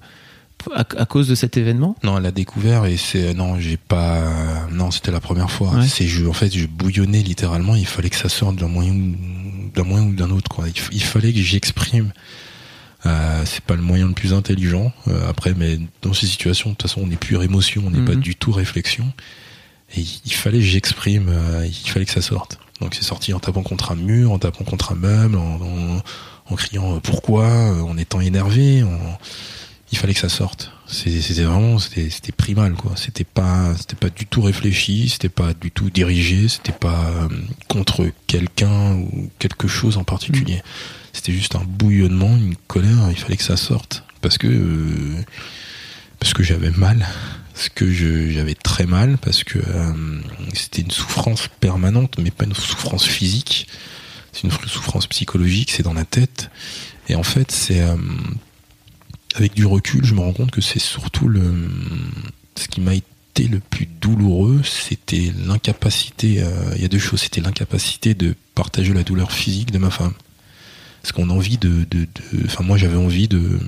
à, 0.74 0.80
à 0.98 1.06
cause 1.06 1.28
de 1.28 1.36
cet 1.36 1.56
événement? 1.58 1.96
Non, 2.04 2.18
elle 2.18 2.26
a 2.26 2.32
découvert 2.32 2.86
et 2.86 2.98
c'est 2.98 3.34
non, 3.36 3.60
j'ai 3.60 3.78
pas 3.78 4.68
non, 4.72 4.90
c'était 4.92 5.12
la 5.12 5.20
première 5.20 5.52
fois. 5.52 5.72
Ouais. 5.76 5.88
C'est 5.88 6.08
je 6.08 6.26
en 6.26 6.34
fait, 6.34 6.56
je 6.58 6.66
bouillonnais 6.66 7.22
littéralement, 7.22 7.76
il 7.76 7.86
fallait 7.86 8.10
que 8.10 8.16
ça 8.16 8.30
sorte 8.30 8.56
d'un 8.56 8.68
moyen 8.70 8.94
ou- 8.94 9.72
d'un 9.76 9.84
moyen 9.84 10.08
ou 10.08 10.14
d'un 10.14 10.32
autre 10.32 10.50
quoi. 10.50 10.68
Il, 10.68 10.74
f- 10.74 10.90
il 10.92 11.04
fallait 11.04 11.32
que 11.34 11.42
j'exprime 11.42 12.12
euh, 13.08 13.44
c'est 13.46 13.64
pas 13.64 13.76
le 13.76 13.82
moyen 13.82 14.08
le 14.08 14.14
plus 14.14 14.34
intelligent 14.34 14.92
euh, 15.08 15.30
après 15.30 15.54
mais 15.56 15.80
dans 16.02 16.14
ces 16.14 16.28
situations 16.28 16.72
de 16.72 16.76
toute 16.76 16.90
façon 16.90 17.02
on 17.02 17.08
n'est 17.08 17.16
plus 17.16 17.42
émotion, 17.44 17.84
on 17.86 17.92
n'est 17.92 18.06
pas 18.06 18.16
Mhm. 18.16 18.22
du 18.22 18.36
tout 18.36 18.52
réflexion 18.52 19.12
et 19.96 20.02
il, 20.26 20.34
fallait 20.34 20.60
que 20.60 20.66
j'exprime 20.66 21.30
euh, 21.30 21.66
il 21.66 21.90
fallait 21.90 22.06
que 22.06 22.12
ça 22.12 22.22
sorte. 22.22 22.60
Donc 22.82 22.94
c'est 22.94 23.04
sorti 23.04 23.34
en 23.34 23.40
tapant 23.40 23.64
contre 23.64 23.92
un 23.92 23.96
mur, 23.96 24.32
en 24.32 24.40
tapant 24.40 24.64
contre 24.64 24.92
un 24.92 24.96
meuble, 24.96 25.38
en, 25.38 25.56
en, 25.62 26.02
en 26.50 26.56
criant 26.56 27.00
pourquoi, 27.00 27.48
en 27.48 27.98
étant 27.98 28.20
énervé, 28.22 28.84
en 28.84 29.18
il 29.92 29.98
fallait 29.98 30.14
que 30.14 30.20
ça 30.20 30.30
sorte. 30.30 30.72
C'était 30.90 31.44
vraiment, 31.44 31.80
c'était 31.80 32.32
primal 32.32 32.74
quoi. 32.74 32.94
C'était 32.96 33.26
pas, 33.26 33.76
c'était 33.78 33.96
pas 33.96 34.10
du 34.10 34.26
tout 34.26 34.42
réfléchi, 34.42 35.10
c'était 35.10 35.30
pas 35.30 35.54
du 35.54 35.70
tout 35.70 35.90
dirigé, 35.90 36.48
c'était 36.48 36.72
pas 36.72 37.10
euh, 37.10 37.28
contre 37.68 38.10
quelqu'un 38.26 38.94
ou 38.96 39.30
quelque 39.38 39.68
chose 39.68 39.98
en 39.98 40.06
particulier. 40.06 40.62
C'était 41.12 41.34
juste 41.34 41.56
un 41.56 41.64
bouillonnement, 41.66 42.34
une 42.36 42.56
colère. 42.68 43.10
Il 43.10 43.18
fallait 43.18 43.36
que 43.36 43.44
ça 43.44 43.58
sorte 43.58 44.04
parce 44.22 44.38
que 44.38 44.48
euh, 44.48 45.24
parce 46.20 46.34
que 46.34 46.42
j'avais 46.42 46.72
mal, 46.72 47.06
parce 47.54 47.68
que 47.68 47.92
j'avais 47.92 48.56
très 48.56 48.86
mal, 48.86 49.18
parce 49.18 49.44
que 49.44 49.60
euh, 49.60 50.22
c'était 50.54 50.84
une 50.84 50.92
souffrance 50.92 51.50
permanente, 51.60 52.16
mais 52.18 52.32
pas 52.32 52.46
une 52.46 52.56
souffrance 52.56 53.06
physique. 53.06 53.68
C'est 54.32 54.44
une 54.44 54.52
souffrance 54.52 55.08
psychologique, 55.08 55.72
c'est 55.72 55.84
dans 55.84 55.94
la 55.94 56.06
tête. 56.06 56.50
Et 57.10 57.16
en 57.16 57.24
fait, 57.24 57.52
c'est 57.52 57.82
avec 59.38 59.54
du 59.54 59.66
recul, 59.66 60.04
je 60.04 60.14
me 60.14 60.20
rends 60.20 60.34
compte 60.34 60.52
que 60.52 60.62
c'est 60.62 60.80
surtout 60.80 61.28
le 61.28 61.70
ce 62.56 62.68
qui 62.68 62.82
m'a 62.82 62.96
été 62.96 63.48
le 63.48 63.60
plus 63.60 63.88
douloureux, 64.02 64.62
c'était 64.64 65.32
l'incapacité. 65.46 66.42
euh, 66.42 66.74
Il 66.76 66.82
y 66.82 66.86
a 66.86 66.88
deux 66.88 66.98
choses, 67.00 67.22
c'était 67.22 67.42
l'incapacité 67.42 68.16
de 68.16 68.36
partager 68.56 68.94
la 68.94 69.04
douleur 69.04 69.32
physique 69.32 69.72
de 69.72 69.78
ma 69.78 69.92
femme. 69.92 70.14
Parce 71.04 71.12
qu'on 71.12 71.30
a 71.30 71.34
envie 71.34 71.58
de, 71.58 71.86
enfin 72.46 72.64
moi 72.64 72.78
j'avais 72.78 72.98
envie 72.98 73.28
de 73.28 73.60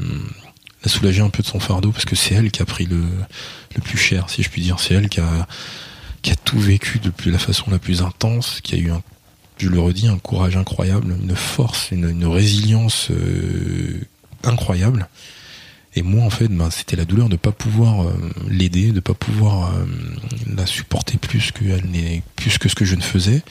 la 0.83 0.89
soulager 0.89 1.21
un 1.21 1.29
peu 1.29 1.43
de 1.43 1.47
son 1.47 1.59
fardeau 1.59 1.91
parce 1.91 2.05
que 2.05 2.15
c'est 2.15 2.33
elle 2.33 2.51
qui 2.51 2.61
a 2.61 2.65
pris 2.65 2.85
le 2.85 3.03
le 3.75 3.81
plus 3.81 3.97
cher, 3.97 4.29
si 4.29 4.41
je 4.41 4.49
puis 4.49 4.61
dire. 4.61 4.79
C'est 4.79 4.95
elle 4.95 5.07
qui 5.07 5.19
a 5.19 5.47
qui 6.21 6.31
a 6.31 6.35
tout 6.35 6.59
vécu 6.59 6.99
de 6.99 7.11
la 7.31 7.37
façon 7.37 7.69
la 7.69 7.79
plus 7.79 8.01
intense, 8.01 8.59
qui 8.61 8.75
a 8.75 8.77
eu 8.77 8.91
je 9.57 9.67
le 9.69 9.79
redis, 9.79 10.07
un 10.07 10.17
courage 10.17 10.55
incroyable, 10.57 11.15
une 11.21 11.35
force, 11.35 11.91
une, 11.91 12.09
une 12.09 12.25
résilience 12.25 13.09
euh, 13.11 14.01
incroyable. 14.43 15.07
Et 15.95 16.03
moi, 16.03 16.23
en 16.23 16.29
fait, 16.29 16.47
ben, 16.47 16.69
c'était 16.69 16.95
la 16.95 17.05
douleur 17.05 17.29
de 17.29 17.35
pas 17.35 17.51
pouvoir 17.51 18.03
euh, 18.07 18.13
l'aider, 18.47 18.91
de 18.91 18.99
pas 18.99 19.15
pouvoir 19.15 19.73
euh, 19.73 19.85
la 20.55 20.65
supporter 20.65 21.17
plus 21.17 21.51
que 21.51 21.65
elle 21.65 21.85
n'est, 21.89 22.21
plus 22.35 22.57
que 22.57 22.69
ce 22.69 22.75
que 22.75 22.85
je 22.85 22.95
ne 22.95 23.01
faisais. 23.01 23.41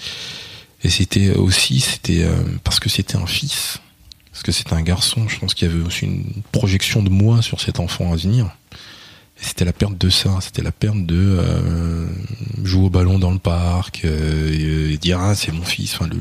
Et 0.85 0.88
c'était 0.88 1.31
aussi, 1.31 1.81
c'était 1.81 2.22
euh, 2.22 2.35
parce 2.62 2.79
que 2.79 2.88
c'était 2.88 3.16
un 3.16 3.27
fils, 3.27 3.81
parce 4.31 4.44
que 4.44 4.53
c'était 4.53 4.74
un 4.74 4.83
garçon. 4.83 5.29
Je 5.29 5.38
pense 5.38 5.55
qu'il 5.55 5.68
y 5.68 5.70
avait 5.70 5.83
aussi 5.83 6.05
une 6.05 6.43
projection 6.53 7.03
de 7.03 7.11
moi 7.11 7.43
sur 7.43 7.61
cet 7.61 7.80
enfant 7.80 8.12
à 8.12 8.16
venir. 8.16 8.47
Et 9.41 9.45
c'était 9.45 9.64
la 9.64 9.72
perte 9.72 9.99
de 9.99 10.11
ça, 10.11 10.39
c'était 10.41 10.62
la 10.62 10.72
perte 10.72 11.05
de 11.07 11.39
jouer 12.64 12.86
au 12.86 12.91
ballon 12.91 13.20
dans 13.20 13.30
le 13.30 13.39
parc, 13.39 14.05
et 14.05 14.97
dire 14.99 15.20
ah 15.20 15.36
c'est 15.36 15.53
mon 15.53 15.62
fils. 15.62 15.95
Enfin, 15.95 16.09
le, 16.09 16.16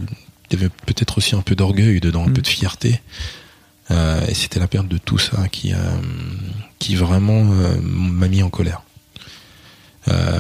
il 0.50 0.60
y 0.60 0.60
avait 0.60 0.70
peut-être 0.86 1.18
aussi 1.18 1.36
un 1.36 1.42
peu 1.42 1.56
d'orgueil 1.56 2.00
dedans, 2.00 2.26
un 2.26 2.30
Mm. 2.30 2.34
peu 2.34 2.42
de 2.42 2.48
fierté. 2.48 3.02
Euh, 3.92 4.26
et 4.28 4.34
c'était 4.34 4.60
la 4.60 4.68
perte 4.68 4.88
de 4.88 4.98
tout 4.98 5.18
ça 5.18 5.48
qui, 5.48 5.74
euh, 5.74 5.78
qui 6.80 6.96
vraiment 6.96 7.52
euh, 7.52 7.78
m'a 7.82 8.28
mis 8.28 8.44
en 8.44 8.50
colère. 8.50 8.82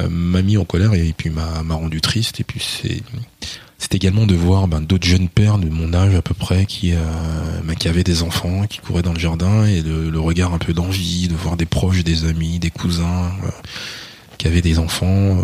M'a 0.09 0.41
mis 0.41 0.55
en 0.55 0.63
colère 0.63 0.93
et, 0.93 1.13
puis 1.15 1.29
m'a, 1.29 1.61
rendu 1.69 1.99
triste. 1.99 2.39
Et 2.39 2.45
puis 2.45 2.61
c'est, 2.61 3.03
c'est 3.77 3.93
également 3.93 4.25
de 4.25 4.35
voir 4.35 4.67
ben, 4.67 4.81
d'autres 4.81 5.07
jeunes 5.07 5.29
pères 5.29 5.59
de 5.59 5.69
mon 5.69 5.93
âge 5.93 6.15
à 6.15 6.21
peu 6.21 6.33
près 6.33 6.65
qui, 6.65 6.93
euh, 6.93 6.97
ben, 7.63 7.75
qui 7.75 7.87
avaient 7.87 8.03
des 8.03 8.23
enfants, 8.23 8.65
qui 8.67 8.79
couraient 8.79 9.03
dans 9.03 9.13
le 9.13 9.19
jardin 9.19 9.65
et 9.65 9.81
le, 9.81 10.09
le 10.09 10.19
regard 10.19 10.53
un 10.53 10.57
peu 10.57 10.73
d'envie, 10.73 11.27
de 11.27 11.35
voir 11.35 11.57
des 11.57 11.65
proches, 11.65 12.03
des 12.03 12.25
amis, 12.25 12.59
des 12.59 12.71
cousins 12.71 13.31
euh, 13.43 13.49
qui 14.37 14.47
avaient 14.47 14.61
des 14.61 14.79
enfants, 14.79 15.07
euh, 15.07 15.41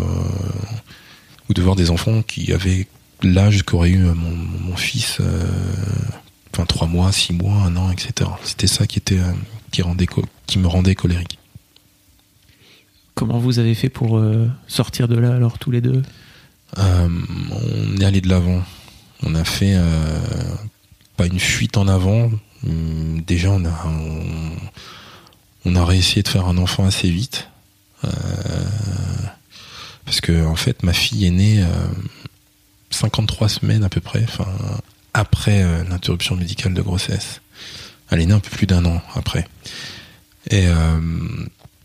ou 1.48 1.54
de 1.54 1.62
voir 1.62 1.76
des 1.76 1.90
enfants 1.90 2.22
qui 2.22 2.52
avaient 2.52 2.88
l'âge 3.22 3.62
qu'aurait 3.62 3.90
eu 3.90 3.98
mon, 3.98 4.36
mon 4.60 4.76
fils, 4.76 5.18
enfin 6.54 6.66
trois 6.66 6.86
mois, 6.86 7.10
six 7.12 7.32
mois, 7.32 7.54
un 7.54 7.76
an, 7.76 7.90
etc. 7.90 8.30
C'était 8.44 8.68
ça 8.68 8.86
qui 8.86 8.98
était 8.98 9.18
euh, 9.18 9.32
qui 9.72 9.82
rendait 9.82 10.06
co- 10.06 10.24
qui 10.46 10.58
me 10.58 10.68
rendait 10.68 10.94
colérique. 10.94 11.38
Comment 13.14 13.38
vous 13.38 13.58
avez 13.58 13.74
fait 13.74 13.88
pour 13.88 14.18
euh, 14.18 14.48
sortir 14.68 15.08
de 15.08 15.16
là 15.18 15.34
alors 15.34 15.58
tous 15.58 15.70
les 15.70 15.80
deux? 15.80 16.02
Euh, 16.78 17.08
on 17.50 18.00
est 18.00 18.04
allé 18.04 18.20
de 18.20 18.28
l'avant. 18.28 18.62
On 19.22 19.34
a 19.34 19.44
fait 19.44 19.74
euh, 19.76 20.18
pas 21.16 21.26
une 21.26 21.40
fuite 21.40 21.76
en 21.76 21.88
avant. 21.88 22.30
Hum, 22.66 23.20
Déjà, 23.26 23.50
on 23.50 23.64
a 23.64 23.84
on, 23.86 24.22
on 25.64 25.76
a 25.76 25.84
de 26.22 26.28
faire 26.28 26.46
un 26.46 26.58
enfant 26.58 26.84
assez 26.86 27.10
vite. 27.10 27.48
Euh, 28.04 28.08
parce 30.04 30.20
que 30.20 30.44
en 30.44 30.56
fait, 30.56 30.82
ma 30.82 30.92
fille 30.92 31.26
est 31.26 31.30
née 31.30 31.62
euh, 31.62 31.66
53 32.90 33.48
semaines 33.48 33.82
à 33.82 33.88
peu 33.88 34.00
près, 34.00 34.24
enfin 34.24 34.46
après 35.14 35.62
euh, 35.62 35.84
l'interruption 35.88 36.36
médicale 36.36 36.74
de 36.74 36.82
grossesse. 36.82 37.40
Elle 38.10 38.20
est 38.20 38.26
née 38.26 38.34
un 38.34 38.40
peu 38.40 38.50
plus 38.50 38.66
d'un 38.66 38.84
an 38.84 39.00
après. 39.14 39.46
Et 40.50 40.66
euh, 40.66 41.00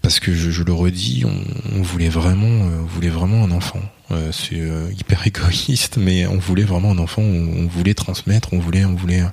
parce 0.02 0.20
que 0.20 0.34
je, 0.34 0.64
le 0.64 0.74
redis, 0.74 1.24
on, 1.26 1.82
voulait 1.82 2.10
vraiment, 2.10 2.48
euh, 2.48 2.82
on 2.82 2.86
voulait 2.86 3.10
vraiment 3.10 3.44
un 3.44 3.52
enfant. 3.52 3.82
Euh, 4.12 4.32
c'est 4.32 4.62
hyper 4.98 5.26
égoïste, 5.28 5.98
mais 5.98 6.26
on 6.28 6.38
voulait 6.38 6.64
vraiment 6.64 6.92
un 6.92 6.98
enfant. 6.98 7.22
On, 7.22 7.64
on 7.64 7.68
voulait 7.68 7.94
transmettre, 7.94 8.54
on 8.54 8.60
voulait, 8.60 8.86
on 8.86 8.96
voulait, 8.96 9.24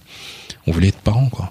on 0.66 0.72
voulait 0.72 0.88
être 0.88 1.00
parents, 1.00 1.28
quoi. 1.28 1.50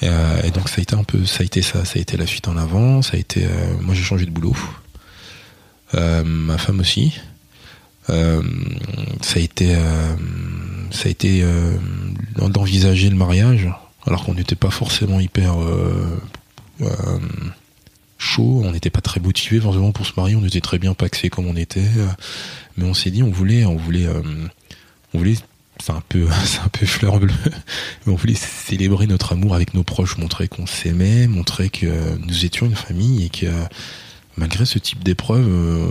Et, 0.00 0.50
donc 0.50 0.68
ça 0.68 0.78
a 0.78 0.80
été 0.80 0.96
un 0.96 1.04
peu, 1.04 1.24
ça 1.26 1.42
a 1.42 1.44
été 1.44 1.62
ça, 1.62 1.84
ça 1.84 1.92
a 1.96 2.02
été 2.02 2.16
la 2.16 2.26
fuite 2.26 2.48
en 2.48 2.56
avant. 2.56 3.02
Ça 3.02 3.16
a 3.16 3.20
été, 3.20 3.46
moi 3.80 3.94
j'ai 3.94 4.02
changé 4.02 4.26
de 4.26 4.32
boulot. 4.32 4.56
Ma 5.94 6.58
femme 6.58 6.80
aussi. 6.80 7.20
Euh, 8.10 8.42
ça 9.20 9.38
a 9.38 9.42
été, 9.42 9.74
euh, 9.74 10.14
ça 10.90 11.08
a 11.08 11.10
été 11.10 11.42
euh, 11.42 11.76
d'envisager 12.36 13.08
le 13.08 13.16
mariage, 13.16 13.68
alors 14.06 14.24
qu'on 14.24 14.34
n'était 14.34 14.56
pas 14.56 14.70
forcément 14.70 15.20
hyper 15.20 15.60
euh, 15.60 16.18
chaud, 18.18 18.62
on 18.64 18.72
n'était 18.72 18.90
pas 18.90 19.00
très 19.00 19.20
motivé 19.20 19.60
forcément 19.60 19.92
pour 19.92 20.06
se 20.06 20.12
marier, 20.16 20.36
on 20.36 20.44
était 20.44 20.60
très 20.60 20.78
bien 20.78 20.94
paxé 20.94 21.30
comme 21.30 21.46
on 21.46 21.56
était, 21.56 21.88
mais 22.76 22.84
on 22.84 22.94
s'est 22.94 23.10
dit 23.10 23.22
on 23.22 23.30
voulait, 23.30 23.64
on 23.64 23.76
voulait, 23.76 24.08
on 25.14 25.18
voulait, 25.18 25.36
c'est 25.80 25.92
un 25.92 26.02
peu, 26.08 26.26
c'est 26.44 26.60
un 26.60 26.68
peu 26.68 26.86
fleur 26.86 27.20
bleue, 27.20 27.32
mais 28.04 28.12
on 28.12 28.16
voulait 28.16 28.34
célébrer 28.34 29.06
notre 29.06 29.32
amour 29.32 29.54
avec 29.54 29.74
nos 29.74 29.84
proches, 29.84 30.18
montrer 30.18 30.48
qu'on 30.48 30.66
s'aimait, 30.66 31.28
montrer 31.28 31.70
que 31.70 32.16
nous 32.26 32.44
étions 32.44 32.66
une 32.66 32.74
famille 32.74 33.26
et 33.26 33.30
que 33.30 33.46
malgré 34.36 34.64
ce 34.64 34.78
type 34.78 35.02
d'épreuve, 35.04 35.46
euh, 35.48 35.86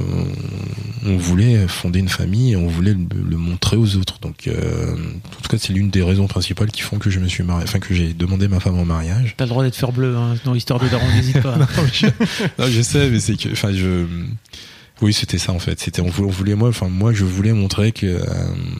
on 1.05 1.17
voulait 1.17 1.67
fonder 1.67 1.99
une 1.99 2.09
famille 2.09 2.51
et 2.53 2.55
on 2.55 2.67
voulait 2.67 2.93
le, 2.93 3.07
le 3.29 3.37
montrer 3.37 3.77
aux 3.77 3.95
autres. 3.97 4.19
Donc, 4.19 4.47
euh, 4.47 4.93
en 4.93 5.41
tout 5.41 5.49
cas, 5.49 5.57
c'est 5.57 5.73
l'une 5.73 5.89
des 5.89 6.03
raisons 6.03 6.27
principales 6.27 6.71
qui 6.71 6.81
font 6.81 6.97
que 6.97 7.09
je 7.09 7.19
me 7.19 7.27
suis 7.27 7.43
marié, 7.43 7.63
enfin 7.63 7.79
que 7.79 7.93
j'ai 7.93 8.13
demandé 8.13 8.47
ma 8.47 8.59
femme 8.59 8.77
en 8.77 8.85
mariage. 8.85 9.35
T'as 9.37 9.45
le 9.45 9.49
droit 9.49 9.63
d'être 9.63 9.75
fleur 9.75 9.91
bleue 9.91 10.15
hein, 10.15 10.35
dans 10.45 10.53
l'histoire 10.53 10.79
de 10.79 10.87
Daron, 10.87 11.07
n'hésite 11.13 11.41
pas. 11.41 11.57
non, 11.57 11.67
je, 11.91 12.07
non, 12.59 12.67
je 12.67 12.81
sais, 12.81 13.09
mais 13.09 13.19
c'est 13.19 13.35
que, 13.35 13.49
enfin, 13.51 13.71
je, 13.71 14.05
oui, 15.01 15.13
c'était 15.13 15.39
ça 15.39 15.51
en 15.51 15.59
fait. 15.59 15.79
C'était, 15.79 16.01
on 16.01 16.09
voulait, 16.09 16.27
on 16.27 16.31
voulait 16.31 16.55
moi, 16.55 16.69
enfin, 16.69 16.87
moi, 16.87 17.11
je 17.11 17.25
voulais 17.25 17.53
montrer 17.53 17.91
que 17.91 18.05
euh, 18.05 18.19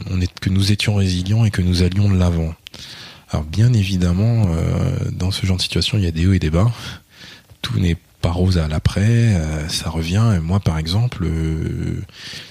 on 0.10 0.22
est, 0.22 0.40
que 0.40 0.50
nous 0.50 0.72
étions 0.72 0.96
résilients 0.96 1.46
et 1.46 1.52
que 1.52 1.62
nous 1.62 1.82
allions 1.82 2.10
de 2.10 2.18
l'avant. 2.18 2.54
Alors, 3.32 3.44
bien 3.44 3.74
évidemment, 3.74 4.48
euh, 4.50 4.98
dans 5.12 5.32
ce 5.32 5.46
genre 5.46 5.58
de 5.58 5.62
situation, 5.62 5.98
il 5.98 6.04
y 6.04 6.08
a 6.08 6.12
des 6.12 6.28
hauts 6.28 6.34
et 6.34 6.40
des 6.40 6.50
bas. 6.50 6.72
Tout 7.62 7.80
n'est 7.80 7.98
rose 8.30 8.58
à 8.58 8.68
l'après, 8.68 9.36
euh, 9.36 9.68
ça 9.68 9.90
revient. 9.90 10.40
Moi, 10.42 10.60
par 10.60 10.78
exemple, 10.78 11.26
euh, 11.26 12.02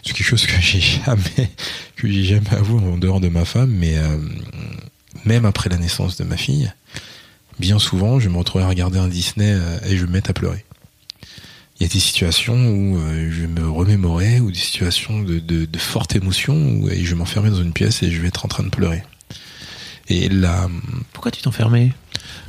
c'est 0.05 0.13
quelque 0.13 0.27
chose 0.27 0.47
que 0.47 0.53
j'ai 0.61 0.81
jamais, 0.81 1.51
que 1.97 2.09
j'ai 2.09 2.25
jamais 2.25 2.55
avoué 2.55 2.83
en 2.83 2.99
dehors 2.99 3.21
de 3.21 3.29
ma 3.29 3.45
femme, 3.45 3.71
mais 3.71 3.97
euh, 3.97 4.19
même 5.25 5.45
après 5.45 5.71
la 5.71 5.79
naissance 5.79 6.17
de 6.17 6.25
ma 6.25 6.37
fille, 6.37 6.73
bien 7.59 7.79
souvent, 7.79 8.21
je 8.21 8.29
me 8.29 8.39
retrouvais 8.39 8.65
à 8.65 8.69
regarder 8.69 8.99
un 8.99 9.09
Disney 9.09 9.57
et 9.87 9.97
je 9.97 10.07
me 10.07 10.13
mettais 10.13 10.31
à 10.31 10.35
pleurer. 10.35 10.65
Il 11.79 11.85
y 11.85 11.87
a 11.87 11.93
des 11.93 12.01
situations 12.01 12.55
où 12.55 12.99
je 13.31 13.47
me 13.47 13.67
remémorais, 13.71 14.41
ou 14.41 14.51
des 14.51 14.59
situations 14.59 15.23
de, 15.23 15.39
de, 15.39 15.79
forte 15.79 16.15
émotion, 16.15 16.55
où 16.55 16.91
je 16.91 17.15
m'enfermais 17.15 17.49
dans 17.49 17.63
une 17.63 17.73
pièce 17.73 18.03
et 18.03 18.11
je 18.11 18.21
vais 18.21 18.29
être 18.29 18.45
en 18.45 18.49
train 18.49 18.65
de 18.65 18.69
pleurer. 18.69 19.03
Et 20.09 20.29
là, 20.29 20.69
Pourquoi 21.13 21.31
tu 21.31 21.41
t'enfermais? 21.41 21.93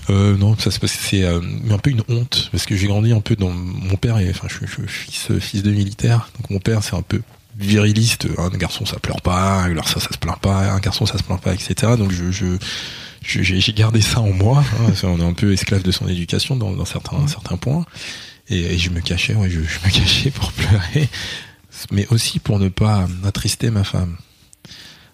Euh, 0.09 0.35
non, 0.37 0.57
ça 0.57 0.71
se 0.71 0.79
passe, 0.79 0.91
c'est 0.99 1.23
euh, 1.23 1.39
un 1.69 1.77
peu 1.77 1.89
une 1.89 2.03
honte 2.09 2.49
parce 2.51 2.65
que 2.65 2.75
j'ai 2.75 2.87
grandi 2.87 3.11
un 3.13 3.21
peu 3.21 3.35
dans 3.35 3.49
mon 3.51 3.95
père 3.95 4.17
est, 4.17 4.29
enfin, 4.29 4.47
je 4.49 4.55
suis, 4.55 4.67
suis 4.67 4.87
fils, 4.87 5.39
fils 5.39 5.63
de 5.63 5.71
militaire, 5.71 6.29
donc 6.39 6.49
mon 6.49 6.59
père 6.59 6.83
c'est 6.83 6.95
un 6.95 7.01
peu 7.01 7.21
viriliste. 7.57 8.27
Un 8.37 8.49
garçon 8.49 8.85
ça 8.85 8.97
pleure 8.99 9.21
pas, 9.21 9.61
un 9.63 9.73
garçon 9.73 9.99
ça 9.99 10.09
se 10.11 10.17
plaint 10.17 10.39
pas, 10.39 10.71
un 10.71 10.79
garçon 10.79 11.05
ça 11.05 11.17
se 11.17 11.23
plaint 11.23 11.39
pas, 11.41 11.53
etc. 11.53 11.93
Donc 11.97 12.11
je, 12.11 12.31
je 12.31 12.57
j'ai 13.23 13.43
j'ai 13.43 13.73
gardé 13.73 14.01
ça 14.01 14.19
en 14.21 14.31
moi. 14.31 14.63
hein, 14.79 14.93
on 15.03 15.19
est 15.19 15.23
un 15.23 15.33
peu 15.33 15.53
esclave 15.53 15.83
de 15.83 15.91
son 15.91 16.07
éducation 16.07 16.55
dans, 16.55 16.71
dans 16.71 16.85
certains 16.85 17.27
certains 17.27 17.57
points. 17.57 17.85
Et, 18.49 18.73
et 18.73 18.77
je 18.77 18.89
me 18.89 18.99
cachais, 19.01 19.35
ouais, 19.35 19.49
je, 19.49 19.61
je 19.61 19.79
me 19.85 19.91
cachais 19.93 20.31
pour 20.31 20.51
pleurer, 20.51 21.07
mais 21.91 22.07
aussi 22.09 22.39
pour 22.39 22.59
ne 22.59 22.69
pas 22.69 23.07
attrister 23.23 23.69
ma 23.69 23.83
femme. 23.83 24.17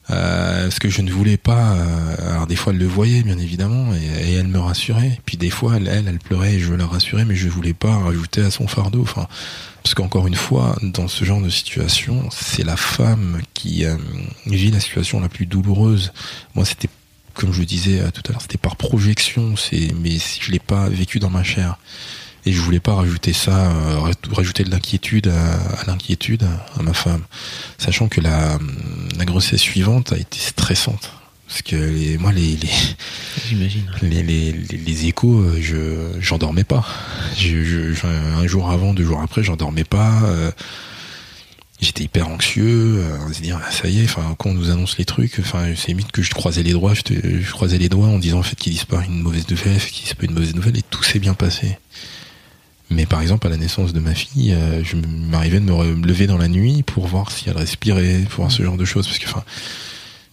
Euh, 0.10 0.72
ce 0.72 0.80
que 0.80 0.90
je 0.90 1.02
ne 1.02 1.12
voulais 1.12 1.38
pas. 1.38 1.74
euh, 1.74 2.32
alors 2.32 2.48
des 2.48 2.56
fois 2.56 2.72
elle 2.72 2.80
le 2.80 2.88
voyait 2.88 3.24
bien 3.24 3.38
évidemment 3.38 3.94
et, 3.94 4.34
elle 4.34 4.48
me 4.48 4.60
rassurait. 4.60 5.20
Puis 5.26 5.38
des 5.38 5.50
fois 5.50 5.76
elle, 5.78 5.88
elle, 5.88 6.08
elle 6.08 6.20
pleurait 6.20 6.56
et 6.56 6.60
je 6.60 6.74
la 6.74 6.86
rassurais, 6.86 7.26
mais 7.26 7.36
je 7.36 7.50
voulais 7.50 7.74
pas 7.74 7.96
rajouter 7.98 8.42
à 8.42 8.52
son 8.52 8.68
fardeau. 8.68 9.02
Enfin, 9.02 9.28
parce 9.84 9.96
qu'encore 9.96 10.28
une 10.28 10.36
fois, 10.36 10.76
dans 10.82 11.08
ce 11.08 11.24
genre 11.24 11.42
de 11.42 11.50
situation, 11.50 12.30
c'est 12.32 12.64
la 12.64 12.76
femme 12.76 13.40
qui 13.54 13.86
euh, 13.86 13.96
vit 14.46 14.72
la 14.72 14.80
situation 14.80 15.20
la 15.20 15.30
plus 15.30 15.46
douloureuse. 15.46 16.12
Moi, 16.56 16.66
c'était 16.66 16.90
comme 17.34 17.54
je 17.54 17.60
le 17.60 17.66
disais 17.66 18.00
euh, 18.02 18.10
tout 18.12 18.22
à 18.28 18.32
l'heure, 18.32 18.42
c'était 18.42 18.58
par 18.58 18.76
projection. 18.76 19.56
C'est 19.56 19.94
mais 20.02 20.18
je 20.42 20.52
l'ai 20.52 20.60
pas 20.60 20.90
vécu 20.90 21.20
dans 21.20 21.30
ma 21.30 21.44
chair. 21.44 21.78
Et 22.48 22.54
je 22.54 22.62
voulais 22.62 22.80
pas 22.80 22.94
rajouter 22.96 23.34
ça, 23.34 23.70
euh, 23.72 23.98
raj- 24.00 24.14
rajouter 24.32 24.64
de 24.64 24.70
l'inquiétude 24.72 25.28
à, 25.28 25.56
à 25.82 25.86
l'inquiétude 25.86 26.44
à 26.80 26.82
ma 26.82 26.94
femme, 26.94 27.24
sachant 27.78 28.08
que 28.08 28.22
la, 28.22 28.58
la 29.18 29.26
grossesse 29.26 29.60
suivante 29.60 30.14
a 30.14 30.18
été 30.18 30.40
stressante. 30.40 31.12
Parce 31.50 31.62
que 31.62 31.76
les, 31.76 32.18
moi, 32.18 32.32
les, 32.32 32.56
les, 32.56 32.70
les, 34.02 34.24
les, 34.24 34.52
les, 34.54 34.78
les 34.78 35.06
échos, 35.08 35.40
euh, 35.42 35.58
je 35.62 36.22
j'en 36.22 36.38
dormais 36.38 36.64
pas. 36.64 36.86
Je, 37.38 37.64
je, 37.66 38.06
un 38.06 38.48
jour 38.48 38.70
avant, 38.72 38.94
deux 38.94 39.04
jours 39.04 39.22
après, 39.22 39.44
j'en 39.44 39.58
dormais 39.58 39.84
pas. 39.86 40.22
euh, 40.24 40.52
J'étais 41.82 42.04
hyper 42.06 42.28
anxieux. 42.30 43.04
On 43.28 43.34
se 43.34 43.42
dit, 43.42 43.52
ah, 43.52 43.62
ça 43.72 43.88
y 43.90 44.00
est, 44.02 44.06
enfin, 44.06 44.36
quand 44.40 44.50
on 44.52 44.54
nous 44.54 44.72
annonce 44.72 44.98
les 44.98 45.06
trucs, 45.06 45.38
enfin, 45.40 45.74
c'est 45.76 45.90
limite 45.90 46.12
que 46.14 46.22
je 46.24 46.32
croisais 46.32 46.64
les 46.64 46.72
doigts, 46.72 46.94
je, 46.94 47.02
te- 47.02 47.14
je 47.42 47.52
croisais 47.52 47.78
les 47.78 47.90
doigts 47.90 48.08
en 48.08 48.20
disant 48.20 48.40
en 48.40 48.44
fait 48.44 48.56
qu'ils 48.56 48.72
disent 48.74 48.86
pas 48.86 49.04
une 49.06 49.22
mauvaise 49.22 49.48
nouvelle, 49.50 49.80
qu'ils 49.80 50.06
disent 50.06 50.14
pas 50.16 50.26
une 50.26 50.34
mauvaise 50.34 50.56
nouvelle, 50.56 50.78
et 50.78 50.84
tout 50.90 51.04
s'est 51.04 51.20
bien 51.20 51.34
passé. 51.36 51.78
Mais 52.90 53.06
par 53.06 53.22
exemple, 53.22 53.48
à 53.48 53.50
la 53.50 53.58
naissance 53.58 53.92
de 53.94 54.00
ma 54.00 54.14
fille, 54.14 54.54
euh, 54.54 54.84
je 54.84 54.96
m'arrivais 54.96 55.60
de 55.60 55.66
me 55.66 56.08
lever 56.08 56.26
dans 56.26 56.38
la 56.38 56.48
nuit 56.48 56.84
pour 56.84 57.08
voir 57.08 57.32
si 57.32 57.50
elle 57.50 57.58
respirait, 57.58 58.24
pour 58.30 58.38
voir 58.46 58.52
ce 58.52 58.64
genre 58.64 58.78
de 58.78 58.86
choses, 58.86 59.08
parce 59.08 59.20
que 59.20 59.28
enfin, 59.28 59.44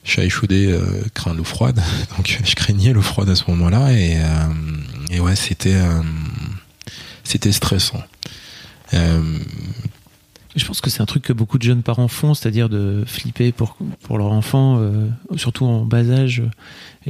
chat 0.05 0.25
échaudé 0.25 0.67
euh, 0.71 1.03
craint 1.15 1.35
l'eau 1.35 1.45
froide, 1.45 1.83
donc 2.17 2.39
je 2.45 2.55
craignais 2.55 2.93
l'eau 2.93 3.03
froide 3.03 3.29
à 3.29 3.35
ce 3.35 3.45
moment-là, 3.49 3.93
et, 3.93 4.19
euh, 4.19 4.25
et 5.11 5.21
ouais, 5.21 5.35
c'était 5.35 5.75
euh, 5.75 6.01
c'était 7.25 7.53
stressant. 7.53 8.03
Euh, 8.93 9.39
Je 10.55 10.65
pense 10.65 10.81
que 10.81 10.91
c'est 10.91 11.01
un 11.01 11.07
truc 11.07 11.25
que 11.25 11.33
beaucoup 11.33 11.59
de 11.59 11.65
jeunes 11.65 11.83
parents 11.83 12.07
font, 12.07 12.35
c'est-à-dire 12.35 12.69
de 12.69 13.03
flipper 13.05 13.51
pour, 13.51 13.77
pour 14.03 14.19
leur 14.19 14.31
enfant, 14.31 14.81
surtout 15.35 15.65
en 15.65 15.85
bas 15.85 16.09
âge. 16.09 16.45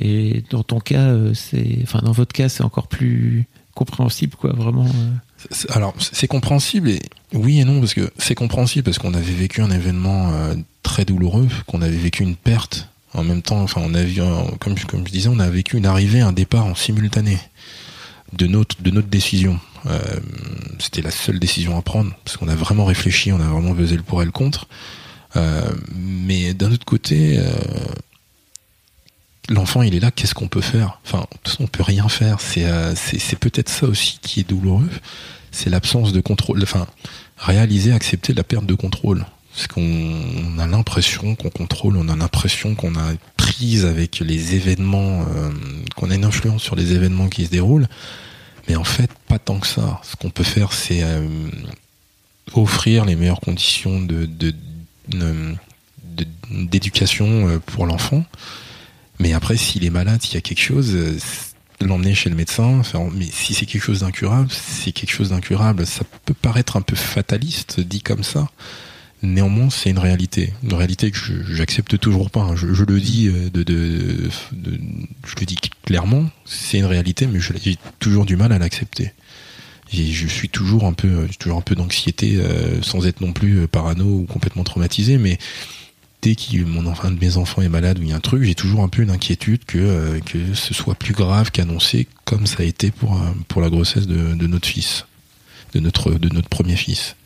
Et 0.00 0.42
dans 0.48 0.62
ton 0.62 0.80
cas, 0.80 1.14
c'est, 1.34 1.80
enfin, 1.82 1.98
dans 1.98 2.12
votre 2.12 2.32
cas, 2.32 2.48
c'est 2.48 2.62
encore 2.62 2.88
plus 2.88 3.46
compréhensible, 3.74 4.34
quoi, 4.36 4.54
vraiment. 4.54 4.88
Alors, 5.70 5.94
c'est 5.98 6.26
compréhensible 6.26 6.90
et 6.90 7.00
oui 7.32 7.60
et 7.60 7.64
non 7.64 7.80
parce 7.80 7.94
que 7.94 8.10
c'est 8.18 8.34
compréhensible 8.34 8.84
parce 8.84 8.98
qu'on 8.98 9.14
avait 9.14 9.32
vécu 9.32 9.60
un 9.60 9.70
événement 9.70 10.32
euh, 10.32 10.54
très 10.82 11.04
douloureux, 11.04 11.48
qu'on 11.66 11.82
avait 11.82 11.96
vécu 11.96 12.22
une 12.22 12.36
perte 12.36 12.88
en 13.12 13.24
même 13.24 13.42
temps. 13.42 13.60
Enfin, 13.60 13.80
on 13.84 13.94
a 13.94 14.02
vu, 14.02 14.20
euh, 14.20 14.42
comme 14.60 14.76
je 14.76 15.10
disais, 15.10 15.28
on 15.28 15.38
a 15.38 15.48
vécu 15.50 15.76
une 15.76 15.86
arrivée, 15.86 16.20
un 16.20 16.32
départ 16.32 16.66
en 16.66 16.74
simultané 16.74 17.38
de 18.32 18.46
notre 18.46 18.80
de 18.82 18.90
notre 18.90 19.08
décision. 19.08 19.58
Euh, 19.86 19.98
C'était 20.78 21.02
la 21.02 21.10
seule 21.10 21.38
décision 21.38 21.76
à 21.78 21.82
prendre 21.82 22.12
parce 22.24 22.36
qu'on 22.36 22.48
a 22.48 22.54
vraiment 22.54 22.84
réfléchi, 22.84 23.32
on 23.32 23.40
a 23.40 23.46
vraiment 23.46 23.74
pesé 23.74 23.96
le 23.96 24.02
pour 24.02 24.22
et 24.22 24.24
le 24.24 24.32
contre. 24.32 24.66
Mais 25.96 26.54
d'un 26.54 26.70
autre 26.70 26.84
côté, 26.84 27.40
l'enfant 29.48 29.82
il 29.82 29.94
est 29.94 30.00
là, 30.00 30.10
qu'est-ce 30.10 30.34
qu'on 30.34 30.48
peut 30.48 30.60
faire? 30.60 31.00
Enfin, 31.04 31.26
on 31.60 31.66
peut 31.66 31.82
rien 31.82 32.08
faire. 32.08 32.40
C'est 32.40 32.64
euh, 32.64 32.94
c'est 32.94 33.38
peut-être 33.38 33.68
ça 33.68 33.86
aussi 33.86 34.18
qui 34.22 34.40
est 34.40 34.48
douloureux, 34.48 34.88
c'est 35.50 35.70
l'absence 35.70 36.12
de 36.12 36.20
contrôle. 36.20 36.62
Enfin, 36.62 36.86
réaliser, 37.38 37.92
accepter 37.92 38.32
la 38.32 38.44
perte 38.44 38.66
de 38.66 38.74
contrôle 38.74 39.26
Parce 39.54 39.66
qu'on 39.66 40.58
a 40.58 40.66
l'impression 40.66 41.34
qu'on 41.34 41.50
contrôle, 41.50 41.96
on 41.96 42.08
a 42.08 42.16
l'impression 42.16 42.74
qu'on 42.74 42.94
a 42.96 43.12
prise 43.36 43.84
avec 43.84 44.20
les 44.20 44.54
événements, 44.54 45.26
euh, 45.34 45.50
qu'on 45.96 46.10
a 46.10 46.14
une 46.14 46.24
influence 46.24 46.62
sur 46.62 46.76
les 46.76 46.92
événements 46.92 47.28
qui 47.28 47.44
se 47.44 47.50
déroulent. 47.50 47.88
Mais 48.68 48.76
en 48.76 48.84
fait, 48.84 49.10
pas 49.28 49.38
tant 49.38 49.58
que 49.58 49.66
ça. 49.66 50.00
Ce 50.02 50.16
qu'on 50.16 50.30
peut 50.30 50.44
faire, 50.44 50.72
c'est 50.72 51.02
euh, 51.02 51.28
offrir 52.54 53.04
les 53.04 53.14
meilleures 53.14 53.40
conditions 53.40 54.00
de, 54.00 54.26
d'éducation 56.50 57.60
pour 57.66 57.84
l'enfant. 57.84 58.24
Mais 59.18 59.32
après, 59.32 59.56
s'il 59.56 59.84
est 59.84 59.90
malade, 59.90 60.22
s'il 60.22 60.34
y 60.34 60.38
a 60.38 60.40
quelque 60.40 60.60
chose, 60.62 60.96
l'emmener 61.80 62.14
chez 62.14 62.30
le 62.30 62.36
médecin. 62.36 62.82
mais 63.14 63.26
si 63.30 63.54
c'est 63.54 63.66
quelque 63.66 63.82
chose 63.82 64.00
d'incurable, 64.00 64.48
c'est 64.50 64.92
quelque 64.92 65.12
chose 65.12 65.30
d'incurable. 65.30 65.86
Ça 65.86 66.02
peut 66.24 66.34
paraître 66.34 66.76
un 66.76 66.82
peu 66.82 66.96
fataliste 66.96 67.80
dit 67.80 68.02
comme 68.02 68.24
ça. 68.24 68.48
Néanmoins, 69.22 69.70
c'est 69.70 69.88
une 69.88 69.98
réalité, 69.98 70.52
une 70.62 70.74
réalité 70.74 71.10
que 71.10 71.18
j'accepte 71.48 71.98
toujours 71.98 72.30
pas. 72.30 72.40
Hein. 72.42 72.56
Je, 72.56 72.66
le 72.66 73.00
dis 73.00 73.28
euh, 73.28 73.48
de, 73.48 73.62
de, 73.62 74.28
je 75.26 75.34
le 75.40 75.46
dis 75.46 75.56
clairement, 75.86 76.26
c'est 76.44 76.78
une 76.78 76.84
réalité, 76.84 77.26
mais 77.26 77.40
j'ai 77.40 77.78
toujours 78.00 78.26
du 78.26 78.36
mal 78.36 78.52
à 78.52 78.58
l'accepter. 78.58 79.12
Je 79.90 80.26
suis 80.26 80.48
toujours 80.50 80.84
un 80.84 80.92
peu, 80.92 81.26
toujours 81.38 81.56
un 81.56 81.62
peu 81.62 81.74
d'anxiété, 81.74 82.36
euh, 82.36 82.82
sans 82.82 83.06
être 83.06 83.22
non 83.22 83.32
plus 83.32 83.60
euh, 83.60 83.66
parano 83.66 84.04
ou 84.04 84.26
complètement 84.26 84.64
traumatisé, 84.64 85.16
mais 85.16 85.38
dès 86.24 86.36
mon 86.64 86.86
enfant, 86.86 87.10
de 87.10 87.20
mes 87.20 87.36
enfants 87.36 87.60
est 87.60 87.68
malade 87.68 87.98
ou 87.98 88.02
il 88.02 88.08
y 88.08 88.12
a 88.12 88.16
un 88.16 88.20
truc, 88.20 88.44
j'ai 88.44 88.54
toujours 88.54 88.82
un 88.82 88.88
peu 88.88 89.02
une 89.02 89.10
inquiétude 89.10 89.64
que 89.66 90.18
que 90.20 90.54
ce 90.54 90.72
soit 90.72 90.94
plus 90.94 91.12
grave 91.12 91.50
qu'annoncé, 91.50 92.08
comme 92.24 92.46
ça 92.46 92.62
a 92.62 92.64
été 92.64 92.90
pour 92.90 93.20
pour 93.48 93.60
la 93.60 93.68
grossesse 93.68 94.06
de, 94.06 94.46
notre 94.46 94.66
fils, 94.66 95.06
de 95.74 95.80
notre 95.80 96.12
de 96.12 96.28
notre 96.32 96.48
premier 96.48 96.76
fils. 96.76 97.16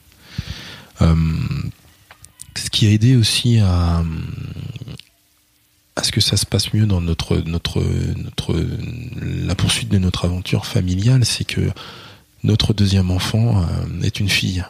Euh, 1.01 1.15
ce 2.57 2.71
qui 2.71 2.87
a 2.87 2.91
aidé 2.91 3.15
aussi 3.15 3.59
à, 3.59 4.03
à 5.99 6.03
ce 6.03 6.13
que 6.13 6.21
ça 6.21 6.37
se 6.37 6.47
passe 6.47 6.73
mieux 6.75 6.87
dans 6.87 7.01
notre, 7.01 7.39
notre, 7.39 7.83
notre, 8.17 8.57
la 9.21 9.55
poursuite 9.55 9.89
de 9.89 9.99
notre 9.99 10.25
aventure 10.25 10.67
familiale, 10.67 11.25
c'est 11.25 11.45
que 11.45 11.71
notre 12.45 12.73
deuxième 12.73 13.11
enfant 13.11 13.63
euh, 13.63 14.03
est 14.03 14.21
une 14.21 14.29
fille. 14.29 14.65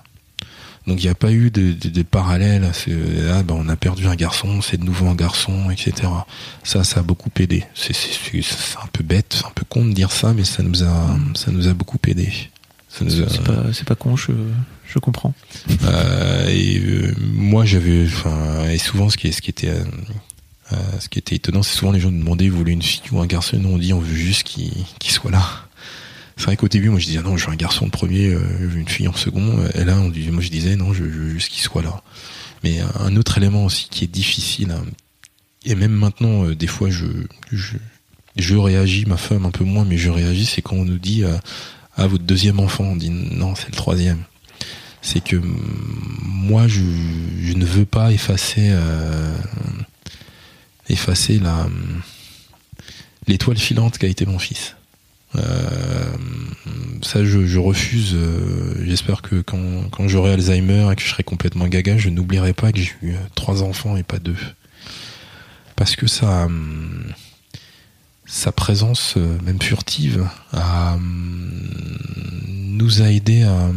Donc 0.89 1.01
il 1.01 1.05
n'y 1.05 1.11
a 1.11 1.15
pas 1.15 1.31
eu 1.31 1.51
de, 1.51 1.73
de, 1.73 1.91
de 1.91 2.03
parallèle. 2.03 2.69
Ah, 3.31 3.43
ben, 3.43 3.55
on 3.55 3.69
a 3.69 3.77
perdu 3.77 4.07
un 4.07 4.17
garçon, 4.17 4.63
c'est 4.63 4.79
de 4.79 4.85
nouveau 4.85 5.07
un 5.07 5.15
garçon, 5.15 5.71
etc. 5.71 5.93
Ça, 6.65 6.83
ça 6.83 7.01
a 7.01 7.03
beaucoup 7.03 7.31
aidé. 7.39 7.65
C'est 7.75 7.95
un 8.83 8.87
peu 8.93 9.05
bête, 9.05 9.37
c'est 9.39 9.47
un 9.47 9.53
peu 9.55 9.65
con 9.69 9.85
de 9.85 9.93
dire 9.93 10.11
ça, 10.11 10.33
mais 10.33 10.45
ça 10.45 10.63
nous 10.63 10.83
a, 10.83 11.19
ça 11.35 11.51
nous 11.53 11.69
a 11.69 11.75
beaucoup 11.75 11.99
aidé. 12.09 12.33
C'est 12.91 13.45
pas, 13.45 13.65
pas 13.87 13.95
con, 13.95 14.17
je, 14.17 14.33
je 14.87 14.99
comprends. 14.99 15.35
Euh, 15.85 16.49
et 16.49 16.79
euh, 16.79 17.15
moi, 17.21 17.67
j'avais, 17.67 18.07
et 18.73 18.79
souvent, 18.79 19.11
ce 19.11 19.19
qui, 19.19 19.33
ce 19.33 19.43
qui 19.43 19.51
était, 19.51 19.69
euh, 19.69 19.85
euh, 20.73 20.77
ce 20.99 21.09
qui 21.09 21.19
était 21.19 21.37
étonnant, 21.37 21.63
c'est 21.63 21.77
souvent 21.77 21.93
les 21.93 22.01
gens 22.01 22.11
nous 22.11 22.19
demandaient, 22.19 22.49
vous 22.49 22.57
voulez 22.59 22.73
une 22.73 22.83
fille 22.83 23.03
ou 23.13 23.21
un 23.21 23.27
garçon? 23.27 23.59
Nous, 23.59 23.69
on 23.69 23.79
dit, 23.79 23.93
on 23.93 24.01
veut 24.01 24.15
juste 24.15 24.45
qu'il 24.45 24.73
soit 25.03 25.31
là. 25.31 25.68
C'est 26.39 26.45
vrai 26.45 26.57
qu'au 26.57 26.69
début, 26.69 26.89
moi, 26.89 26.99
je 26.99 27.07
disais, 27.07 27.21
non, 27.21 27.37
je 27.37 27.47
veux 27.47 27.53
un 27.53 27.57
garçon 27.57 27.87
en 27.87 27.91
premier, 27.91 28.31
je 28.31 28.67
veux 28.67 28.79
une 28.79 28.89
fille 28.89 29.09
en 29.09 29.15
second. 29.15 29.59
Et 29.75 29.85
là, 29.85 29.99
on, 29.99 30.13
moi, 30.33 30.41
je 30.41 30.49
disais, 30.49 30.77
non, 30.77 30.95
je, 30.95 31.03
veux 31.03 31.31
juste 31.31 31.51
qu'il 31.51 31.63
soit 31.63 31.83
là. 31.83 32.03
Mais 32.65 32.81
un 33.01 33.17
autre 33.17 33.39
élément 33.39 33.65
aussi 33.65 33.89
qui 33.91 34.05
est 34.05 34.09
difficile, 34.09 34.71
hein, 34.71 34.85
et 35.65 35.75
même 35.75 35.93
maintenant, 35.93 36.49
des 36.51 36.67
fois, 36.67 36.89
je, 36.91 37.07
je, 37.53 37.77
je 38.37 38.57
réagis, 38.57 39.05
ma 39.07 39.17
femme 39.17 39.45
un 39.45 39.51
peu 39.51 39.65
moins, 39.65 39.85
mais 39.85 39.99
je 39.99 40.11
réagis, 40.11 40.47
c'est 40.47 40.63
quand 40.63 40.77
on 40.77 40.85
nous 40.85 40.99
dit, 40.99 41.25
ah, 41.97 42.07
votre 42.07 42.25
deuxième 42.25 42.61
enfant, 42.61 42.85
on 42.85 42.97
dit, 42.97 43.11
non, 43.11 43.55
c'est 43.55 43.69
le 43.69 43.77
troisième 43.77 44.23
c'est 45.03 45.23
que 45.23 45.37
moi 46.23 46.69
je, 46.69 46.83
ne 46.83 47.65
veux 47.65 47.87
pas 47.87 48.13
effacer 48.13 48.69
euh, 48.71 49.35
effacer 50.89 51.39
la 51.39 51.69
l'étoile 53.27 53.59
filante 53.59 53.99
qu'a 53.99 54.07
été 54.07 54.27
mon 54.27 54.39
fils. 54.39 54.77
Euh, 55.37 56.17
ça 57.03 57.25
je, 57.25 57.59
refuse. 57.59 58.15
Euh, 58.15 58.85
j'espère 58.85 59.23
que 59.23 59.41
quand, 59.41 59.89
quand 59.91 60.09
j'aurai 60.09 60.33
Alzheimer 60.33 60.89
et 60.93 60.97
que 60.97 61.03
je 61.03 61.09
serai 61.09 61.23
complètement 61.23 61.67
gaga, 61.67 61.99
je 61.99 62.09
n'oublierai 62.09 62.53
pas 62.53 62.73
que 62.73 62.79
j'ai 62.79 62.95
eu 63.03 63.15
trois 63.35 63.63
enfants 63.63 63.97
et 63.97 64.03
pas 64.03 64.19
deux. 64.19 64.37
Parce 65.77 65.97
que 65.97 66.07
ça 66.07 66.49
sa 68.27 68.53
présence, 68.53 69.17
même 69.17 69.61
furtive, 69.63 70.29
nous 72.79 73.03
a 73.03 73.11
aidé 73.11 73.43
à, 73.43 73.71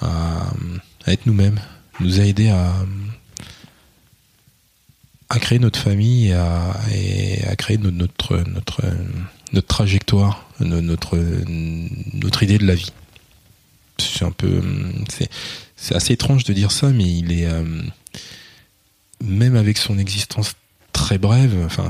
à, 0.00 0.52
être 1.06 1.26
nous-mêmes, 1.26 1.60
nous 2.00 2.20
a 2.20 2.24
aidé 2.24 2.48
à, 2.48 2.72
à 5.32 5.38
créer 5.38 5.58
notre 5.58 5.78
famille 5.78 6.28
et 6.28 7.44
à, 7.46 7.56
créer 7.56 7.78
notre, 7.78 8.44
trajectoire, 9.66 10.46
notre, 10.60 11.16
idée 12.42 12.58
de 12.58 12.66
la 12.66 12.74
vie. 12.74 12.92
C'est 13.98 14.26
un 14.26 14.30
peu, 14.30 14.62
c'est 15.76 15.94
assez 15.94 16.12
étrange 16.12 16.44
de 16.44 16.52
dire 16.52 16.70
ça, 16.70 16.90
mais 16.90 17.04
il 17.04 17.32
est, 17.32 17.46
euh, 17.46 17.64
même 19.24 19.56
avec 19.56 19.78
son 19.78 19.98
existence 19.98 20.52
très 20.92 21.16
brève, 21.16 21.56
enfin, 21.64 21.88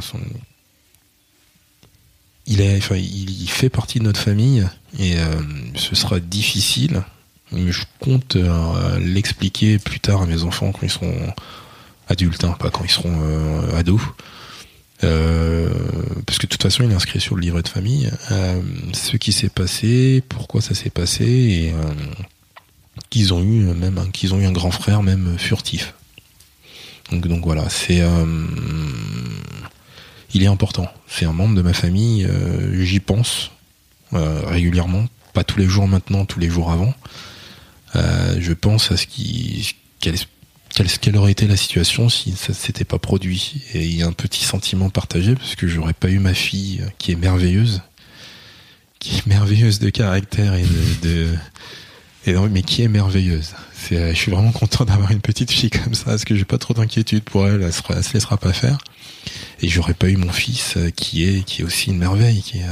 il, 2.46 2.60
est, 2.60 2.76
enfin, 2.76 2.96
il 2.96 3.48
fait 3.48 3.70
partie 3.70 3.98
de 3.98 4.04
notre 4.04 4.20
famille 4.20 4.64
et 5.00 5.18
euh, 5.18 5.42
ce 5.74 5.96
sera 5.96 6.20
difficile 6.20 7.02
je 7.54 7.84
compte 8.00 8.36
euh, 8.36 8.98
l'expliquer 8.98 9.78
plus 9.78 10.00
tard 10.00 10.22
à 10.22 10.26
mes 10.26 10.42
enfants 10.42 10.72
quand 10.72 10.82
ils 10.82 10.90
seront 10.90 11.32
adultes, 12.12 12.44
hein, 12.44 12.56
pas 12.58 12.70
quand 12.70 12.84
ils 12.84 12.90
seront 12.90 13.18
euh, 13.22 13.76
ados. 13.76 14.00
Euh, 15.04 15.68
parce 16.26 16.38
que 16.38 16.46
de 16.46 16.50
toute 16.50 16.62
façon, 16.62 16.84
il 16.84 16.92
est 16.92 16.94
inscrit 16.94 17.20
sur 17.20 17.34
le 17.34 17.40
livret 17.42 17.62
de 17.62 17.68
famille. 17.68 18.10
ce 18.92 19.16
qui 19.16 19.32
s'est 19.32 19.48
passé, 19.48 20.22
pourquoi 20.28 20.60
ça 20.60 20.74
s'est 20.74 20.90
passé, 20.90 21.24
et 21.24 21.74
qu'ils 23.10 23.34
ont 23.34 23.42
eu 23.42 23.64
même 23.74 23.98
un 23.98 24.52
grand 24.52 24.70
frère 24.70 25.02
même 25.02 25.36
furtif. 25.38 25.94
Donc, 27.10 27.44
voilà, 27.44 27.68
c'est 27.68 28.00
il 30.34 30.42
est 30.42 30.46
important. 30.46 30.88
C'est 31.08 31.24
un 31.24 31.32
membre 31.32 31.56
de 31.56 31.62
ma 31.62 31.72
famille. 31.72 32.28
J'y 32.78 33.00
pense 33.00 33.50
régulièrement, 34.12 35.06
pas 35.32 35.42
tous 35.42 35.58
les 35.58 35.66
jours 35.66 35.88
maintenant, 35.88 36.24
tous 36.26 36.38
les 36.38 36.48
jours 36.48 36.70
avant. 36.70 36.94
Euh, 37.94 38.36
je 38.38 38.52
pense 38.52 38.90
à 38.90 38.96
ce 38.96 39.06
qui 39.06 39.76
quelle, 40.74 40.88
quelle, 40.88 41.16
aurait 41.16 41.32
été 41.32 41.46
la 41.46 41.56
situation 41.56 42.08
si 42.08 42.32
ça 42.32 42.54
s'était 42.54 42.84
pas 42.84 42.98
produit. 42.98 43.62
Et 43.74 43.84
il 43.84 43.96
y 43.96 44.02
a 44.02 44.06
un 44.06 44.12
petit 44.12 44.44
sentiment 44.44 44.90
partagé 44.90 45.34
parce 45.34 45.54
que 45.54 45.68
j'aurais 45.68 45.92
pas 45.92 46.08
eu 46.08 46.18
ma 46.18 46.34
fille 46.34 46.80
euh, 46.82 46.88
qui 46.98 47.12
est 47.12 47.16
merveilleuse, 47.16 47.82
qui 48.98 49.18
est 49.18 49.26
merveilleuse 49.26 49.78
de 49.78 49.90
caractère 49.90 50.54
et 50.54 50.64
de, 51.02 51.28
et 52.26 52.34
mais 52.50 52.62
qui 52.62 52.82
est 52.82 52.88
merveilleuse. 52.88 53.54
Euh, 53.92 54.10
je 54.14 54.16
suis 54.16 54.30
vraiment 54.30 54.52
content 54.52 54.84
d'avoir 54.84 55.10
une 55.10 55.20
petite 55.20 55.50
fille 55.50 55.70
comme 55.70 55.94
ça, 55.94 56.06
parce 56.06 56.24
que 56.24 56.36
j'ai 56.36 56.44
pas 56.44 56.58
trop 56.58 56.74
d'inquiétude 56.74 57.24
pour 57.24 57.46
elle, 57.46 57.62
elle 57.62 57.72
se, 57.72 57.82
se 57.82 58.14
laissera 58.14 58.36
pas 58.36 58.52
faire. 58.52 58.78
Et 59.60 59.68
j'aurais 59.68 59.94
pas 59.94 60.08
eu 60.08 60.16
mon 60.16 60.32
fils 60.32 60.76
qui 60.96 61.24
est, 61.24 61.44
qui 61.44 61.62
est 61.62 61.64
aussi 61.64 61.90
une 61.90 61.98
merveille, 61.98 62.42
qui 62.42 62.58
est, 62.58 62.66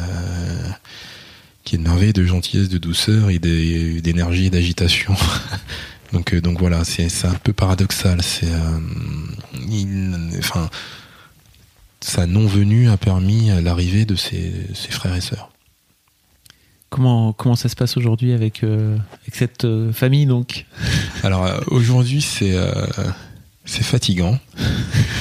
qui 1.64 1.74
est 1.76 1.78
de 1.78 1.84
merveille, 1.84 2.12
de 2.12 2.24
gentillesse, 2.24 2.68
de 2.68 2.78
douceur 2.78 3.30
et 3.30 3.38
d'énergie 3.38 4.46
et 4.46 4.50
d'agitation. 4.50 5.14
donc, 6.12 6.34
euh, 6.34 6.40
donc 6.40 6.58
voilà, 6.58 6.84
c'est 6.84 7.24
un 7.24 7.34
peu 7.34 7.52
paradoxal. 7.52 8.22
C'est, 8.22 8.50
euh, 8.50 10.38
enfin, 10.38 10.68
sa 12.00 12.26
non-venue 12.26 12.88
a 12.88 12.96
permis 12.96 13.50
l'arrivée 13.62 14.04
de 14.04 14.16
ses, 14.16 14.52
ses, 14.74 14.90
frères 14.90 15.14
et 15.14 15.20
sœurs. 15.20 15.50
Comment, 16.88 17.32
comment 17.32 17.54
ça 17.54 17.68
se 17.68 17.76
passe 17.76 17.96
aujourd'hui 17.96 18.32
avec, 18.32 18.64
euh, 18.64 18.96
avec 19.22 19.34
cette 19.34 19.66
famille 19.92 20.26
donc? 20.26 20.66
Alors 21.22 21.48
aujourd'hui 21.68 22.20
c'est 22.20 22.56
c'est 23.64 23.84
fatigant. 23.84 24.38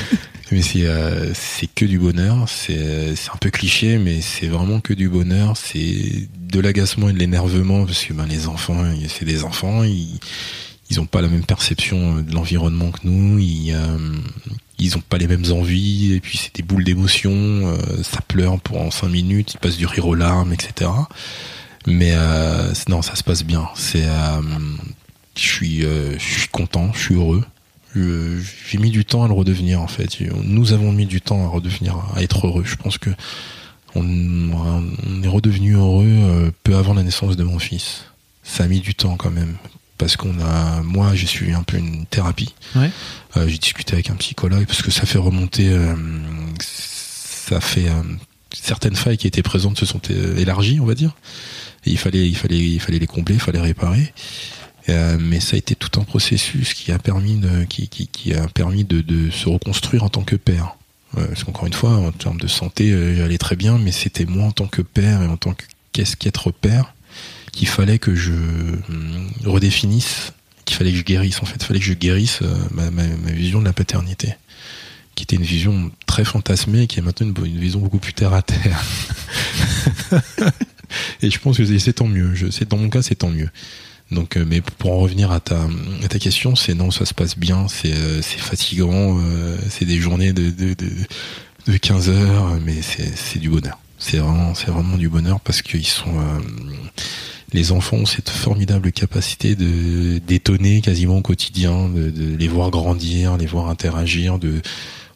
Mais 0.51 0.61
euh, 0.77 1.31
c'est 1.35 1.67
que 1.67 1.85
du 1.85 1.99
bonheur. 1.99 2.47
C'est 2.47 3.13
un 3.33 3.37
peu 3.39 3.49
cliché, 3.51 3.97
mais 3.97 4.21
c'est 4.21 4.47
vraiment 4.47 4.79
que 4.79 4.93
du 4.93 5.07
bonheur. 5.07 5.55
C'est 5.55 6.27
de 6.39 6.59
l'agacement 6.59 7.09
et 7.09 7.13
de 7.13 7.19
l'énervement 7.19 7.85
parce 7.85 8.03
que 8.03 8.13
ben 8.13 8.25
les 8.25 8.47
enfants, 8.47 8.83
c'est 9.07 9.25
des 9.25 9.43
enfants. 9.43 9.83
Ils 9.83 10.19
ils 10.89 10.99
ont 10.99 11.05
pas 11.05 11.21
la 11.21 11.27
même 11.27 11.45
perception 11.45 12.21
de 12.21 12.33
l'environnement 12.33 12.91
que 12.91 12.99
nous. 13.03 13.39
Ils 13.39 13.73
euh, 13.73 14.95
ont 14.95 15.01
pas 15.07 15.17
les 15.17 15.27
mêmes 15.27 15.51
envies. 15.51 16.13
Et 16.13 16.19
puis 16.19 16.37
c'est 16.37 16.55
des 16.55 16.63
boules 16.63 16.83
d'émotion. 16.83 17.31
Euh, 17.33 18.03
ça 18.03 18.21
pleure 18.21 18.59
pendant 18.59 18.91
cinq 18.91 19.09
minutes. 19.09 19.53
Ils 19.53 19.59
passent 19.59 19.77
du 19.77 19.85
rire 19.85 20.07
aux 20.07 20.15
larmes, 20.15 20.53
etc. 20.53 20.91
Mais 21.87 22.15
non, 22.87 23.01
ça 23.01 23.15
se 23.15 23.23
passe 23.23 23.43
bien. 23.43 23.67
Je 23.75 24.11
suis 25.37 25.85
content. 26.51 26.91
Je 26.93 26.99
suis 26.99 27.15
heureux 27.15 27.43
j'ai 27.95 28.77
mis 28.77 28.91
du 28.91 29.05
temps 29.05 29.23
à 29.23 29.27
le 29.27 29.33
redevenir 29.33 29.81
en 29.81 29.87
fait. 29.87 30.19
Nous 30.43 30.73
avons 30.73 30.91
mis 30.91 31.05
du 31.05 31.21
temps 31.21 31.43
à 31.45 31.47
redevenir, 31.47 31.97
à 32.15 32.21
être 32.21 32.47
heureux. 32.47 32.63
Je 32.63 32.75
pense 32.75 32.97
que 32.97 33.09
on, 33.95 35.23
est 35.23 35.27
redevenu 35.27 35.73
heureux 35.73 36.05
euh, 36.07 36.51
peu 36.63 36.75
avant 36.75 36.93
la 36.93 37.03
naissance 37.03 37.35
de 37.35 37.43
mon 37.43 37.57
fils. 37.57 38.05
Ça 38.43 38.65
a 38.65 38.67
mis 38.67 38.81
du 38.81 38.93
temps 38.93 39.17
quand 39.17 39.31
même. 39.31 39.55
Parce 39.99 40.15
qu'on 40.15 40.39
a, 40.39 40.81
moi, 40.81 41.13
j'ai 41.13 41.27
suivi 41.27 41.51
un 41.51 41.61
peu 41.61 41.77
une 41.77 42.05
thérapie. 42.07 42.55
Ouais. 42.75 42.89
Euh, 43.37 43.47
j'ai 43.47 43.57
discuté 43.59 43.93
avec 43.93 44.09
un 44.09 44.15
psychologue 44.15 44.65
parce 44.65 44.81
que 44.81 44.89
ça 44.89 45.05
fait 45.05 45.19
remonter, 45.19 45.69
euh, 45.69 45.93
ça 46.61 47.59
fait 47.59 47.89
euh, 47.89 48.01
certaines 48.53 48.95
failles 48.95 49.17
qui 49.17 49.27
étaient 49.27 49.43
présentes 49.43 49.77
se 49.77 49.85
sont 49.85 49.99
élargies, 50.37 50.79
on 50.79 50.85
va 50.85 50.95
dire. 50.95 51.15
Et 51.85 51.91
il 51.91 51.97
fallait, 51.97 52.27
il 52.27 52.35
fallait, 52.35 52.57
il 52.57 52.79
fallait 52.79 52.97
les 52.97 53.07
combler, 53.07 53.35
il 53.35 53.41
fallait 53.41 53.61
réparer. 53.61 54.13
Mais 55.19 55.39
ça 55.39 55.53
a 55.53 55.59
été 55.59 55.75
tout 55.75 55.99
un 55.99 56.03
processus 56.03 56.73
qui 56.73 56.91
a 56.91 56.97
permis 56.97 57.35
de, 57.35 57.63
qui, 57.65 57.89
qui, 57.89 58.07
qui 58.07 58.33
a 58.33 58.47
permis 58.47 58.85
de, 58.85 59.01
de 59.01 59.29
se 59.29 59.47
reconstruire 59.47 60.03
en 60.03 60.09
tant 60.09 60.23
que 60.23 60.35
père. 60.35 60.77
Parce 61.13 61.43
qu'encore 61.43 61.67
une 61.67 61.73
fois, 61.73 61.91
en 61.91 62.11
termes 62.11 62.39
de 62.39 62.47
santé, 62.47 63.15
j'allais 63.15 63.37
très 63.37 63.55
bien, 63.55 63.77
mais 63.77 63.91
c'était 63.91 64.25
moi 64.25 64.45
en 64.45 64.51
tant 64.51 64.65
que 64.65 64.81
père 64.81 65.21
et 65.21 65.27
en 65.27 65.37
tant 65.37 65.53
que 65.53 65.63
qu'est-ce 65.91 66.15
qu'être 66.15 66.49
père 66.49 66.95
qu'il 67.51 67.67
fallait 67.67 67.99
que 67.99 68.15
je 68.15 68.31
hum, 68.31 69.29
redéfinisse, 69.45 70.33
qu'il 70.69 70.77
fallait 70.77 70.91
que 70.91 70.97
je 70.97 71.03
guérisse. 71.03 71.41
En 71.41 71.45
fait, 71.45 71.57
il 71.59 71.65
fallait 71.65 71.79
que 71.79 71.85
je 71.85 71.93
guérisse 71.93 72.39
euh, 72.43 72.55
ma, 72.71 73.03
vision 73.31 73.59
de 73.59 73.65
la 73.65 73.73
paternité, 73.73 74.35
qui 75.15 75.23
était 75.23 75.35
une 75.35 75.43
vision 75.43 75.91
très 76.05 76.23
fantasmée, 76.23 76.83
et 76.83 76.87
qui 76.87 76.99
est 76.99 77.01
maintenant 77.01 77.27
une, 77.27 77.59
vision 77.59 77.79
beaucoup 77.79 77.97
plus 77.97 78.13
terre 78.13 78.33
à 78.33 78.41
terre. 78.41 78.83
et 81.21 81.31
je 81.31 81.39
pense 81.39 81.57
que 81.57 81.79
c'est- 81.79 81.93
tant 81.93 82.07
mieux. 82.07 82.35
Je, 82.35 82.63
dans 82.65 82.77
mon 82.77 82.89
cas, 82.89 83.01
c'est 83.01 83.15
tant 83.15 83.29
mieux. 83.29 83.49
Donc, 84.11 84.37
euh, 84.37 84.45
mais 84.47 84.61
pour 84.61 84.93
en 84.93 84.99
revenir 84.99 85.31
à 85.31 85.39
ta, 85.39 85.67
question, 86.19 86.55
c'est 86.55 86.73
non, 86.73 86.91
ça 86.91 87.05
se 87.05 87.13
passe 87.13 87.37
bien, 87.37 87.67
c'est 87.67 87.93
euh, 87.93 88.21
fatigant, 88.21 89.19
c'est 89.69 89.85
des 89.85 89.99
journées 89.99 90.33
de, 90.33 90.49
de, 90.49 90.73
de, 90.73 90.89
de 91.67 91.77
15 91.77 92.09
heures, 92.09 92.59
mais 92.63 92.81
c'est 92.81 93.39
du 93.39 93.49
bonheur. 93.49 93.79
C'est 93.97 94.17
vraiment, 94.17 94.53
vraiment 94.53 94.97
du 94.97 95.09
bonheur 95.09 95.41
parce 95.41 95.61
qu'ils 95.61 95.85
sont, 95.85 96.15
les 97.53 97.71
enfants 97.71 97.97
ont 97.97 98.05
cette 98.05 98.29
formidable 98.29 98.91
capacité 98.91 99.55
de 99.55 100.19
d'étonner 100.19 100.81
quasiment 100.81 101.17
au 101.17 101.21
quotidien, 101.21 101.89
de, 101.89 102.35
les 102.35 102.47
voir 102.47 102.69
grandir, 102.69 103.37
les 103.37 103.45
voir 103.45 103.69
interagir, 103.69 104.39
de 104.39 104.61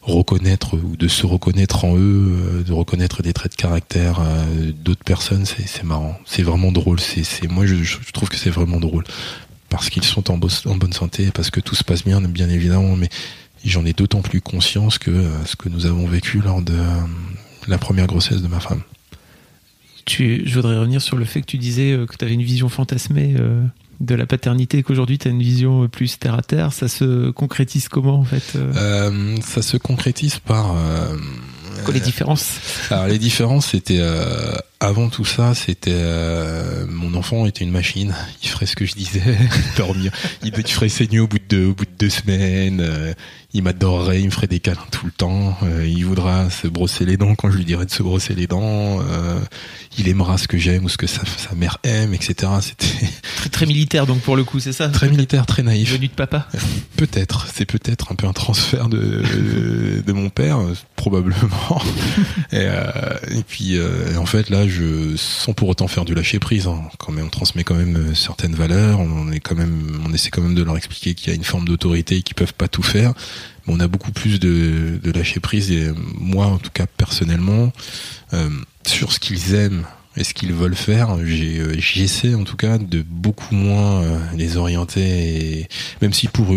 reconnaître 0.02 0.76
ou 0.76 0.96
de 0.96 1.08
se 1.08 1.24
reconnaître 1.26 1.84
en 1.84 1.96
eux, 1.96 2.32
euh, 2.32 2.62
de 2.62 2.72
reconnaître 2.72 3.22
des 3.22 3.32
traits 3.32 3.52
de 3.52 3.56
caractère 3.56 4.20
euh, 4.20 4.72
d'autres 4.84 5.04
personnes, 5.04 5.46
c'est 5.46 5.82
marrant, 5.84 6.18
c'est 6.26 6.42
vraiment 6.42 6.72
drôle. 6.72 7.00
C'est 7.00 7.48
moi 7.48 7.64
je, 7.66 7.76
trouve 8.12 8.28
que 8.28 8.36
c'est 8.36 8.50
vraiment 8.50 8.80
drôle 8.80 9.04
parce 9.70 9.88
qu'ils 9.90 10.04
sont 10.04 10.30
en, 10.30 10.36
bo- 10.36 10.48
en 10.66 10.76
bonne 10.76 10.92
santé, 10.92 11.30
parce 11.32 11.50
que 11.50 11.60
tout 11.60 11.74
se 11.74 11.84
passe 11.84 12.04
bien, 12.04 12.20
bien 12.20 12.48
évidemment, 12.48 12.96
mais 12.96 13.08
j'en 13.64 13.84
ai 13.86 13.92
d'autant 13.94 14.20
plus 14.20 14.40
conscience 14.40 14.98
que 14.98 15.10
euh, 15.10 15.44
ce 15.46 15.56
que 15.56 15.68
nous 15.68 15.86
avons 15.86 16.06
vécu 16.06 16.40
lors 16.40 16.60
de 16.60 16.74
la 17.66 17.78
première 17.78 18.06
grossesse 18.06 18.42
de 18.42 18.48
ma 18.48 18.60
femme. 18.60 18.82
Tu, 20.04 20.42
je 20.46 20.54
voudrais 20.54 20.78
revenir 20.78 21.00
sur 21.00 21.16
le 21.16 21.24
fait 21.24 21.40
que 21.40 21.46
tu 21.46 21.58
disais 21.58 21.92
euh, 21.92 22.06
que 22.06 22.16
tu 22.16 22.24
avais 22.24 22.34
une 22.34 22.42
vision 22.42 22.68
fantasmée 22.68 23.34
euh, 23.38 23.62
de 24.00 24.14
la 24.14 24.26
paternité, 24.26 24.78
et 24.78 24.82
qu'aujourd'hui 24.82 25.18
tu 25.18 25.28
as 25.28 25.30
une 25.30 25.42
vision 25.42 25.84
euh, 25.84 25.88
plus 25.88 26.18
terre 26.18 26.34
à 26.34 26.42
terre. 26.42 26.72
Ça 26.72 26.88
se 26.88 27.30
concrétise 27.30 27.88
comment 27.88 28.18
en 28.20 28.24
fait 28.24 28.52
Euh, 28.56 29.36
ça 29.40 29.62
se 29.62 29.76
concrétise 29.76 30.38
par 30.40 30.76
euh, 30.76 31.16
Quoi 31.84 31.94
les 31.94 32.00
différences? 32.00 32.58
Alors 32.90 33.06
les 33.06 33.18
différences, 33.18 33.68
c'était 33.68 33.98
euh, 34.00 34.54
avant 34.86 35.08
tout 35.08 35.24
ça, 35.24 35.54
c'était 35.54 35.90
euh, 35.94 36.84
mon 36.88 37.14
enfant 37.14 37.46
était 37.46 37.64
une 37.64 37.70
machine. 37.70 38.14
Il 38.42 38.48
ferait 38.48 38.66
ce 38.66 38.76
que 38.76 38.84
je 38.86 38.94
disais, 38.94 39.22
dormir. 39.76 40.12
Il, 40.42 40.52
il 40.56 40.66
ferait 40.66 40.88
saigner 40.88 41.20
au 41.20 41.26
bout 41.26 41.38
de 41.38 41.44
deux, 41.48 41.66
au 41.66 41.74
bout 41.74 41.84
de 41.84 41.90
deux 41.98 42.10
semaines. 42.10 42.80
euh, 42.80 43.12
il 43.56 43.62
m'adorerait, 43.62 44.20
il 44.20 44.26
me 44.26 44.30
ferait 44.32 44.48
des 44.48 44.58
câlins 44.58 44.84
tout 44.90 45.06
le 45.06 45.12
temps. 45.12 45.56
euh, 45.62 45.86
il 45.86 46.04
voudra 46.04 46.50
se 46.50 46.66
brosser 46.66 47.04
les 47.04 47.16
dents 47.16 47.36
quand 47.36 47.50
je 47.52 47.56
lui 47.56 47.64
dirais 47.64 47.86
de 47.86 47.90
se 47.90 48.02
brosser 48.02 48.34
les 48.34 48.48
dents. 48.48 48.98
il 49.96 50.08
aimera 50.08 50.38
ce 50.38 50.48
que 50.48 50.58
j'aime 50.58 50.84
ou 50.84 50.88
ce 50.88 50.96
que 50.96 51.06
sa, 51.06 51.22
sa 51.24 51.54
mère 51.54 51.78
aime, 51.84 52.14
etc. 52.14 52.50
C'était 52.60 52.86
très, 53.36 53.48
très 53.50 53.66
militaire 53.66 54.06
donc 54.06 54.20
pour 54.22 54.34
le 54.36 54.42
coup, 54.44 54.58
c'est 54.58 54.72
ça? 54.72 54.88
Très 54.88 55.08
militaire, 55.08 55.46
très 55.46 55.62
naïf. 55.62 55.92
Venu 55.92 56.08
de 56.08 56.12
papa? 56.12 56.48
Peut-être, 56.96 57.46
c'est 57.54 57.64
peut-être 57.64 58.10
un 58.12 58.14
peu 58.16 58.26
un 58.26 58.32
transfert 58.32 58.88
de 58.88 59.22
de 60.04 60.12
mon 60.12 60.30
père, 60.30 60.58
probablement. 60.96 61.80
et, 62.52 62.66
et 62.66 63.42
puis 63.46 63.78
en 64.16 64.26
fait 64.26 64.48
là, 64.50 64.66
je 64.66 64.73
sans 65.16 65.52
pour 65.52 65.68
autant 65.68 65.88
faire 65.88 66.04
du 66.04 66.14
lâcher 66.14 66.38
prise, 66.38 66.66
hein, 66.66 66.82
quand 66.98 67.12
même, 67.12 67.26
on 67.26 67.30
transmet 67.30 67.64
quand 67.64 67.74
même 67.74 67.96
euh, 67.96 68.14
certaines 68.14 68.54
valeurs, 68.54 69.00
on 69.00 69.30
est 69.30 69.40
quand 69.40 69.54
même, 69.54 70.00
on 70.06 70.12
essaie 70.12 70.30
quand 70.30 70.42
même 70.42 70.54
de 70.54 70.62
leur 70.62 70.76
expliquer 70.76 71.14
qu'il 71.14 71.28
y 71.28 71.32
a 71.32 71.34
une 71.34 71.44
forme 71.44 71.66
d'autorité 71.66 72.16
et 72.16 72.22
qu'ils 72.22 72.34
peuvent 72.34 72.54
pas 72.54 72.68
tout 72.68 72.82
faire. 72.82 73.12
Mais 73.66 73.74
on 73.74 73.80
a 73.80 73.88
beaucoup 73.88 74.12
plus 74.12 74.40
de, 74.40 74.98
de 75.02 75.10
lâcher 75.10 75.40
prise 75.40 75.70
euh, 75.72 75.94
moi 76.18 76.46
en 76.46 76.58
tout 76.58 76.70
cas 76.72 76.86
personnellement 76.86 77.72
euh, 78.32 78.50
sur 78.86 79.12
ce 79.12 79.18
qu'ils 79.18 79.54
aiment 79.54 79.84
et 80.16 80.22
ce 80.22 80.32
qu'ils 80.32 80.52
veulent 80.52 80.76
faire, 80.76 81.16
j'essaie 81.24 82.36
en 82.36 82.44
tout 82.44 82.56
cas 82.56 82.78
de 82.78 83.02
beaucoup 83.02 83.52
moins 83.52 84.04
les 84.36 84.56
orienter 84.56 85.66
même 86.00 86.12
si 86.12 86.28
pour 86.28 86.54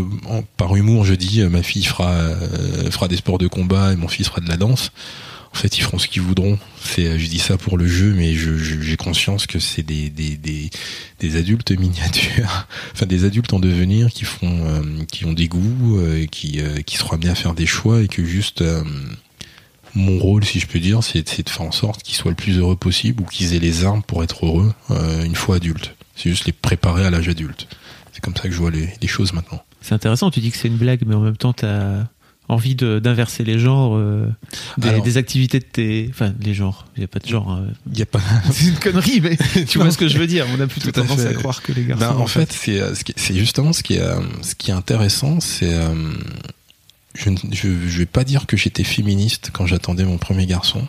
par 0.57 0.75
humour 0.75 1.05
je 1.05 1.15
dis 1.15 1.41
ma 1.41 1.63
fille 1.63 1.83
fera 1.83 2.35
fera 2.91 3.07
des 3.07 3.15
sports 3.17 3.39
de 3.39 3.47
combat 3.47 3.93
et 3.93 3.95
mon 3.95 4.09
fils 4.09 4.27
fera 4.27 4.41
de 4.41 4.47
la 4.47 4.57
danse 4.57 4.91
en 5.53 5.55
fait 5.55 5.77
ils 5.77 5.81
feront 5.81 5.99
ce 5.99 6.07
qu'ils 6.07 6.21
voudront 6.21 6.57
c'est 6.83 7.05
euh, 7.05 7.17
je 7.17 7.27
dis 7.27 7.39
ça 7.39 7.57
pour 7.57 7.77
le 7.77 7.87
jeu 7.87 8.13
mais 8.13 8.33
j'ai 8.35 8.97
conscience 8.97 9.47
que 9.47 9.59
c'est 9.59 9.83
des, 9.83 10.09
des, 10.09 10.37
des, 11.19 11.35
adultes 11.35 11.71
miniatures 11.71 12.67
enfin 12.93 13.05
des 13.05 13.25
adultes 13.25 13.53
en 13.53 13.59
devenir 13.59 14.09
qui 14.09 14.25
font 14.25 14.65
euh, 14.65 15.03
qui 15.11 15.25
ont 15.25 15.33
des 15.33 15.47
goûts 15.47 15.97
euh, 15.97 16.25
qui 16.25 16.59
euh, 16.59 16.81
qui 16.81 16.97
seront 16.97 17.13
amenés 17.13 17.29
à 17.29 17.35
faire 17.35 17.53
des 17.53 17.65
choix 17.65 18.01
et 18.01 18.07
que 18.07 18.23
juste 18.23 18.61
euh, 18.61 18.83
mon 19.95 20.19
rôle, 20.19 20.45
si 20.45 20.59
je 20.59 20.67
peux 20.67 20.79
dire, 20.79 21.01
c'est 21.01 21.23
de 21.23 21.49
faire 21.49 21.63
en 21.63 21.71
sorte 21.71 22.03
qu'ils 22.03 22.13
soient 22.15 22.29
le 22.29 22.35
plus 22.35 22.59
heureux 22.59 22.75
possible 22.75 23.23
ou 23.23 23.25
qu'ils 23.25 23.55
aient 23.55 23.59
les 23.59 23.83
armes 23.83 24.03
pour 24.03 24.23
être 24.23 24.45
heureux 24.45 24.71
une 25.23 25.33
fois 25.33 25.55
adultes. 25.55 25.95
C'est 26.15 26.29
juste 26.29 26.45
les 26.45 26.51
préparer 26.51 27.03
à 27.03 27.09
l'âge 27.09 27.29
adulte. 27.29 27.67
C'est 28.13 28.21
comme 28.21 28.35
ça 28.35 28.43
que 28.43 28.51
je 28.51 28.59
vois 28.59 28.69
les, 28.69 28.89
les 29.01 29.07
choses 29.07 29.33
maintenant. 29.33 29.63
C'est 29.81 29.95
intéressant, 29.95 30.29
tu 30.29 30.39
dis 30.39 30.51
que 30.51 30.57
c'est 30.57 30.67
une 30.67 30.77
blague, 30.77 31.01
mais 31.07 31.15
en 31.15 31.21
même 31.21 31.37
temps, 31.37 31.53
tu 31.53 31.65
as 31.65 32.07
envie 32.49 32.75
d'inverser 32.75 33.43
les 33.43 33.59
genres, 33.59 33.95
euh, 33.97 34.27
des, 34.77 34.89
Alors- 34.89 35.03
des 35.03 35.17
activités 35.17 35.59
de 35.59 35.65
tes. 35.65 36.07
Enfin, 36.09 36.33
les 36.41 36.53
genres, 36.53 36.85
il 36.95 37.01
n'y 37.01 37.03
a 37.05 37.07
pas 37.07 37.19
de 37.19 37.27
genre. 37.27 37.49
hein. 37.51 37.65
Y 37.93 38.01
a 38.01 38.05
pas. 38.05 38.21
C'est 38.51 38.67
une 38.67 38.75
connerie, 38.79 39.19
mais 39.21 39.37
tu 39.65 39.77
vois 39.79 39.91
ce 39.91 39.97
que 39.97 40.07
je 40.07 40.17
veux 40.17 40.27
dire. 40.27 40.45
On 40.57 40.59
a 40.61 40.67
plutôt 40.67 40.91
Tout 40.91 40.99
à 41.01 41.03
tendance 41.03 41.19
à 41.25 41.29
fait. 41.29 41.33
croire 41.35 41.61
que 41.61 41.71
les 41.73 41.83
garçons. 41.85 42.05
Ben, 42.05 42.15
en 42.15 42.27
fait, 42.27 42.51
c'est 42.53 42.79
euh, 42.79 42.93
c'est 43.15 43.35
justement 43.35 43.73
ce 43.73 43.83
qui 43.83 43.95
est 43.95 44.01
euh, 44.01 44.19
ce 44.41 44.55
qui 44.55 44.71
est 44.71 44.73
intéressant, 44.73 45.39
c'est 45.41 45.73
euh, 45.73 45.93
je 47.15 47.29
ne 47.29 47.97
vais 47.97 48.05
pas 48.05 48.23
dire 48.23 48.45
que 48.45 48.55
j'étais 48.57 48.83
féministe 48.83 49.49
quand 49.51 49.65
j'attendais 49.65 50.05
mon 50.05 50.17
premier 50.17 50.45
garçon. 50.45 50.87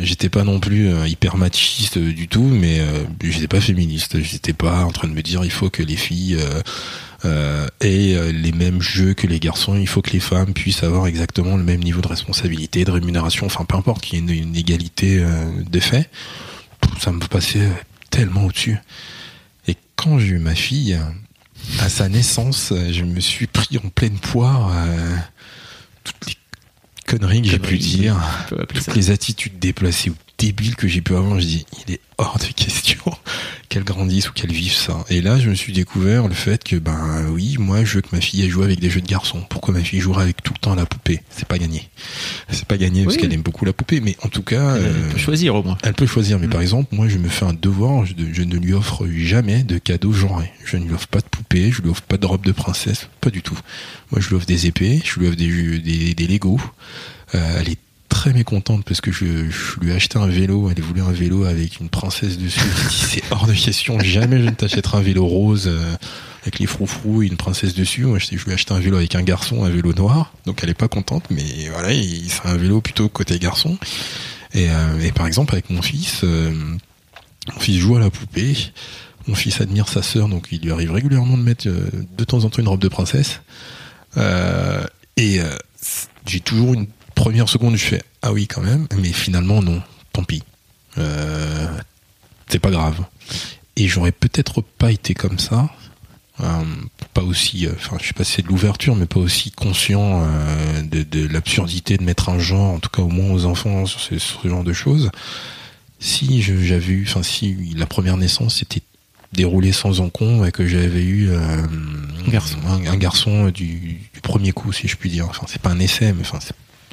J'étais 0.00 0.28
pas 0.28 0.44
non 0.44 0.58
plus 0.60 0.88
hyper 1.06 1.36
machiste 1.36 1.98
du 1.98 2.26
tout, 2.26 2.42
mais 2.42 2.80
j'étais 3.22 3.46
pas 3.48 3.60
féministe. 3.60 4.20
J'étais 4.22 4.54
pas 4.54 4.84
en 4.84 4.90
train 4.90 5.06
de 5.08 5.12
me 5.12 5.22
dire 5.22 5.44
il 5.44 5.50
faut 5.52 5.70
que 5.70 5.82
les 5.82 5.94
filles 5.96 6.36
euh, 7.24 7.44
euh, 7.54 7.66
aient 7.80 8.14
euh, 8.14 8.32
les 8.32 8.52
mêmes 8.52 8.80
jeux 8.80 9.14
que 9.14 9.26
les 9.26 9.40
garçons. 9.40 9.76
Il 9.76 9.88
faut 9.88 10.02
que 10.02 10.10
les 10.10 10.20
femmes 10.20 10.52
puissent 10.52 10.82
avoir 10.82 11.06
exactement 11.06 11.56
le 11.56 11.62
même 11.62 11.82
niveau 11.82 12.00
de 12.00 12.08
responsabilité, 12.08 12.84
de 12.84 12.90
rémunération. 12.90 13.46
Enfin, 13.46 13.64
peu 13.64 13.76
importe 13.76 14.02
qu'il 14.04 14.18
y 14.18 14.22
ait 14.22 14.24
une, 14.36 14.48
une 14.48 14.56
égalité 14.56 15.18
euh, 15.20 15.50
des 15.68 15.80
faits. 15.80 16.10
Ça 17.00 17.12
me 17.12 17.20
passait 17.20 17.68
tellement 18.10 18.44
au-dessus. 18.44 18.78
Et 19.66 19.76
quand 19.96 20.18
j'ai 20.18 20.34
eu 20.34 20.38
ma 20.38 20.54
fille, 20.54 20.98
à 21.80 21.88
sa 21.88 22.08
naissance, 22.08 22.72
je 22.90 23.04
me 23.04 23.20
suis 23.20 23.46
pris 23.46 23.78
en 23.78 23.88
pleine 23.88 24.18
poire 24.18 24.70
euh, 24.74 25.16
toutes 26.04 26.26
les 26.26 26.34
conneries 27.06 27.42
que 27.42 27.48
j'ai 27.48 27.58
pu 27.58 27.78
dire, 27.78 28.16
toutes 28.48 28.80
ça. 28.80 28.92
les 28.92 29.10
attitudes 29.10 29.58
déplacées 29.58 30.10
ou 30.10 30.14
débiles 30.38 30.76
que 30.76 30.88
j'ai 30.88 31.00
pu 31.00 31.14
avoir. 31.14 31.40
Je 31.40 31.46
dis, 31.46 31.66
il 31.86 31.94
est 31.94 32.00
hors 32.18 32.38
de 32.38 32.46
question 32.52 33.02
qu'elle 33.68 33.84
grandisse 33.84 34.28
ou 34.28 34.32
qu'elle 34.32 34.52
vive 34.52 34.72
ça. 34.74 35.04
Et 35.10 35.20
là, 35.20 35.38
je 35.38 35.48
me 35.50 35.54
suis 35.54 35.72
découvert 35.72 36.28
le 36.28 36.34
fait 36.34 36.62
que, 36.62 36.76
ben 36.76 37.26
oui, 37.30 37.56
moi, 37.58 37.84
je 37.84 37.94
veux 37.96 38.00
que 38.02 38.08
ma 38.12 38.20
fille 38.20 38.42
ait 38.44 38.48
joué 38.48 38.64
avec 38.64 38.78
des 38.80 38.90
jeux 38.90 39.00
de 39.00 39.06
garçons. 39.06 39.42
Pourquoi 39.50 39.74
ma 39.74 39.82
fille 39.82 40.00
jouera 40.00 40.22
avec 40.22 40.42
tout 40.42 40.52
le 40.52 40.58
temps 40.58 40.74
la 40.74 40.86
poupée? 40.86 41.20
C'est 41.30 41.46
pas 41.48 41.58
gagné. 41.58 41.88
C'est 42.50 42.66
pas 42.66 42.76
gagné 42.76 43.04
parce 43.04 43.16
qu'elle 43.16 43.32
aime 43.32 43.42
beaucoup 43.42 43.64
la 43.64 43.72
poupée, 43.72 44.00
mais 44.00 44.16
en 44.22 44.28
tout 44.28 44.42
cas, 44.42 44.76
Elle 44.76 44.84
euh, 44.86 45.10
peut 45.10 45.18
choisir 45.18 45.54
au 45.54 45.62
moins. 45.62 45.76
elle 45.82 45.94
peut 45.94 46.06
choisir, 46.06 46.38
mais 46.38 46.46
Mm. 46.46 46.50
par 46.50 46.60
exemple, 46.60 46.94
moi, 46.94 47.08
je 47.08 47.18
me 47.18 47.28
fais 47.28 47.44
un 47.46 47.52
devoir, 47.54 48.04
je, 48.06 48.14
je 48.32 48.42
ne 48.42 48.56
lui 48.56 48.72
offre 48.74 49.06
jamais 49.16 49.64
de 49.64 49.78
cadeaux 49.78 50.12
genrés. 50.12 50.52
Je 50.64 50.76
ne 50.76 50.86
lui 50.86 50.94
offre 50.94 51.08
pas 51.08 51.20
de 51.20 51.26
poupée, 51.28 51.70
je 51.72 51.82
lui 51.82 51.90
offre 51.90 52.02
pas 52.02 52.16
de 52.16 52.26
robe 52.26 52.44
de 52.44 52.52
princesse, 52.52 53.08
pas 53.20 53.30
du 53.30 53.42
tout. 53.42 53.58
Moi, 54.12 54.20
je 54.20 54.28
lui 54.28 54.36
offre 54.36 54.46
des 54.46 54.66
épées, 54.66 55.00
je 55.04 55.18
lui 55.18 55.26
offre 55.26 55.36
des, 55.36 55.50
jeux- 55.50 55.78
des, 55.78 56.14
des 56.14 56.26
Lego. 56.26 56.60
Euh, 57.34 57.58
elle 57.60 57.70
est 57.70 57.78
très 58.24 58.32
mécontente 58.32 58.86
parce 58.86 59.02
que 59.02 59.12
je, 59.12 59.26
lui 59.82 59.90
ai 59.90 59.92
acheté 59.92 60.18
un 60.18 60.26
vélo, 60.26 60.70
elle 60.74 60.82
voulait 60.82 61.02
un 61.02 61.12
vélo 61.12 61.44
avec 61.44 61.78
une 61.78 61.90
princesse 61.90 62.38
dessus. 62.38 62.58
C'est 62.88 63.22
hors 63.30 63.46
de 63.46 63.52
question, 63.52 64.00
jamais 64.00 64.38
je 64.40 64.46
ne 64.46 64.50
t'achèterai 64.50 64.96
un 64.96 65.02
vélo 65.02 65.26
rose 65.26 65.64
euh, 65.66 65.94
avec 66.40 66.58
les 66.58 66.64
froufrous 66.64 67.22
et 67.22 67.26
une 67.26 67.36
princesse 67.36 67.74
dessus. 67.74 68.06
Je, 68.16 68.30
lui 68.30 68.50
ai 68.50 68.54
acheté 68.54 68.72
un 68.72 68.78
vélo 68.78 68.96
avec 68.96 69.14
un 69.14 69.20
garçon, 69.20 69.62
un 69.64 69.68
vélo 69.68 69.92
noir. 69.92 70.32
Donc, 70.46 70.60
elle 70.62 70.70
est 70.70 70.74
pas 70.74 70.88
contente, 70.88 71.24
mais 71.28 71.68
voilà, 71.70 71.92
il- 71.92 72.30
c'est 72.30 72.46
un 72.46 72.56
vélo 72.56 72.80
plutôt 72.80 73.10
côté 73.10 73.38
garçon. 73.38 73.76
Et, 74.54 74.70
euh, 74.70 75.10
par 75.14 75.26
exemple, 75.26 75.52
avec 75.52 75.68
mon 75.68 75.82
fils, 75.82 76.22
euh, 76.24 76.50
mon 77.52 77.60
fils 77.60 77.78
joue 77.78 77.96
à 77.96 78.00
la 78.00 78.08
poupée. 78.08 78.56
Mon 79.26 79.34
fils 79.34 79.60
admire 79.60 79.86
sa 79.86 80.02
sœur, 80.02 80.30
donc 80.30 80.46
il 80.50 80.62
lui 80.62 80.72
arrive 80.72 80.92
régulièrement 80.92 81.36
de 81.36 81.42
mettre 81.42 81.68
de 81.68 82.24
temps 82.24 82.44
en 82.44 82.48
temps 82.48 82.62
une 82.62 82.68
robe 82.68 82.80
de 82.80 82.88
princesse. 82.88 83.42
Et 85.18 85.40
j'ai 86.26 86.40
toujours 86.40 86.72
une 86.72 86.86
première 87.14 87.48
seconde 87.48 87.76
je 87.76 87.84
fais 87.84 88.02
ah 88.22 88.32
oui 88.32 88.46
quand 88.46 88.62
même, 88.62 88.86
mais 88.96 89.12
finalement 89.12 89.62
non, 89.62 89.82
tant 90.12 90.24
pis. 90.24 90.42
Euh, 90.98 91.68
c'est 92.48 92.58
pas 92.58 92.70
grave. 92.70 93.04
Et 93.76 93.88
j'aurais 93.88 94.12
peut-être 94.12 94.62
pas 94.62 94.92
été 94.92 95.14
comme 95.14 95.38
ça 95.38 95.68
pas 97.12 97.22
aussi, 97.22 97.68
enfin 97.72 97.96
je 98.00 98.08
sais 98.08 98.12
pas 98.12 98.24
si 98.24 98.32
c'est 98.32 98.42
de 98.42 98.48
l'ouverture, 98.48 98.96
mais 98.96 99.06
pas 99.06 99.20
aussi 99.20 99.52
conscient 99.52 100.26
de, 100.82 101.02
de 101.02 101.28
l'absurdité 101.28 101.96
de 101.96 102.02
mettre 102.02 102.28
un 102.28 102.38
genre, 102.38 102.74
en 102.74 102.78
tout 102.80 102.90
cas 102.90 103.02
au 103.02 103.08
moins 103.08 103.30
aux 103.30 103.44
enfants, 103.44 103.86
sur 103.86 104.00
ce, 104.00 104.18
sur 104.18 104.40
ce 104.42 104.48
genre 104.48 104.64
de 104.64 104.72
choses. 104.72 105.10
Si 106.00 106.42
j'avais 106.42 106.92
eu, 106.92 107.04
enfin 107.08 107.22
si 107.22 107.72
la 107.76 107.86
première 107.86 108.16
naissance 108.16 108.56
s'était 108.56 108.82
déroulée 109.32 109.72
sans 109.72 110.00
encombre 110.00 110.46
et 110.46 110.52
que 110.52 110.66
j'avais 110.66 111.04
eu 111.04 111.32
un 111.34 112.30
garçon, 112.30 112.58
un, 112.66 112.96
garçon 112.96 113.50
du, 113.50 114.00
du, 114.12 114.20
premier 114.22 114.52
coup, 114.52 114.72
si 114.72 114.88
je 114.88 114.96
puis 114.96 115.10
dire. 115.10 115.26
Enfin 115.28 115.46
c'est 115.48 115.62
pas 115.62 115.70
un 115.70 115.78
essai, 115.78 116.12
mais 116.12 116.22
enfin 116.22 116.40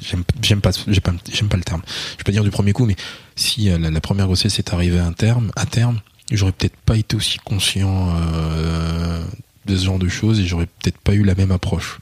j'aime 0.02 0.60
pas 0.60 0.70
j'aime 0.88 1.00
pas 1.00 1.12
pas 1.12 1.56
le 1.56 1.62
terme 1.62 1.82
je 1.86 2.18
vais 2.18 2.24
pas 2.24 2.32
dire 2.32 2.44
du 2.44 2.50
premier 2.50 2.72
coup 2.72 2.86
mais 2.86 2.96
si 3.36 3.66
la, 3.66 3.90
la 3.90 4.00
première 4.00 4.26
grossesse 4.26 4.58
est 4.58 4.72
arrivée 4.72 4.98
à 4.98 5.06
un 5.06 5.12
terme 5.12 5.52
à 5.56 5.66
terme 5.66 6.00
j'aurais 6.30 6.52
peut-être 6.52 6.76
pas 6.76 6.96
été 6.96 7.16
aussi 7.16 7.38
conscient 7.38 8.14
euh, 8.16 9.24
de 9.66 9.76
ce 9.76 9.84
genre 9.84 9.98
de 9.98 10.08
choses 10.08 10.40
et 10.40 10.46
j'aurais 10.46 10.66
peut-être 10.66 10.98
pas 10.98 11.14
eu 11.14 11.22
la 11.22 11.34
même 11.34 11.52
approche. 11.52 11.98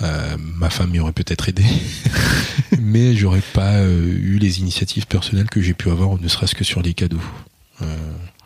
Euh, 0.00 0.36
ma 0.38 0.70
femme 0.70 0.90
m'y 0.90 0.98
aurait 0.98 1.12
peut-être 1.12 1.48
aidé, 1.48 1.64
mais 2.80 3.14
j'aurais 3.14 3.42
pas 3.52 3.74
euh, 3.74 4.18
eu 4.20 4.38
les 4.38 4.58
initiatives 4.58 5.06
personnelles 5.06 5.50
que 5.50 5.60
j'ai 5.60 5.74
pu 5.74 5.90
avoir, 5.90 6.18
ne 6.18 6.28
serait-ce 6.28 6.54
que 6.54 6.64
sur 6.64 6.82
les 6.82 6.94
cadeaux. 6.94 7.22
Euh, 7.82 7.96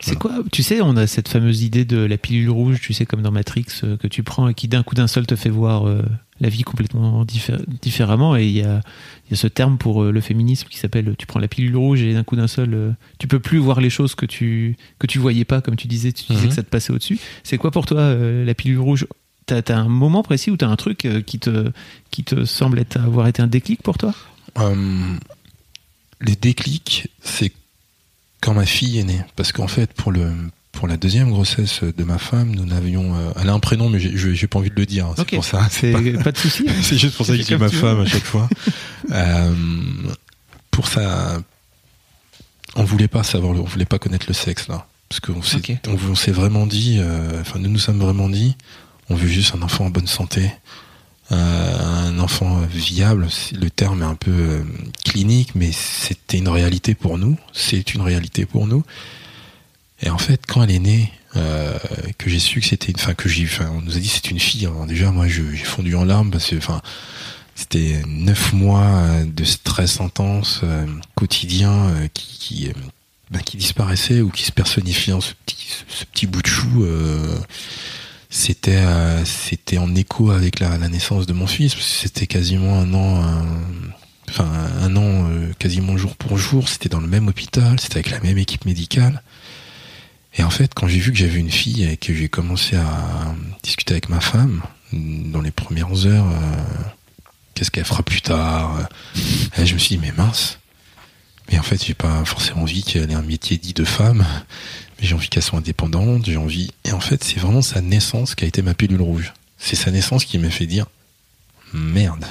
c'est 0.00 0.16
quoi 0.16 0.32
Tu 0.52 0.62
sais, 0.62 0.80
on 0.80 0.96
a 0.96 1.06
cette 1.06 1.28
fameuse 1.28 1.62
idée 1.62 1.84
de 1.84 1.98
la 1.98 2.18
pilule 2.18 2.50
rouge, 2.50 2.80
tu 2.80 2.92
sais, 2.92 3.06
comme 3.06 3.22
dans 3.22 3.30
Matrix, 3.30 3.66
euh, 3.82 3.96
que 3.96 4.06
tu 4.06 4.22
prends 4.22 4.48
et 4.48 4.54
qui 4.54 4.68
d'un 4.68 4.82
coup 4.82 4.94
d'un 4.94 5.06
seul 5.06 5.26
te 5.26 5.36
fait 5.36 5.48
voir 5.48 5.88
euh, 5.88 6.02
la 6.40 6.48
vie 6.48 6.62
complètement 6.62 7.24
différemment. 7.24 8.36
Et 8.36 8.46
il 8.46 8.52
y 8.52 8.62
a, 8.62 8.82
y 9.30 9.34
a, 9.34 9.36
ce 9.36 9.46
terme 9.46 9.78
pour 9.78 10.04
le 10.04 10.20
féminisme 10.20 10.68
qui 10.68 10.78
s'appelle 10.78 11.14
tu 11.18 11.26
prends 11.26 11.40
la 11.40 11.48
pilule 11.48 11.76
rouge 11.76 12.02
et 12.02 12.12
d'un 12.12 12.24
coup 12.24 12.36
d'un 12.36 12.46
seul, 12.46 12.94
tu 13.18 13.26
peux 13.26 13.40
plus 13.40 13.58
voir 13.58 13.80
les 13.80 13.90
choses 13.90 14.14
que 14.14 14.26
tu 14.26 14.76
que 14.98 15.06
tu 15.06 15.18
voyais 15.18 15.44
pas, 15.44 15.60
comme 15.60 15.76
tu 15.76 15.88
disais, 15.88 16.12
tu 16.12 16.24
disais 16.26 16.42
mhm. 16.42 16.48
que 16.48 16.54
ça 16.54 16.62
te 16.62 16.68
passait 16.68 16.92
au-dessus. 16.92 17.18
C'est 17.42 17.56
quoi 17.56 17.70
pour 17.70 17.86
toi 17.86 18.14
la 18.14 18.54
pilule 18.54 18.80
rouge? 18.80 19.06
T'as 19.46 19.62
as 19.68 19.78
un 19.78 19.88
moment 19.88 20.22
précis 20.22 20.50
ou 20.50 20.56
t'as 20.56 20.68
un 20.68 20.76
truc 20.76 21.08
qui 21.24 21.38
te 21.38 21.70
qui 22.10 22.22
te 22.22 22.44
semble 22.44 22.78
être, 22.80 22.98
avoir 22.98 23.28
été 23.28 23.40
un 23.40 23.46
déclic 23.46 23.82
pour 23.82 23.96
toi? 23.96 24.12
Les 26.20 26.34
déclics, 26.34 27.08
c'est 27.20 27.52
quand 28.46 28.54
ma 28.54 28.64
fille 28.64 29.00
est 29.00 29.04
née. 29.04 29.20
Parce 29.34 29.50
qu'en 29.50 29.66
fait, 29.66 29.92
pour 29.92 30.12
le 30.12 30.32
pour 30.70 30.86
la 30.86 30.96
deuxième 30.98 31.30
grossesse 31.30 31.82
de 31.82 32.04
ma 32.04 32.18
femme, 32.18 32.54
nous 32.54 32.64
n'avions. 32.64 33.14
Euh, 33.16 33.32
elle 33.40 33.48
a 33.48 33.52
un 33.52 33.58
prénom, 33.58 33.88
mais 33.88 33.98
j'ai 33.98 34.46
pas 34.46 34.58
envie 34.60 34.70
de 34.70 34.76
le 34.76 34.86
dire. 34.86 35.06
Hein, 35.06 35.14
c'est 35.16 35.30
pour 35.30 35.44
ça. 35.44 35.66
C'est 35.70 35.92
pas... 36.22 36.30
de 36.30 36.38
souci. 36.38 36.64
c'est 36.82 36.96
juste 36.96 37.16
pour 37.16 37.26
ça 37.26 37.32
que 37.32 37.38
je 37.38 37.46
dis 37.46 37.56
ma 37.56 37.68
femme 37.68 38.00
à 38.00 38.06
chaque 38.06 38.24
fois. 38.24 38.48
euh, 39.10 39.54
pour 40.70 40.86
ça, 40.86 41.38
on 42.76 42.84
voulait 42.84 43.08
pas 43.08 43.24
savoir, 43.24 43.52
on 43.52 43.64
voulait 43.64 43.84
pas 43.84 43.98
connaître 43.98 44.26
le 44.28 44.34
sexe 44.34 44.68
là, 44.68 44.86
parce 45.08 45.20
qu'on 45.20 45.42
s'est, 45.42 45.80
on, 45.88 46.14
s'est 46.14 46.30
vraiment 46.30 46.66
dit, 46.66 46.98
euh, 47.00 47.40
enfin 47.40 47.58
nous 47.58 47.70
nous 47.70 47.78
sommes 47.78 47.98
vraiment 47.98 48.28
dit, 48.28 48.54
on 49.08 49.14
veut 49.14 49.28
juste 49.28 49.54
un 49.54 49.62
enfant 49.62 49.86
en 49.86 49.90
bonne 49.90 50.06
santé, 50.06 50.52
euh, 51.32 52.08
un 52.08 52.18
enfant 52.20 52.60
viable, 52.70 53.28
le 53.52 53.70
terme 53.70 54.02
est 54.02 54.06
un 54.06 54.14
peu 54.14 54.30
euh, 54.30 54.62
clinique, 55.04 55.54
mais 55.54 55.72
c'était 55.72 56.38
une 56.38 56.48
réalité 56.48 56.94
pour 56.94 57.18
nous. 57.18 57.36
C'est 57.52 57.94
une 57.94 58.02
réalité 58.02 58.46
pour 58.46 58.66
nous. 58.66 58.84
Et 60.02 60.10
en 60.10 60.18
fait, 60.18 60.42
quand 60.46 60.62
elle 60.62 60.70
est 60.70 60.78
née, 60.78 61.12
euh, 61.34 61.78
que 62.18 62.30
j'ai 62.30 62.38
su 62.38 62.60
que 62.60 62.66
c'était 62.66 62.92
une, 62.92 62.98
enfin 62.98 63.14
que 63.14 63.28
j'ai, 63.28 63.44
enfin 63.44 63.70
on 63.74 63.82
nous 63.82 63.96
a 63.96 64.00
dit 64.00 64.08
c'est 64.08 64.30
une 64.30 64.38
fille. 64.38 64.66
Hein. 64.66 64.86
Déjà, 64.86 65.10
moi, 65.10 65.26
j'ai 65.26 65.42
fondu 65.64 65.96
en 65.96 66.04
larmes 66.04 66.30
parce 66.30 66.50
que, 66.50 66.56
enfin, 66.56 66.80
c'était 67.54 68.02
neuf 68.06 68.52
mois 68.52 69.02
de 69.24 69.44
stress 69.44 70.00
intense 70.00 70.60
quotidien 71.14 71.90
qui, 72.12 72.70
ben, 73.30 73.40
qui 73.40 73.56
disparaissait 73.56 74.20
ou 74.20 74.28
qui 74.28 74.44
se 74.44 74.52
personnifiait 74.52 75.14
en 75.14 75.22
ce 75.22 75.32
petit 76.12 76.26
bout 76.26 76.42
de 76.42 76.46
chou 76.46 76.86
c'était 78.36 78.76
euh, 78.76 79.24
c'était 79.24 79.78
en 79.78 79.94
écho 79.94 80.30
avec 80.30 80.60
la, 80.60 80.76
naissance 80.88 81.26
de 81.26 81.32
mon 81.32 81.46
fils 81.46 81.74
c'était 81.80 82.26
quasiment 82.26 82.78
un 82.78 82.92
an 82.92 83.24
enfin 84.28 84.46
un 84.82 84.94
an 84.94 85.30
euh, 85.30 85.52
quasiment 85.58 85.96
jour 85.96 86.14
pour 86.16 86.36
jour. 86.36 86.68
C'était 86.68 86.90
dans 86.90 87.00
le 87.00 87.06
même 87.06 87.28
hôpital 87.28 87.80
c'était 87.80 87.94
avec 87.94 88.10
la 88.10 88.20
même 88.20 88.36
équipe 88.36 88.66
médicale. 88.66 89.22
Et 90.34 90.42
en 90.42 90.50
fait 90.50 90.74
quand 90.74 90.86
j'ai 90.86 90.98
vu 90.98 91.12
que 91.12 91.18
j'avais 91.18 91.38
une 91.38 91.50
fille 91.50 91.84
et 91.84 91.96
que 91.96 92.12
j'ai 92.12 92.28
commencé 92.28 92.76
à 92.76 93.34
discuter 93.62 93.94
avec 93.94 94.10
ma 94.10 94.20
femme 94.20 94.60
dans 94.92 95.40
les 95.40 95.50
premières 95.50 96.06
heures 96.06 96.26
euh, 96.26 96.82
qu'est-ce 97.54 97.70
qu'elle 97.70 97.86
fera 97.86 98.02
plus 98.02 98.20
tard 98.20 98.86
je 99.56 99.72
me 99.72 99.78
suis 99.78 99.96
dit 99.96 99.98
mais 99.98 100.12
mince. 100.12 100.58
Mais 101.50 101.58
en 101.58 101.62
fait 101.62 101.82
j'ai 101.82 101.94
pas 101.94 102.22
forcément 102.26 102.62
envie 102.62 102.82
qu'elle 102.82 103.10
ait 103.10 103.14
un 103.14 103.22
métier 103.22 103.56
dit 103.56 103.72
de 103.72 103.84
femme 103.84 104.26
j'ai 105.00 105.14
envie 105.14 105.28
qu'elle 105.28 105.42
soit 105.42 105.58
indépendante, 105.58 106.24
j'ai 106.26 106.36
envie. 106.36 106.72
Et 106.84 106.92
en 106.92 107.00
fait, 107.00 107.22
c'est 107.22 107.38
vraiment 107.38 107.62
sa 107.62 107.80
naissance 107.80 108.34
qui 108.34 108.44
a 108.44 108.48
été 108.48 108.62
ma 108.62 108.74
pilule 108.74 109.02
rouge. 109.02 109.34
C'est 109.58 109.76
sa 109.76 109.90
naissance 109.90 110.24
qui 110.24 110.38
m'a 110.38 110.50
fait 110.50 110.66
dire 110.66 110.86
merde, 111.72 112.24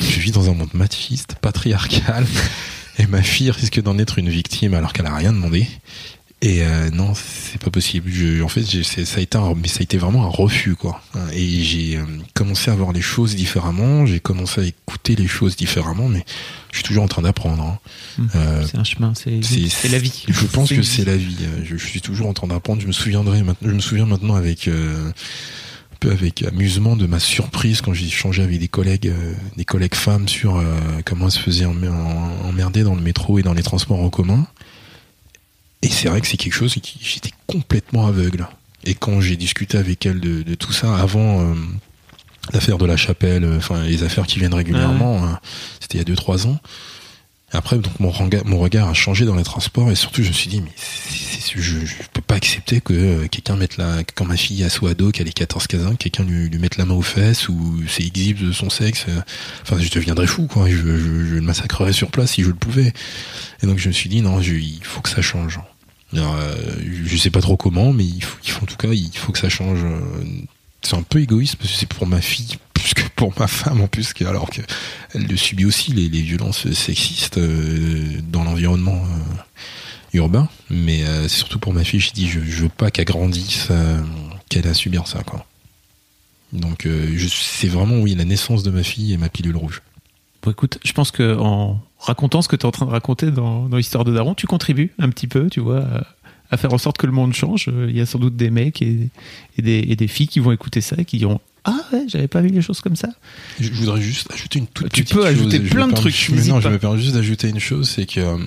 je 0.00 0.18
vis 0.18 0.32
dans 0.32 0.50
un 0.50 0.54
monde 0.54 0.72
machiste, 0.74 1.36
patriarcal, 1.40 2.26
et 2.98 3.06
ma 3.06 3.22
fille 3.22 3.50
risque 3.50 3.80
d'en 3.80 3.98
être 3.98 4.18
une 4.18 4.30
victime 4.30 4.74
alors 4.74 4.92
qu'elle 4.92 5.06
a 5.06 5.14
rien 5.14 5.32
demandé. 5.32 5.66
Et 6.44 6.64
euh, 6.64 6.90
non, 6.90 7.12
c'est 7.14 7.60
pas 7.60 7.70
possible. 7.70 8.10
Je, 8.10 8.42
en 8.42 8.48
fait, 8.48 8.62
ça 8.64 9.18
a 9.18 9.20
été 9.20 9.38
un, 9.38 9.54
mais 9.54 9.68
ça 9.68 9.78
a 9.78 9.82
été 9.84 9.96
vraiment 9.96 10.24
un 10.24 10.28
refus, 10.28 10.74
quoi. 10.74 11.00
Et 11.32 11.62
j'ai 11.62 11.96
euh, 11.96 12.02
commencé 12.34 12.68
à 12.68 12.74
voir 12.74 12.92
les 12.92 13.00
choses 13.00 13.36
différemment. 13.36 14.06
J'ai 14.06 14.18
commencé 14.18 14.60
à 14.60 14.64
écouter 14.64 15.14
les 15.14 15.28
choses 15.28 15.54
différemment, 15.54 16.08
mais 16.08 16.24
je 16.72 16.78
suis 16.78 16.84
toujours 16.84 17.04
en 17.04 17.08
train 17.08 17.22
d'apprendre. 17.22 17.62
Hein. 17.62 17.78
Mmh. 18.18 18.26
Euh, 18.34 18.66
c'est 18.68 18.76
un 18.76 18.82
chemin, 18.82 19.12
c'est 19.14 19.88
la 19.88 19.98
vie. 19.98 20.24
Je 20.26 20.46
pense 20.46 20.70
que 20.70 20.82
c'est 20.82 21.04
la 21.04 21.16
vie. 21.16 21.36
Je, 21.62 21.76
je, 21.76 21.86
suis 21.86 22.00
toujours 22.00 22.26
en 22.26 22.32
train 22.32 22.48
d'apprendre. 22.48 22.82
Je 22.82 22.88
me 22.88 22.92
souviendrai 22.92 23.44
maintenant. 23.44 23.68
Je 23.68 23.74
me 23.76 23.80
souviens 23.80 24.06
maintenant 24.06 24.34
avec 24.34 24.66
euh, 24.66 25.10
un 25.10 25.96
peu 26.00 26.10
avec 26.10 26.42
amusement 26.42 26.96
de 26.96 27.06
ma 27.06 27.20
surprise 27.20 27.82
quand 27.82 27.94
j'ai 27.94 28.06
échangé 28.06 28.42
avec 28.42 28.58
des 28.58 28.66
collègues, 28.66 29.12
des 29.56 29.64
collègues 29.64 29.94
femmes 29.94 30.26
sur 30.26 30.60
comment 31.04 31.26
elles 31.26 31.30
se 31.30 31.38
faisaient 31.38 31.66
emmerder 31.66 32.82
dans 32.82 32.96
le 32.96 33.00
métro 33.00 33.38
et 33.38 33.42
dans 33.42 33.54
les 33.54 33.62
transports 33.62 34.00
en 34.00 34.10
commun. 34.10 34.44
Et 35.82 35.88
c'est 35.88 36.08
vrai 36.08 36.20
que 36.20 36.26
c'est 36.26 36.36
quelque 36.36 36.54
chose 36.54 36.74
qui 36.74 36.98
j'étais 37.02 37.32
complètement 37.46 38.06
aveugle. 38.06 38.46
Et 38.84 38.94
quand 38.94 39.20
j'ai 39.20 39.36
discuté 39.36 39.78
avec 39.78 40.04
elle 40.06 40.20
de, 40.20 40.54
tout 40.54 40.72
ça 40.72 40.96
avant 40.96 41.40
euh, 41.40 41.54
l'affaire 42.52 42.78
de 42.78 42.86
la 42.86 42.96
chapelle, 42.96 43.44
euh, 43.44 43.58
enfin 43.58 43.82
les 43.82 44.02
affaires 44.02 44.26
qui 44.26 44.38
viennent 44.38 44.54
régulièrement, 44.54 45.24
hein, 45.24 45.40
c'était 45.80 45.98
il 45.98 46.08
y 46.08 46.12
a 46.12 46.14
2-3 46.14 46.46
ans. 46.46 46.58
après, 47.52 47.78
donc 47.78 47.98
mon 48.00 48.10
regard, 48.10 48.44
mon 48.44 48.58
regard 48.58 48.88
a 48.88 48.94
changé 48.94 49.24
dans 49.24 49.36
les 49.36 49.44
transports 49.44 49.90
et 49.90 49.94
surtout 49.94 50.22
je 50.22 50.28
me 50.28 50.32
suis 50.32 50.48
dit 50.48 50.60
mais 50.60 50.72
je, 51.54 51.60
je 51.60 51.94
peux 52.12 52.22
pas 52.22 52.36
accepter 52.36 52.80
que 52.80 52.94
euh, 52.94 53.28
quelqu'un 53.28 53.56
mette 53.56 53.76
la 53.76 54.02
quand 54.14 54.24
ma 54.24 54.36
fille 54.36 54.64
a 54.64 54.70
son 54.70 54.86
ado 54.86 55.10
qu'elle 55.10 55.28
est 55.28 55.32
14 55.32 55.66
15 55.66 55.86
ans, 55.86 55.94
quelqu'un 55.94 56.24
lui, 56.24 56.48
lui 56.48 56.58
mette 56.58 56.76
la 56.76 56.84
main 56.84 56.94
aux 56.94 57.02
fesses 57.02 57.48
ou 57.48 57.82
c'est 57.88 58.04
exhibe 58.04 58.44
de 58.44 58.52
son 58.52 58.70
sexe. 58.70 59.06
Enfin, 59.62 59.76
je 59.78 59.90
deviendrais 59.90 60.26
fou 60.26 60.46
quoi. 60.46 60.68
Je, 60.68 60.76
je, 60.76 60.96
je, 60.96 61.34
le 61.34 61.40
massacrerais 61.40 61.92
sur 61.92 62.10
place 62.10 62.32
si 62.32 62.42
je 62.42 62.48
le 62.48 62.54
pouvais. 62.54 62.92
Et 63.62 63.66
donc 63.66 63.78
je 63.78 63.88
me 63.88 63.92
suis 63.92 64.08
dit 64.08 64.22
non, 64.22 64.40
il 64.40 64.80
faut 64.82 65.02
que 65.02 65.10
ça 65.10 65.22
change. 65.22 65.60
Euh, 66.14 66.76
je 67.04 67.16
sais 67.16 67.30
pas 67.30 67.40
trop 67.40 67.56
comment, 67.56 67.92
mais 67.92 68.04
il 68.04 68.22
faut, 68.22 68.62
en 68.62 68.66
tout 68.66 68.76
cas, 68.76 68.88
il 68.88 69.16
faut 69.16 69.32
que 69.32 69.38
ça 69.38 69.48
change. 69.48 69.80
C'est 70.82 70.96
un 70.96 71.02
peu 71.02 71.20
égoïste 71.20 71.56
parce 71.56 71.70
que 71.70 71.78
c'est 71.78 71.86
pour 71.88 72.06
ma 72.06 72.20
fille 72.20 72.56
plus 72.74 72.94
que 72.94 73.02
pour 73.14 73.32
ma 73.38 73.46
femme 73.46 73.80
en 73.80 73.86
plus, 73.86 74.12
alors 74.26 74.50
qu'elle 74.50 74.64
le 75.26 75.36
subit 75.36 75.64
aussi 75.64 75.92
les, 75.92 76.08
violences 76.08 76.70
sexistes 76.72 77.38
euh, 77.38 78.20
dans 78.28 78.42
l'environnement 78.42 78.96
euh, 78.96 80.18
urbain. 80.18 80.48
Mais 80.70 81.04
c'est 81.22 81.36
surtout 81.36 81.58
pour 81.58 81.72
ma 81.72 81.84
fille. 81.84 82.00
Je 82.00 82.12
dis, 82.12 82.28
je, 82.28 82.40
je 82.40 82.62
veux 82.62 82.68
pas 82.68 82.90
qu'elle 82.90 83.04
grandisse, 83.04 83.68
qu'elle 84.48 84.66
a 84.66 84.74
subir 84.74 85.06
ça. 85.06 85.20
Donc, 86.52 86.86
c'est 87.28 87.68
vraiment 87.68 87.96
oui 87.96 88.14
la 88.14 88.24
naissance 88.24 88.62
de 88.62 88.70
ma 88.70 88.82
fille 88.82 89.12
et 89.12 89.16
ma 89.16 89.28
pilule 89.28 89.56
rouge. 89.56 89.82
Bon, 90.42 90.50
écoute, 90.50 90.78
je 90.84 90.92
pense 90.92 91.12
que 91.12 91.38
en 91.38 91.80
racontant 92.02 92.42
ce 92.42 92.48
que 92.48 92.56
tu 92.56 92.62
es 92.62 92.66
en 92.66 92.70
train 92.70 92.86
de 92.86 92.90
raconter 92.90 93.30
dans, 93.30 93.68
dans 93.68 93.76
l'histoire 93.76 94.04
de 94.04 94.12
Daron, 94.12 94.34
tu 94.34 94.46
contribues 94.46 94.92
un 94.98 95.08
petit 95.08 95.28
peu, 95.28 95.48
tu 95.48 95.60
vois, 95.60 95.84
à, 96.50 96.56
faire 96.56 96.72
en 96.72 96.78
sorte 96.78 96.98
que 96.98 97.06
le 97.06 97.12
monde 97.12 97.32
change. 97.32 97.70
Il 97.88 97.96
y 97.96 98.00
a 98.00 98.06
sans 98.06 98.18
doute 98.18 98.36
des 98.36 98.50
mecs 98.50 98.82
et, 98.82 99.08
des, 99.58 99.84
et 99.88 99.96
des, 99.96 100.08
filles 100.08 100.28
qui 100.28 100.40
vont 100.40 100.52
écouter 100.52 100.80
ça 100.80 100.96
et 100.98 101.04
qui 101.04 101.18
diront 101.18 101.40
Ah 101.64 101.80
ouais, 101.92 102.04
j'avais 102.08 102.28
pas 102.28 102.40
vu 102.40 102.48
les 102.48 102.60
choses 102.60 102.80
comme 102.80 102.96
ça. 102.96 103.08
Je 103.60 103.70
voudrais 103.72 104.00
juste 104.00 104.30
ajouter 104.32 104.58
une 104.58 104.66
toute 104.66 104.92
tu 104.92 105.02
petite 105.04 105.14
chose. 105.14 105.22
Tu 105.22 105.34
peux 105.34 105.40
ajouter 105.40 105.60
plein 105.60 105.88
de 105.88 105.94
trucs. 105.94 106.28
Mais 106.30 106.44
non, 106.44 106.60
je 106.60 106.68
me 106.68 106.78
permets 106.78 106.98
juste 106.98 107.14
d'ajouter 107.14 107.48
une 107.48 107.60
chose, 107.60 107.88
c'est 107.88 108.06
que 108.06 108.20
euh, 108.20 108.38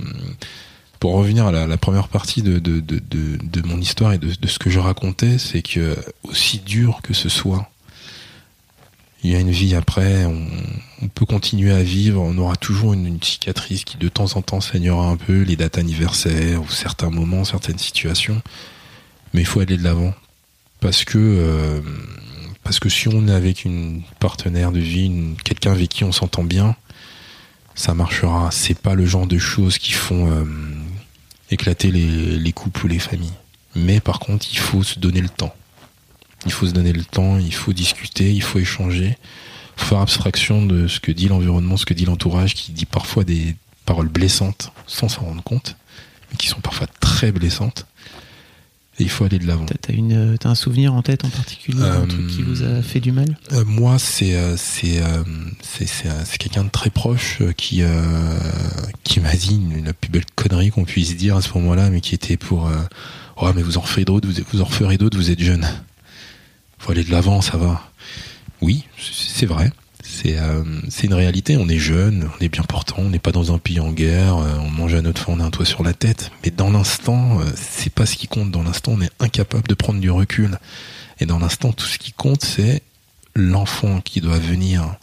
pour 1.00 1.14
revenir 1.14 1.48
à 1.48 1.52
la, 1.52 1.66
la 1.66 1.78
première 1.78 2.10
partie 2.10 2.42
de, 2.42 2.60
de, 2.60 2.80
de, 2.80 3.00
de, 3.00 3.68
mon 3.68 3.80
histoire 3.80 4.14
et 4.14 4.18
de 4.18 4.48
ce 4.48 4.60
que 4.60 4.70
je 4.70 4.80
racontais, 4.80 5.38
c'est 5.38 5.62
que 5.62 5.96
aussi 6.24 6.60
dur 6.60 7.00
que 7.04 7.14
ce 7.14 7.30
soit, 7.30 7.70
il 9.26 9.32
y 9.32 9.36
a 9.36 9.40
une 9.40 9.50
vie 9.50 9.74
après, 9.74 10.26
on, 10.26 11.08
peut 11.08 11.26
continuer 11.26 11.72
à 11.72 11.82
vivre, 11.82 12.22
on 12.22 12.38
aura 12.38 12.56
toujours 12.56 12.94
une, 12.94 13.22
cicatrice 13.24 13.84
qui 13.84 13.98
de 13.98 14.08
temps 14.08 14.36
en 14.36 14.44
temps 14.44 14.62
saignera 14.62 15.08
un 15.08 15.18
peu, 15.18 15.42
les 15.42 15.56
dates 15.56 15.80
anniversaires 15.80 16.62
ou 16.62 16.70
certains 16.70 17.10
moments, 17.10 17.44
certaines 17.44 17.80
situations, 17.80 18.40
mais 19.34 19.42
il 19.42 19.46
faut 19.46 19.62
aller 19.62 19.78
de 19.78 19.84
l'avant. 19.84 20.14
Parce 20.80 21.06
que, 21.06 21.18
euh, 21.18 21.82
parce 22.64 22.80
que 22.80 22.88
si 22.88 23.08
on 23.08 23.28
est 23.28 23.32
avec 23.32 23.66
une 23.66 24.04
partenaire 24.20 24.72
de 24.72 24.80
vie, 24.80 25.12
quelqu'un 25.44 25.72
avec 25.72 25.90
qui 25.90 26.04
on 26.04 26.12
s'entend 26.12 26.44
bien, 26.44 26.76
ça 27.74 27.96
marchera. 27.96 28.50
C'est 28.52 28.78
pas 28.78 28.94
le 28.94 29.08
genre 29.08 29.26
de 29.26 29.40
choses 29.40 29.80
qui 29.80 29.94
font 29.94 30.30
euh, 30.30 30.44
éclater 31.50 31.90
les, 31.90 32.38
les 32.38 32.54
couples 32.54 32.86
ou 32.86 32.88
les 32.88 33.00
familles. 33.00 33.34
Mais 33.74 34.00
par 34.00 34.20
contre, 34.20 34.46
il 34.52 34.60
faut 34.60 34.84
se 34.84 35.00
donner 35.00 35.22
le 35.22 35.30
temps 35.30 35.56
Il 36.46 36.52
faut 36.52 36.68
se 36.68 36.72
donner 36.74 36.94
le 36.94 37.04
temps, 37.04 37.38
il 37.40 37.54
faut 37.54 37.74
discuter, 37.74 38.32
il 38.34 38.42
faut 38.44 38.60
échanger, 38.60 39.18
il 39.78 39.82
faut 39.84 39.88
faire 39.90 40.00
abstraction 40.00 40.66
de 40.66 40.88
ce 40.88 41.00
que 41.00 41.12
dit 41.12 41.28
l'environnement, 41.28 41.78
ce 41.78 41.86
que 41.86 41.94
dit 41.94 42.06
l'entourage, 42.06 42.54
qui 42.54 42.72
dit 42.72 42.86
parfois 42.86 43.24
des 43.24 43.56
paroles 43.86 44.10
blessantes 44.10 44.72
sans 44.88 45.10
s'en 45.10 45.22
rendre 45.22 45.44
compte, 45.44 45.76
mais 46.32 46.38
qui 46.38 46.48
sont 46.48 46.62
parfois 46.62 46.88
très 47.00 47.32
blessantes. 47.32 47.86
Et 48.98 49.04
il 49.04 49.10
faut 49.10 49.26
aller 49.26 49.40
de 49.40 49.46
l'avant. 49.46 49.66
T'as 49.66 49.92
une, 49.92 50.38
t'as 50.40 50.48
un 50.50 50.56
souvenir 50.56 50.94
en 50.94 51.02
tête 51.02 51.26
en 51.26 51.30
particulier, 51.30 51.82
un 51.82 52.04
Euh, 52.04 52.06
truc 52.06 52.28
qui 52.28 52.44
vous 52.44 52.64
a 52.64 52.82
fait 52.82 53.02
du 53.02 53.12
mal? 53.12 53.38
Euh, 53.52 53.66
moi, 53.66 54.00
c'est 54.00 54.36
euh, 54.36 54.56
c'est 54.56 55.02
c'est 55.62 56.38
quelqu'un 56.38 56.64
de 56.64 56.70
très 56.70 56.90
proche 56.90 57.42
qui 57.58 57.82
euh, 57.82 58.40
qui 59.04 59.20
m'a 59.20 59.34
dit 59.36 59.56
une, 59.56 59.84
la 59.84 59.92
plus 59.92 60.10
belle 60.10 60.24
connerie 60.36 60.70
qu'on 60.70 60.86
puisse 60.86 61.18
dire 61.18 61.36
à 61.36 61.42
ce 61.42 61.50
moment-là, 61.56 61.90
mais 61.90 62.00
qui 62.00 62.16
était 62.16 62.38
pour 62.38 62.72
oh 63.36 63.52
mais 63.54 63.64
vous 63.64 63.78
en 63.78 63.82
ferez 63.82 64.06
d'autres, 64.06 64.30
vous, 64.30 64.42
vous 64.54 64.62
en 64.62 64.66
referez 64.66 64.98
d'autres, 64.98 65.18
vous 65.18 65.30
êtes 65.30 65.42
jeune. 65.42 65.68
Faut 66.86 66.92
aller 66.92 67.04
de 67.04 67.10
l'avant, 67.10 67.42
ça 67.42 67.58
va. 67.58 67.82
Oui, 68.62 68.86
c'est 69.00 69.48
vrai. 69.48 69.72
C'est 70.04 70.38
euh, 70.38 70.64
c'est 70.88 71.08
une 71.08 71.16
réalité. 71.16 71.58
On 71.58 71.68
est 71.68 71.80
jeune, 71.80 72.30
on 72.38 72.44
est 72.44 72.48
bien 72.48 72.62
portant, 72.62 72.98
on 73.00 73.10
n'est 73.10 73.18
pas 73.18 73.32
dans 73.32 73.52
un 73.52 73.58
pays 73.58 73.80
en 73.80 73.92
guerre, 73.92 74.38
euh, 74.38 74.60
on 74.60 74.70
mange 74.70 74.94
à 74.94 75.02
notre 75.02 75.20
faim, 75.20 75.34
on 75.36 75.40
a 75.40 75.46
un 75.46 75.50
toit 75.50 75.66
sur 75.66 75.82
la 75.82 75.94
tête. 75.94 76.30
Mais 76.44 76.52
dans 76.52 76.70
l'instant, 76.70 77.40
euh, 77.40 77.46
c'est 77.56 77.92
pas 77.92 78.06
ce 78.06 78.16
qui 78.16 78.28
compte. 78.28 78.52
Dans 78.52 78.62
l'instant, 78.62 78.92
on 78.92 79.02
est 79.02 79.10
incapable 79.20 79.68
de 79.68 79.74
prendre 79.74 80.00
du 80.00 80.12
recul. 80.12 80.60
Et 81.20 81.26
dans 81.26 81.40
l'instant, 81.40 81.72
tout 81.72 81.88
ce 81.88 81.98
qui 81.98 82.12
compte, 82.12 82.44
c'est 82.44 82.84
l'enfant 83.34 84.00
qui 84.00 84.22
doit 84.22 84.38
venir, 84.38 84.96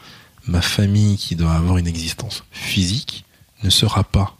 ma 0.46 0.62
famille 0.62 1.16
qui 1.16 1.34
doit 1.34 1.54
avoir 1.54 1.78
une 1.78 1.88
existence 1.88 2.44
physique, 2.52 3.24
ne 3.64 3.70
sera 3.70 4.04
pas 4.04 4.36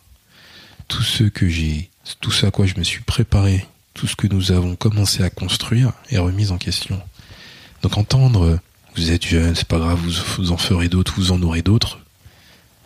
tout 0.87 1.03
ce 1.03 1.25
que 1.25 1.49
j'ai, 1.49 1.91
tout 2.21 2.31
ce 2.31 2.47
à 2.47 2.53
quoi 2.53 2.67
je 2.67 2.79
me 2.79 2.85
suis 2.85 3.03
préparé, 3.03 3.67
tout 3.95 4.07
ce 4.07 4.15
que 4.15 4.29
nous 4.29 4.53
avons 4.53 4.77
commencé 4.77 5.25
à 5.25 5.31
construire 5.31 5.93
est 6.09 6.19
remis 6.19 6.53
en 6.53 6.57
question. 6.57 7.03
Donc 7.83 7.97
entendre 7.99 8.59
vous 8.97 9.11
êtes 9.11 9.27
jeune, 9.27 9.55
c'est 9.55 9.67
pas 9.67 9.79
grave, 9.79 9.99
vous, 9.99 10.13
vous 10.39 10.53
en 10.53 10.57
ferez 10.59 10.89
d'autres, 10.89 11.15
vous 11.17 11.33
en 11.33 11.43
aurez 11.43 11.63
d'autres, 11.63 11.99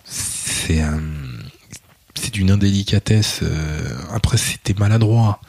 c'est 0.04 0.82
euh, 0.82 0.96
c'est 2.14 2.32
d'une 2.32 2.50
indélicatesse. 2.50 3.40
euh, 3.42 3.96
après, 4.12 4.36
c'était 4.38 4.74
maladroit. 4.74 5.40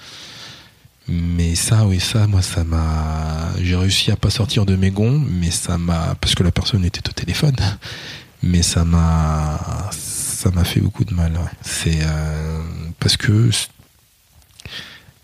Mais 1.09 1.55
ça, 1.55 1.85
oui, 1.85 1.99
ça, 2.01 2.27
moi, 2.27 2.41
ça 2.41 2.65
m'a. 2.65 3.49
J'ai 3.61 3.75
réussi 3.77 4.11
à 4.11 4.17
pas 4.17 4.29
sortir 4.29 4.65
de 4.65 4.75
mes 4.75 4.91
gonds, 4.91 5.23
mais 5.29 5.51
ça 5.51 5.77
m'a. 5.77 6.15
Parce 6.19 6.35
que 6.35 6.43
la 6.43 6.51
personne 6.51 6.83
était 6.83 7.07
au 7.07 7.13
téléphone. 7.13 7.55
Mais 8.43 8.61
ça 8.61 8.83
m'a. 8.85 9.89
Ça 9.91 10.51
m'a 10.51 10.63
fait 10.63 10.79
beaucoup 10.81 11.05
de 11.05 11.13
mal. 11.13 11.39
C'est. 11.63 11.99
euh, 12.01 12.61
Parce 12.99 13.15
que. 13.17 13.49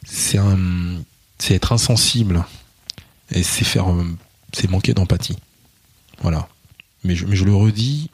C'est 0.06 0.38
un. 0.38 0.58
C'est 1.38 1.56
être 1.56 1.74
insensible. 1.74 2.44
Et 3.34 3.44
c'est 3.44 3.66
faire. 3.66 3.90
euh, 3.92 4.04
C'est 4.54 4.70
manquer 4.70 4.94
d'empathie. 4.94 5.38
Voilà. 6.22 6.48
Mais 7.04 7.16
je, 7.16 7.26
mais 7.26 7.36
je 7.36 7.44
le 7.44 7.54
redis, 7.54 8.10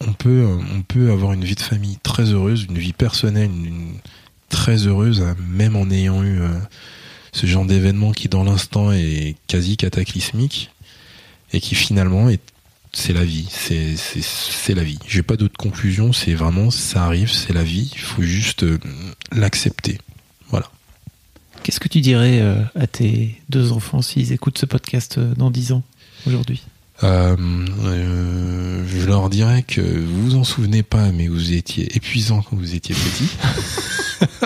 on 0.00 0.12
peut, 0.12 0.28
euh, 0.48 0.58
on 0.74 0.82
peut 0.82 1.12
avoir 1.12 1.32
une 1.32 1.44
vie 1.44 1.54
de 1.54 1.60
famille 1.60 1.98
très 2.02 2.24
heureuse, 2.32 2.66
une 2.68 2.78
vie 2.78 2.92
personnelle, 2.92 3.50
très 4.48 4.86
heureuse, 4.86 5.20
hein, 5.22 5.36
même 5.48 5.76
en 5.76 5.88
ayant 5.90 6.22
eu 6.22 6.40
euh, 6.40 6.48
ce 7.32 7.46
genre 7.46 7.64
d'événement 7.66 8.12
qui 8.12 8.28
dans 8.28 8.42
l'instant 8.44 8.90
est 8.92 9.36
quasi 9.46 9.76
cataclysmique 9.76 10.70
et 11.52 11.60
qui 11.60 11.74
finalement 11.74 12.28
est 12.28 12.40
c'est 12.92 13.12
la 13.12 13.24
vie, 13.24 13.46
c'est 13.50 13.94
c'est 13.96 14.74
la 14.74 14.82
vie. 14.82 14.98
J'ai 15.06 15.22
pas 15.22 15.36
d'autre 15.36 15.56
conclusion, 15.56 16.12
c'est 16.12 16.34
vraiment 16.34 16.72
ça 16.72 17.04
arrive, 17.04 17.30
c'est 17.30 17.52
la 17.52 17.62
vie, 17.62 17.88
il 17.94 18.00
faut 18.00 18.22
juste 18.22 18.64
l'accepter. 19.30 19.98
Voilà. 20.48 20.68
Qu'est-ce 21.62 21.80
que 21.80 21.88
tu 21.88 22.00
dirais 22.00 22.40
euh, 22.40 22.62
à 22.74 22.86
tes 22.86 23.40
deux 23.48 23.72
enfants 23.72 24.02
s'ils 24.02 24.32
écoutent 24.32 24.58
ce 24.58 24.66
podcast 24.66 25.18
euh, 25.18 25.34
dans 25.34 25.50
10 25.50 25.72
ans, 25.72 25.82
aujourd'hui? 26.26 26.62
Euh, 27.02 27.36
euh, 27.84 28.84
je 28.86 29.06
leur 29.06 29.30
dirais 29.30 29.62
que 29.62 29.80
vous 29.80 30.22
vous 30.22 30.36
en 30.36 30.44
souvenez 30.44 30.82
pas, 30.82 31.10
mais 31.12 31.28
vous 31.28 31.52
étiez 31.52 31.94
épuisant 31.96 32.42
quand 32.42 32.56
vous 32.56 32.74
étiez 32.74 32.94
petit. 32.94 33.28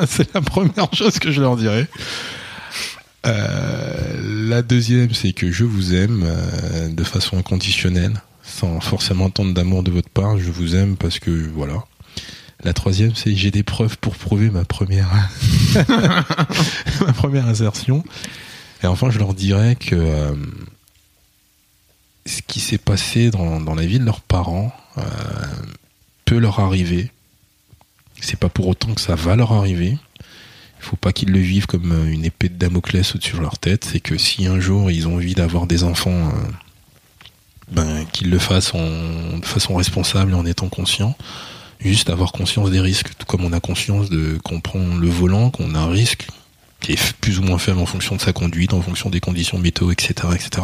c'est 0.06 0.32
la 0.34 0.40
première 0.40 0.92
chose 0.92 1.18
que 1.18 1.32
je 1.32 1.40
leur 1.40 1.56
dirais. 1.56 1.88
Euh, 3.26 4.48
la 4.48 4.62
deuxième, 4.62 5.12
c'est 5.14 5.32
que 5.32 5.50
je 5.50 5.64
vous 5.64 5.94
aime 5.94 6.26
de 6.90 7.04
façon 7.04 7.38
inconditionnelle, 7.38 8.14
sans 8.42 8.80
forcément 8.80 9.26
attendre 9.26 9.54
d'amour 9.54 9.82
de 9.82 9.90
votre 9.90 10.10
part. 10.10 10.38
Je 10.38 10.50
vous 10.50 10.76
aime 10.76 10.96
parce 10.96 11.18
que 11.18 11.30
voilà. 11.54 11.84
La 12.62 12.72
troisième, 12.72 13.14
c'est 13.14 13.34
j'ai 13.34 13.50
des 13.50 13.62
preuves 13.62 13.98
pour 13.98 14.16
prouver 14.16 14.50
ma 14.50 14.64
première 14.64 15.10
ma 17.00 17.12
première 17.12 17.46
insertion. 17.46 18.04
Et 18.82 18.86
enfin, 18.86 19.10
je 19.10 19.18
leur 19.18 19.34
dirais 19.34 19.76
que 19.76 19.96
euh, 19.96 20.34
ce 22.26 22.42
qui 22.46 22.60
s'est 22.60 22.78
passé 22.78 23.30
dans, 23.30 23.60
dans 23.60 23.74
la 23.74 23.86
vie 23.86 23.98
de 23.98 24.04
leurs 24.04 24.20
parents 24.20 24.72
euh, 24.98 25.02
peut 26.24 26.38
leur 26.38 26.60
arriver. 26.60 27.10
C'est 28.20 28.38
pas 28.38 28.48
pour 28.48 28.68
autant 28.68 28.94
que 28.94 29.00
ça 29.00 29.14
va 29.14 29.36
leur 29.36 29.52
arriver. 29.52 29.98
Il 30.80 30.86
faut 30.86 30.96
pas 30.96 31.12
qu'ils 31.12 31.32
le 31.32 31.40
vivent 31.40 31.66
comme 31.66 31.92
euh, 31.92 32.12
une 32.12 32.24
épée 32.24 32.48
de 32.48 32.54
Damoclès 32.56 33.14
au-dessus 33.14 33.36
de 33.36 33.40
leur 33.40 33.58
tête. 33.58 33.84
C'est 33.84 34.00
que 34.00 34.16
si 34.16 34.46
un 34.46 34.60
jour 34.60 34.90
ils 34.90 35.08
ont 35.08 35.16
envie 35.16 35.34
d'avoir 35.34 35.66
des 35.66 35.82
enfants, 35.82 36.32
ben, 37.70 38.04
qu'ils 38.12 38.30
le 38.30 38.38
fassent 38.38 38.74
en, 38.74 39.38
de 39.38 39.44
façon 39.44 39.74
responsable 39.76 40.32
et 40.32 40.34
en 40.34 40.46
étant 40.46 40.68
conscient. 40.68 41.16
Juste 41.84 42.10
avoir 42.10 42.32
conscience 42.32 42.70
des 42.70 42.80
risques, 42.80 43.10
tout 43.18 43.26
comme 43.26 43.44
on 43.44 43.52
a 43.52 43.60
conscience 43.60 44.08
de 44.08 44.38
qu'on 44.42 44.60
prend 44.60 44.96
le 44.96 45.08
volant, 45.08 45.50
qu'on 45.50 45.74
a 45.74 45.78
un 45.78 45.90
risque 45.90 46.26
qui 46.80 46.92
est 46.92 47.12
plus 47.20 47.38
ou 47.38 47.42
moins 47.42 47.58
faible 47.58 47.78
en 47.78 47.86
fonction 47.86 48.16
de 48.16 48.20
sa 48.20 48.32
conduite, 48.32 48.72
en 48.72 48.82
fonction 48.82 49.10
des 49.10 49.20
conditions 49.20 49.58
météo, 49.58 49.90
etc., 49.90 50.28
etc 50.34 50.62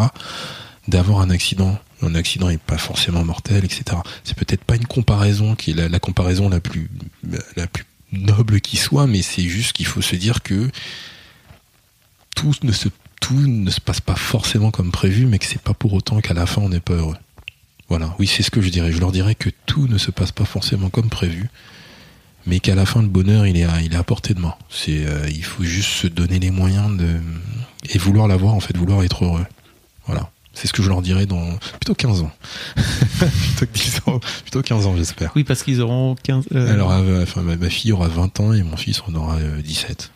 d'avoir 0.89 1.21
un 1.21 1.31
accident. 1.31 1.79
Un 2.03 2.15
accident 2.15 2.49
n'est 2.49 2.59
pas 2.59 2.79
forcément 2.79 3.25
mortel, 3.25 3.65
etc. 3.65 3.85
C'est 4.25 4.37
peut-être 4.37 4.65
pas 4.65 4.77
une 4.77 4.87
comparaison 4.87 5.55
qui 5.55 5.71
est 5.73 5.89
la, 5.89 5.99
comparaison 5.99 6.49
la 6.49 6.61
plus 6.61 6.89
noble 8.13 8.61
qui 8.61 8.77
soit, 8.77 9.07
mais 9.07 9.23
c'est 9.23 9.43
juste 9.43 9.75
qu'il 9.75 9.87
faut 9.87 10.03
se 10.03 10.17
dire 10.17 10.43
que 10.43 10.71
tout 12.35 12.55
ne 12.63 12.73
se 12.73 12.89
tout 13.21 13.35
ne 13.35 13.71
se 13.71 13.83
passe 13.83 14.01
pas 14.01 14.17
forcément 14.17 14.71
comme 14.71 14.91
prévu, 14.91 15.27
mais 15.27 15.39
que 15.39 15.45
c'est 15.45 15.61
pas 15.61 15.75
pour 15.75 15.93
autant 15.93 16.21
qu'à 16.21 16.33
la 16.33 16.47
fin 16.47 16.63
on 16.63 16.71
n'est 16.71 16.81
pas 16.81 16.95
heureux. 16.95 17.17
Voilà, 17.91 18.15
oui, 18.19 18.27
c'est 18.27 18.43
ce 18.43 18.51
que 18.51 18.61
je 18.63 18.71
dirais. 18.71 18.93
Je 18.93 19.01
leur 19.01 19.13
dirais 19.13 19.35
que 19.35 19.51
tout 19.67 19.87
ne 19.89 19.99
se 19.99 20.11
passe 20.11 20.33
pas 20.33 20.45
forcément 20.47 20.89
comme 20.89 21.11
prévu, 21.11 21.51
mais 22.47 22.61
qu'à 22.61 22.75
la 22.75 22.87
fin 22.87 23.03
le 23.03 23.09
bonheur 23.09 23.47
il 23.47 23.57
est 23.57 23.65
à, 23.65 23.83
il 23.83 23.93
est 23.93 23.97
à 23.97 24.05
portée 24.05 24.33
de 24.33 24.41
main. 24.41 24.55
C'est 24.71 25.05
euh, 25.05 25.29
il 25.29 25.45
faut 25.45 25.65
juste 25.65 25.89
se 25.91 26.07
donner 26.07 26.39
les 26.39 26.51
moyens 26.51 26.97
de 26.97 27.09
et 27.93 27.99
vouloir 27.99 28.29
l'avoir 28.29 28.55
en 28.55 28.61
fait, 28.61 28.77
vouloir 28.77 29.03
être 29.03 29.25
heureux. 29.25 29.45
Voilà. 30.07 30.31
C'est 30.53 30.67
ce 30.67 30.73
que 30.73 30.83
je 30.83 30.89
leur 30.89 31.01
dirais 31.01 31.27
dans 31.27 31.57
plutôt 31.81 31.95
15 31.95 32.21
ans. 32.23 32.33
plutôt 32.75 33.67
que 33.67 33.73
10 33.73 34.01
ans, 34.07 34.21
plutôt 34.43 34.63
15 34.63 34.87
ans, 34.87 34.97
j'espère. 34.97 35.33
Oui, 35.37 35.45
parce 35.45 35.63
qu'ils 35.63 35.81
auront 35.81 36.17
15. 36.23 36.47
euh, 36.55 36.73
Alors, 36.73 36.91
euh, 36.93 37.23
enfin, 37.23 37.43
ma, 37.43 37.71
fille 37.71 37.93
aura 37.93 38.09
20 38.09 38.41
ans 38.41 38.53
et 38.53 38.63
mon 38.63 38.77
fils 38.77 39.01
en 39.09 39.15
aura 39.15 39.37
euh, 39.37 39.63
17. 39.63 40.11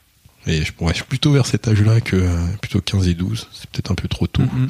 Et 0.47 0.65
je, 0.65 0.73
ouais, 0.81 0.91
je 0.91 0.97
suis 0.97 1.05
plutôt 1.05 1.33
vers 1.33 1.47
cet 1.47 1.69
âge-là 1.69 2.01
que 2.01 2.29
plutôt 2.61 2.81
15 2.81 3.09
et 3.09 3.15
12. 3.15 3.49
C'est 3.53 3.71
peut-être 3.71 3.91
un 3.93 3.95
peu 3.95 4.09
trop 4.09 4.27
tôt. 4.27 4.43
mhm. 4.43 4.69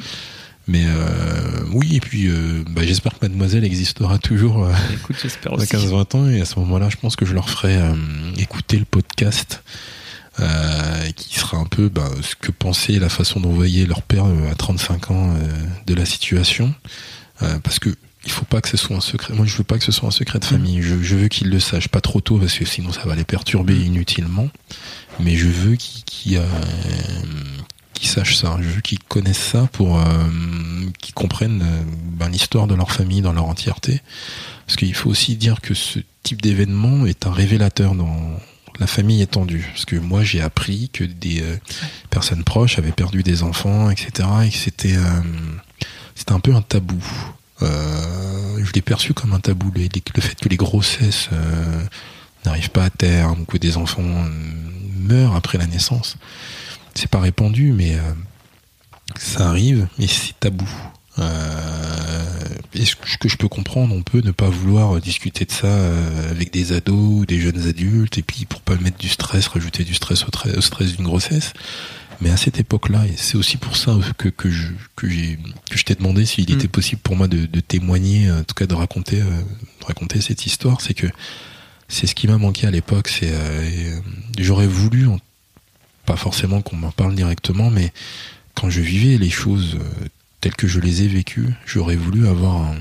Mais 0.67 0.83
euh, 0.85 1.63
oui, 1.71 1.95
et 1.95 1.99
puis 1.99 2.27
euh, 2.27 2.63
bah, 2.69 2.81
j'espère 2.83 3.13
que 3.13 3.25
mademoiselle 3.25 3.63
existera 3.63 4.17
toujours 4.17 4.65
euh, 4.65 4.73
Écoute, 4.93 5.15
j'espère 5.21 5.53
à 5.53 5.55
aussi. 5.57 5.67
15-20 5.67 6.17
ans. 6.17 6.29
Et 6.29 6.41
à 6.41 6.45
ce 6.45 6.59
moment-là, 6.59 6.89
je 6.89 6.97
pense 6.97 7.15
que 7.15 7.25
je 7.25 7.33
leur 7.33 7.49
ferai 7.49 7.77
euh, 7.77 7.93
écouter 8.37 8.77
le 8.77 8.85
podcast 8.85 9.63
euh, 10.39 11.11
qui 11.15 11.39
sera 11.39 11.57
un 11.57 11.65
peu 11.65 11.87
bah, 11.89 12.09
ce 12.21 12.35
que 12.35 12.51
pensait 12.51 12.99
la 12.99 13.09
façon 13.09 13.39
dont 13.39 13.51
voyait 13.51 13.85
leur 13.85 14.01
père 14.01 14.25
euh, 14.25 14.51
à 14.51 14.55
35 14.55 15.11
ans 15.11 15.33
euh, 15.35 15.47
de 15.85 15.93
la 15.93 16.05
situation. 16.05 16.73
Euh, 17.41 17.59
parce 17.59 17.79
que 17.79 17.89
il 18.25 18.31
faut 18.31 18.45
pas 18.45 18.59
que 18.59 18.69
ce 18.69 18.77
soit 18.77 18.95
un 18.95 19.01
secret. 19.01 19.35
Moi, 19.35 19.45
je 19.45 19.55
veux 19.55 19.63
pas 19.63 19.77
que 19.77 19.83
ce 19.83 19.91
soit 19.91 20.07
un 20.07 20.11
secret 20.11 20.39
de 20.39 20.45
famille. 20.45 20.81
Je, 20.81 20.99
je 20.99 21.15
veux 21.15 21.27
qu'ils 21.27 21.51
le 21.51 21.59
sachent 21.59 21.89
pas 21.89 22.01
trop 22.01 22.21
tôt 22.21 22.39
parce 22.39 22.57
que 22.57 22.65
sinon 22.65 22.91
ça 22.91 23.03
va 23.05 23.13
les 23.13 23.23
perturber 23.23 23.75
inutilement. 23.75 24.49
Mais 25.19 25.35
je 25.35 25.47
veux 25.47 25.75
qu'ils 25.75 26.03
qu'ils, 26.05 26.41
qu'ils 27.95 28.09
sachent 28.09 28.37
ça. 28.37 28.57
Qu'ils 28.83 28.99
connaissent 28.99 29.37
ça 29.37 29.67
pour 29.71 29.99
euh, 29.99 30.03
qu'ils 30.99 31.13
comprennent 31.13 31.61
euh, 31.63 31.83
ben, 32.17 32.29
l'histoire 32.29 32.67
de 32.67 32.75
leur 32.75 32.91
famille 32.91 33.21
dans 33.21 33.33
leur 33.33 33.45
entièreté. 33.45 34.01
Parce 34.67 34.77
qu'il 34.77 34.93
faut 34.93 35.09
aussi 35.09 35.35
dire 35.35 35.61
que 35.61 35.73
ce 35.73 35.99
type 36.23 36.41
d'événement 36.41 37.05
est 37.05 37.25
un 37.25 37.31
révélateur 37.31 37.95
dans 37.95 38.39
la 38.79 38.87
famille 38.87 39.21
étendue. 39.21 39.65
Parce 39.71 39.85
que 39.85 39.95
moi, 39.95 40.23
j'ai 40.23 40.41
appris 40.41 40.89
que 40.89 41.03
des 41.03 41.41
euh, 41.41 41.57
personnes 42.09 42.43
proches 42.43 42.77
avaient 42.77 42.91
perdu 42.91 43.23
des 43.23 43.43
enfants, 43.43 43.89
etc. 43.89 44.27
Et 44.45 44.49
que 44.49 44.57
c'était 44.57 44.95
euh, 44.95 45.21
c'était 46.15 46.33
un 46.33 46.39
peu 46.39 46.53
un 46.53 46.61
tabou. 46.61 47.03
Je 47.61 48.71
l'ai 48.73 48.81
perçu 48.81 49.13
comme 49.13 49.33
un 49.33 49.39
tabou, 49.39 49.71
le 49.75 50.21
fait 50.21 50.35
que 50.35 50.49
les 50.49 50.57
grossesses 50.57 51.29
n'arrivent 52.45 52.69
pas 52.69 52.85
à 52.85 52.89
terme 52.89 53.45
que 53.45 53.57
des 53.57 53.77
enfants 53.77 54.25
meurent 54.97 55.35
après 55.35 55.57
la 55.57 55.67
naissance. 55.67 56.17
C'est 56.95 57.09
pas 57.09 57.19
répandu, 57.19 57.71
mais 57.73 57.95
euh, 57.95 57.99
ça 59.19 59.49
arrive, 59.49 59.87
mais 59.99 60.07
c'est 60.07 60.39
tabou. 60.39 60.69
Euh, 61.19 62.23
et 62.73 62.85
ce 62.85 62.95
que 62.95 63.29
je 63.29 63.37
peux 63.37 63.47
comprendre, 63.47 63.93
on 63.95 64.01
peut 64.01 64.21
ne 64.23 64.31
pas 64.31 64.49
vouloir 64.49 64.99
discuter 64.99 65.45
de 65.45 65.51
ça 65.51 65.67
euh, 65.67 66.31
avec 66.31 66.51
des 66.51 66.73
ados 66.73 67.21
ou 67.21 67.25
des 67.25 67.39
jeunes 67.39 67.67
adultes, 67.67 68.17
et 68.17 68.21
puis 68.21 68.45
pour 68.45 68.61
pas 68.61 68.75
mettre 68.75 68.97
du 68.97 69.09
stress, 69.09 69.47
rajouter 69.47 69.83
du 69.83 69.93
stress 69.93 70.23
au, 70.25 70.61
stress 70.61 70.95
d'une 70.95 71.05
grossesse. 71.05 71.53
Mais 72.21 72.29
à 72.29 72.37
cette 72.37 72.59
époque-là, 72.59 73.05
et 73.07 73.13
c'est 73.17 73.35
aussi 73.37 73.57
pour 73.57 73.75
ça 73.75 73.97
que, 74.17 74.29
que 74.29 74.49
je, 74.49 74.67
que 74.95 75.09
j'ai, 75.09 75.37
que 75.69 75.77
je 75.77 75.83
t'ai 75.83 75.95
demandé 75.95 76.25
s'il 76.25 76.49
Mm. 76.49 76.53
était 76.53 76.67
possible 76.69 77.01
pour 77.01 77.15
moi 77.17 77.27
de, 77.27 77.45
de 77.45 77.59
témoigner, 77.59 78.31
en 78.31 78.43
tout 78.43 78.55
cas 78.55 78.65
de 78.67 78.73
raconter, 78.75 79.21
euh, 79.21 79.25
de 79.81 79.85
raconter 79.85 80.21
cette 80.21 80.45
histoire, 80.45 80.79
c'est 80.81 80.93
que 80.93 81.07
c'est 81.89 82.07
ce 82.07 82.15
qui 82.15 82.27
m'a 82.27 82.37
manqué 82.37 82.67
à 82.67 82.71
l'époque. 82.71 83.09
C'est, 83.09 83.31
euh, 83.31 83.35
euh, 83.37 83.99
j'aurais 84.39 84.67
voulu, 84.67 85.07
en- 85.07 85.19
pas 86.05 86.15
forcément 86.17 86.61
qu'on 86.61 86.75
m'en 86.77 86.91
parle 86.91 87.15
directement, 87.15 87.69
mais 87.69 87.91
quand 88.53 88.69
je 88.69 88.81
vivais 88.81 89.17
les 89.17 89.29
choses 89.29 89.75
euh, 89.75 90.07
telles 90.41 90.55
que 90.55 90.67
je 90.67 90.79
les 90.79 91.03
ai 91.03 91.07
vécues, 91.07 91.53
j'aurais 91.65 91.95
voulu 91.95 92.27
avoir 92.27 92.55
un- 92.57 92.77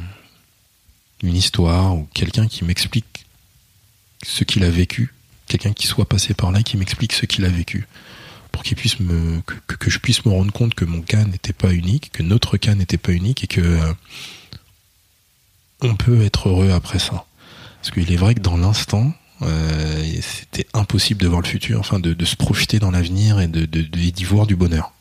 une 1.23 1.37
histoire 1.37 1.97
ou 1.97 2.07
quelqu'un 2.15 2.47
qui 2.49 2.65
m'explique 2.65 3.27
ce 4.25 4.45
qu'il 4.45 4.63
a 4.65 4.71
vécu, 4.71 5.13
quelqu'un 5.49 5.73
qui 5.73 5.87
soit 5.87 6.09
passé 6.09 6.35
par 6.35 6.51
là 6.53 6.63
qui 6.63 6.77
m'explique 6.77 7.13
ce 7.13 7.27
qu'il 7.27 7.45
a 7.45 7.49
vécu 7.49 7.87
pour 8.53 8.63
qu'il 8.63 8.77
puisse 8.77 9.01
me 9.01 9.41
que, 9.67 9.91
je 9.91 9.99
puisse 9.99 10.25
me 10.25 10.31
rendre 10.31 10.53
compte 10.53 10.75
que 10.75 10.85
mon 10.85 11.03
cas 11.03 11.25
n'était 11.25 11.53
pas 11.53 11.73
unique, 11.73 12.13
que 12.13 12.23
notre 12.23 12.57
cas 12.57 12.75
n'était 12.75 12.99
pas 12.99 13.13
unique 13.13 13.43
et 13.45 13.47
que 13.49 13.61
euh, 13.61 13.93
on 15.81 15.97
peut 15.97 16.23
être 16.23 16.49
heureux 16.49 16.71
après 16.71 16.99
ça. 16.99 17.25
Parce 17.81 17.91
qu'il 17.91 18.11
est 18.13 18.17
vrai 18.17 18.35
que 18.35 18.41
dans 18.41 18.57
l'instant, 18.57 19.13
c'était 19.41 20.67
impossible 20.75 21.21
de 21.23 21.29
voir 21.29 21.41
le 21.43 21.47
futur, 21.47 21.81
enfin 21.81 21.99
de, 21.99 22.15
de 22.15 22.25
se 22.25 22.37
projeter 22.37 22.79
dans 22.79 22.91
l'avenir 22.91 23.41
et 23.41 23.49
de- 23.49 23.67
de- 23.67 23.83
d'y 23.83 24.25
voir 24.25 24.47
du 24.47 24.57
bonheur. 24.57 24.93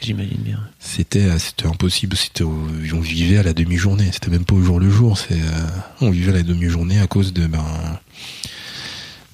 J'imagine 0.00 0.38
bien. 0.42 0.60
C'était 0.80 1.38
c'était 1.38 1.66
impossible. 1.66 2.16
C'était 2.16 2.44
on 2.44 3.00
vivait 3.00 3.38
à 3.38 3.42
la 3.42 3.52
demi-journée. 3.54 4.10
C'était 4.12 4.30
même 4.30 4.44
pas 4.44 4.54
au 4.54 4.62
jour 4.62 4.78
le 4.80 4.90
jour. 4.90 5.16
C'est 5.16 5.40
euh, 5.40 5.66
on 6.02 6.10
vivait 6.10 6.30
à 6.32 6.34
la 6.34 6.42
demi-journée 6.42 6.98
à 6.98 7.06
cause 7.06 7.32
de 7.32 7.46
ben 7.46 7.64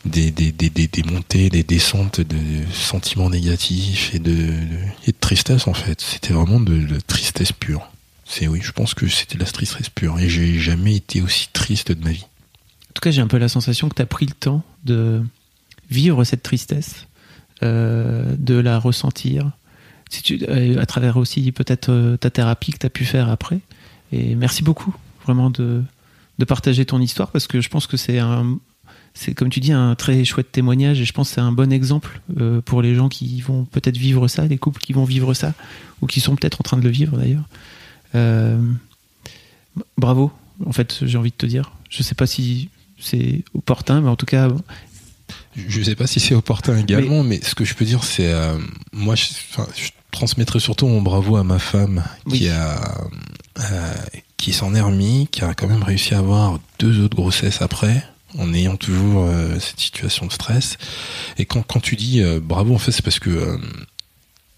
des, 0.04 0.30
des, 0.30 0.50
des, 0.52 0.70
des, 0.70 0.86
des 0.86 1.02
montées, 1.02 1.50
des 1.50 1.62
descentes 1.62 2.20
de 2.20 2.36
sentiments 2.72 3.28
négatifs 3.30 4.14
et 4.14 4.18
de, 4.18 4.30
de- 4.32 4.52
et 5.06 5.12
de 5.12 5.16
tristesse 5.18 5.66
en 5.66 5.74
fait. 5.74 6.00
C'était 6.00 6.32
vraiment 6.32 6.60
de, 6.60 6.78
de 6.78 7.00
tristesse 7.00 7.52
pure. 7.52 7.90
C'est 8.24 8.46
oui, 8.46 8.60
je 8.62 8.70
pense 8.72 8.94
que 8.94 9.08
c'était 9.08 9.34
de 9.38 9.44
la 9.44 9.50
tristesse 9.50 9.88
pure 9.88 10.18
et 10.20 10.28
j'ai 10.28 10.58
jamais 10.60 10.94
été 10.94 11.20
aussi 11.20 11.48
triste 11.52 11.90
de 11.92 12.02
ma 12.04 12.12
vie. 12.12 12.26
En 12.90 12.92
tout 12.92 13.00
cas, 13.02 13.12
j'ai 13.12 13.22
un 13.22 13.28
peu 13.28 13.38
la 13.38 13.48
sensation 13.48 13.88
que 13.88 13.94
tu 13.94 14.02
as 14.02 14.06
pris 14.06 14.26
le 14.26 14.32
temps 14.32 14.64
de 14.84 15.22
vivre 15.90 16.24
cette 16.24 16.42
tristesse, 16.42 17.06
euh, 17.62 18.34
de 18.36 18.54
la 18.54 18.78
ressentir, 18.78 19.50
euh, 20.30 20.80
à 20.80 20.86
travers 20.86 21.16
aussi 21.16 21.52
peut-être 21.52 21.90
euh, 21.90 22.16
ta 22.16 22.30
thérapie 22.30 22.72
que 22.72 22.78
tu 22.78 22.86
as 22.86 22.90
pu 22.90 23.04
faire 23.04 23.28
après. 23.28 23.60
Et 24.12 24.34
merci 24.34 24.62
beaucoup, 24.64 24.94
vraiment, 25.24 25.50
de, 25.50 25.82
partager 26.48 26.84
ton 26.86 27.00
histoire, 27.00 27.30
parce 27.30 27.46
que 27.46 27.60
je 27.60 27.68
pense 27.68 27.86
que 27.86 27.96
c'est 27.96 28.18
un, 28.18 28.58
c'est 29.14 29.34
comme 29.34 29.50
tu 29.50 29.60
dis, 29.60 29.72
un 29.72 29.94
très 29.94 30.24
chouette 30.24 30.50
témoignage, 30.50 31.00
et 31.00 31.04
je 31.04 31.12
pense 31.12 31.28
que 31.28 31.34
c'est 31.34 31.40
un 31.40 31.52
bon 31.52 31.70
exemple 31.70 32.20
pour 32.64 32.82
les 32.82 32.94
gens 32.94 33.08
qui 33.10 33.40
vont 33.42 33.66
peut-être 33.66 33.98
vivre 33.98 34.26
ça, 34.26 34.46
les 34.46 34.56
couples 34.58 34.80
qui 34.80 34.94
vont 34.94 35.04
vivre 35.04 35.34
ça, 35.34 35.52
ou 36.00 36.06
qui 36.06 36.20
sont 36.20 36.34
peut-être 36.34 36.60
en 36.60 36.64
train 36.64 36.76
de 36.78 36.82
le 36.82 36.88
vivre 36.88 37.18
d'ailleurs. 37.18 37.44
Bravo, 39.98 40.32
en 40.64 40.72
fait, 40.72 41.00
j'ai 41.02 41.18
envie 41.18 41.30
de 41.30 41.36
te 41.36 41.46
dire. 41.46 41.72
Je 41.90 42.02
sais 42.02 42.14
pas 42.14 42.26
si 42.26 42.70
c'est 43.00 43.44
opportun, 43.54 44.00
mais 44.00 44.08
en 44.08 44.16
tout 44.16 44.26
cas, 44.26 44.48
Je 45.56 45.82
sais 45.82 45.96
pas 45.96 46.06
si 46.06 46.20
c'est 46.20 46.34
opportun 46.34 46.76
également, 46.78 47.22
mais, 47.22 47.40
ce 47.42 47.54
que 47.54 47.64
je 47.64 47.74
peux 47.74 47.84
dire, 47.84 48.04
c'est 48.04 48.32
euh, 48.32 48.58
moi, 48.92 49.14
je, 49.14 49.26
transmettrai 50.10 50.58
surtout 50.58 50.88
mon 50.88 51.02
bravo 51.02 51.36
à 51.36 51.44
ma 51.44 51.58
femme 51.58 52.02
qui 52.28 52.48
a 52.48 52.80
euh, 53.60 53.94
qui 54.36 54.52
s'en 54.52 54.74
est 54.74 54.80
remis, 54.80 55.28
qui 55.30 55.42
a 55.42 55.54
quand 55.54 55.68
même 55.68 55.82
réussi 55.82 56.14
à 56.14 56.18
avoir 56.18 56.58
deux 56.78 57.00
autres 57.00 57.16
grossesses 57.16 57.62
après, 57.62 58.02
en 58.38 58.52
ayant 58.54 58.76
toujours 58.76 59.22
euh, 59.24 59.58
cette 59.60 59.80
situation 59.80 60.26
de 60.26 60.32
stress. 60.32 60.78
Et 61.38 61.44
quand 61.44 61.62
quand 61.62 61.80
tu 61.80 61.96
dis 61.96 62.20
euh, 62.22 62.40
bravo, 62.40 62.74
en 62.74 62.78
fait, 62.78 62.92
c'est 62.92 63.02
parce 63.02 63.18
que 63.18 63.30
euh, 63.30 63.58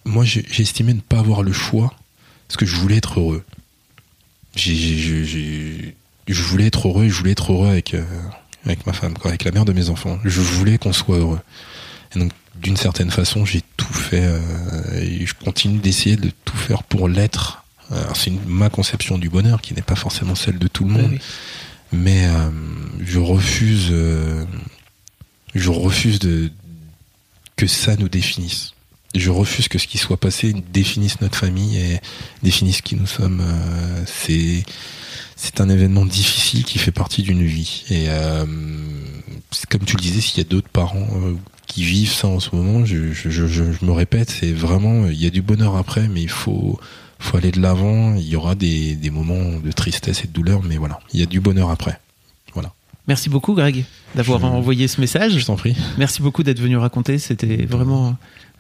moi, 0.05 0.25
j'ai 0.25 0.45
estimé 0.59 0.95
ne 0.95 1.01
pas 1.01 1.19
avoir 1.19 1.43
le 1.43 1.53
choix, 1.53 1.95
parce 2.49 2.57
que 2.57 2.67
je 2.67 2.77
voulais 2.77 2.97
être 2.97 3.21
heureux. 3.21 3.45
J'ai- 4.57 5.95
je 6.33 6.43
voulais 6.43 6.67
être 6.67 6.89
heureux, 6.89 7.05
et 7.05 7.11
je 7.11 7.15
voulais 7.15 7.33
être 7.33 7.53
heureux 7.53 7.69
avec 7.69 7.95
euh, 7.95 8.03
avec 8.65 8.87
ma 8.87 8.93
femme, 8.93 9.15
quoi, 9.15 9.31
avec 9.31 9.45
la 9.45 9.51
mère 9.51 9.65
de 9.65 9.73
mes 9.73 9.89
enfants. 9.89 10.19
Je 10.25 10.41
voulais 10.41 10.79
qu'on 10.79 10.93
soit 10.93 11.19
heureux. 11.19 11.41
Et 12.15 12.19
donc, 12.19 12.33
d'une 12.57 12.77
certaine 12.77 13.11
façon, 13.11 13.45
j'ai 13.45 13.63
tout 13.77 13.93
fait 13.93 14.25
euh, 14.25 15.01
et 15.01 15.27
je 15.27 15.35
continue 15.35 15.79
d'essayer 15.79 16.17
de 16.17 16.31
tout 16.45 16.57
faire 16.57 16.83
pour 16.83 17.09
l'être. 17.09 17.59
C'est 18.15 18.33
ma 18.47 18.71
conception 18.71 19.19
du 19.19 19.29
bonheur 19.29 19.61
qui 19.61 19.75
n'est 19.75 19.83
pas 19.83 19.97
forcément 19.97 20.35
celle 20.35 20.59
de 20.59 20.67
tout 20.67 20.85
le 20.85 20.93
monde, 20.93 21.11
oui. 21.13 21.21
mais 21.93 22.25
euh, 22.25 22.49
je 23.05 23.19
refuse, 23.19 23.89
euh, 23.91 24.47
je 25.55 25.69
refuse 25.69 26.19
de 26.19 26.51
que 27.57 27.67
ça 27.67 27.97
nous 27.97 28.09
définisse. 28.09 28.73
Je 29.15 29.29
refuse 29.29 29.69
que 29.69 29.79
ce 29.79 29.87
qui 29.87 29.99
soit 29.99 30.17
passé 30.17 30.55
définisse 30.73 31.21
notre 31.21 31.37
famille 31.37 31.77
et 31.77 32.01
définisse 32.43 32.81
qui 32.81 32.97
nous 32.97 33.07
sommes. 33.07 33.43
C'est 34.07 34.65
c'est 35.45 35.61
un 35.61 35.69
événement 35.69 36.07
difficile 36.07 36.63
qui 36.65 36.79
fait 36.79 36.93
partie 36.93 37.23
d'une 37.23 37.43
vie. 37.45 37.83
Et 37.91 38.05
euh, 38.09 38.45
comme 39.69 39.83
tu 39.85 39.97
le 39.97 40.01
disais, 40.03 40.21
s'il 40.21 40.39
y 40.39 40.47
a 40.47 40.49
d'autres 40.49 40.69
parents 40.69 41.09
euh, 41.17 41.35
qui 41.67 41.83
vivent 41.83 42.13
ça 42.13 42.29
en 42.29 42.39
ce 42.39 42.55
moment, 42.55 42.85
je, 42.85 43.13
je, 43.13 43.29
je, 43.29 43.47
je- 43.49 43.73
je 43.73 43.85
me 43.85 43.91
répète, 43.93 44.31
c'est 44.31 44.53
vraiment, 44.53 45.07
il 45.07 45.21
y 45.21 45.27
a 45.27 45.31
du 45.31 45.43
bonheur 45.43 45.77
après, 45.77 46.07
mais 46.09 46.23
il 46.23 46.29
faut, 46.29 46.79
faut 47.19 47.37
aller 47.37 47.51
de 47.51 47.61
l'avant. 47.61 48.15
Il 48.15 48.29
y 48.29 48.37
aura 48.37 48.55
des, 48.55 48.95
des 48.95 49.11
moments 49.11 49.59
de 49.59 49.73
tristesse 49.73 50.23
et 50.25 50.29
de 50.29 50.33
douleur, 50.33 50.63
mais 50.63 50.77
voilà, 50.77 51.01
il 51.13 51.19
y 51.19 51.23
a 51.23 51.27
du 51.27 51.41
bonheur 51.41 51.71
après. 51.71 51.99
Voilà. 52.55 52.73
Merci 53.09 53.29
beaucoup, 53.29 53.55
Greg, 53.55 53.85
d'avoir 54.15 54.39
Je- 54.41 54.45
envoyé 54.47 54.87
ce 54.87 55.01
message. 55.01 55.37
Je 55.37 55.45
t'en 55.45 55.57
prie. 55.57 55.75
Merci 55.99 56.23
beaucoup 56.23 56.45
d'être 56.45 56.61
venu 56.61 56.77
raconter. 56.77 57.19
C'était 57.19 57.67
vraiment 57.67 58.17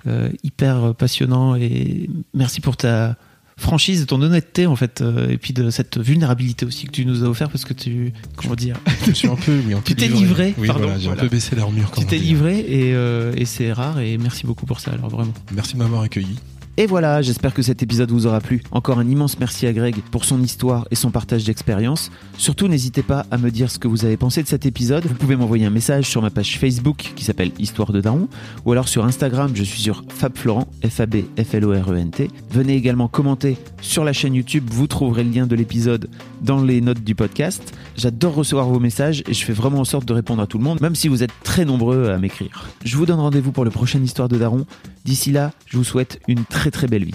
euh, 0.08 0.30
hyper 0.42 0.94
passionnant 0.96 1.54
et 1.54 2.10
merci 2.34 2.60
pour 2.60 2.76
ta 2.76 3.14
franchise, 3.62 4.04
ton 4.06 4.20
honnêteté 4.20 4.66
en 4.66 4.76
fait, 4.76 5.00
euh, 5.00 5.28
et 5.30 5.38
puis 5.38 5.52
de 5.52 5.70
cette 5.70 5.98
vulnérabilité 5.98 6.66
aussi 6.66 6.86
que 6.86 6.92
tu 6.92 7.06
nous 7.06 7.24
as 7.24 7.28
offert 7.28 7.48
parce 7.48 7.64
que 7.64 7.72
tu, 7.72 8.12
comment 8.36 8.54
dire, 8.54 8.76
Je 9.06 9.12
suis 9.12 9.28
un 9.28 9.36
peu, 9.36 9.58
oui, 9.66 9.72
un 9.74 9.76
peu 9.80 9.84
Tu 9.84 9.94
t'es 9.94 10.08
livré, 10.08 10.54
Oui, 10.58 10.66
pardon, 10.66 10.82
voilà, 10.84 10.98
j'ai 10.98 11.06
voilà. 11.06 11.22
un 11.22 11.24
peu 11.24 11.30
baissé 11.30 11.56
l'armure. 11.56 11.90
tu 11.96 12.04
t'es 12.04 12.18
livré 12.18 12.58
et, 12.60 12.94
euh, 12.94 13.32
et 13.36 13.44
c'est 13.44 13.72
rare 13.72 14.00
et 14.00 14.18
merci 14.18 14.46
beaucoup 14.46 14.66
pour 14.66 14.80
ça. 14.80 14.90
Alors 14.92 15.08
vraiment. 15.08 15.32
Merci 15.54 15.74
de 15.74 15.78
m'avoir 15.78 16.02
accueilli. 16.02 16.36
Et 16.78 16.86
voilà, 16.86 17.20
j'espère 17.20 17.52
que 17.52 17.60
cet 17.60 17.82
épisode 17.82 18.10
vous 18.10 18.26
aura 18.26 18.40
plu. 18.40 18.62
Encore 18.70 18.98
un 18.98 19.06
immense 19.06 19.38
merci 19.38 19.66
à 19.66 19.74
Greg 19.74 19.96
pour 20.10 20.24
son 20.24 20.40
histoire 20.40 20.88
et 20.90 20.94
son 20.94 21.10
partage 21.10 21.44
d'expérience. 21.44 22.10
Surtout, 22.38 22.66
n'hésitez 22.66 23.02
pas 23.02 23.26
à 23.30 23.36
me 23.36 23.50
dire 23.50 23.70
ce 23.70 23.78
que 23.78 23.88
vous 23.88 24.06
avez 24.06 24.16
pensé 24.16 24.42
de 24.42 24.48
cet 24.48 24.64
épisode. 24.64 25.04
Vous 25.04 25.14
pouvez 25.14 25.36
m'envoyer 25.36 25.66
un 25.66 25.70
message 25.70 26.06
sur 26.06 26.22
ma 26.22 26.30
page 26.30 26.58
Facebook 26.58 27.12
qui 27.14 27.24
s'appelle 27.24 27.52
Histoire 27.58 27.92
de 27.92 28.00
Daron, 28.00 28.26
ou 28.64 28.72
alors 28.72 28.88
sur 28.88 29.04
Instagram, 29.04 29.52
je 29.54 29.64
suis 29.64 29.82
sur 29.82 30.02
FabFlorent, 30.08 30.66
F-A-B-F-L-O-R-E-N-T. 30.82 32.30
Venez 32.50 32.74
également 32.74 33.06
commenter 33.06 33.58
sur 33.82 34.02
la 34.02 34.14
chaîne 34.14 34.34
YouTube, 34.34 34.64
vous 34.70 34.86
trouverez 34.86 35.24
le 35.24 35.30
lien 35.30 35.46
de 35.46 35.54
l'épisode 35.54 36.08
dans 36.42 36.62
les 36.62 36.80
notes 36.80 37.02
du 37.02 37.14
podcast. 37.14 37.74
J'adore 37.96 38.34
recevoir 38.34 38.66
vos 38.66 38.80
messages 38.80 39.22
et 39.28 39.34
je 39.34 39.44
fais 39.44 39.52
vraiment 39.52 39.78
en 39.78 39.84
sorte 39.84 40.04
de 40.04 40.12
répondre 40.12 40.42
à 40.42 40.46
tout 40.46 40.58
le 40.58 40.64
monde, 40.64 40.80
même 40.80 40.94
si 40.94 41.08
vous 41.08 41.22
êtes 41.22 41.32
très 41.42 41.64
nombreux 41.64 42.10
à 42.10 42.18
m'écrire. 42.18 42.68
Je 42.84 42.96
vous 42.96 43.06
donne 43.06 43.20
rendez-vous 43.20 43.52
pour 43.52 43.64
le 43.64 43.70
prochain 43.70 44.02
Histoire 44.02 44.28
de 44.28 44.38
Daron. 44.38 44.66
D'ici 45.04 45.32
là, 45.32 45.52
je 45.66 45.76
vous 45.76 45.84
souhaite 45.84 46.20
une 46.28 46.44
très 46.44 46.70
très 46.70 46.86
belle 46.86 47.04
vie. 47.04 47.14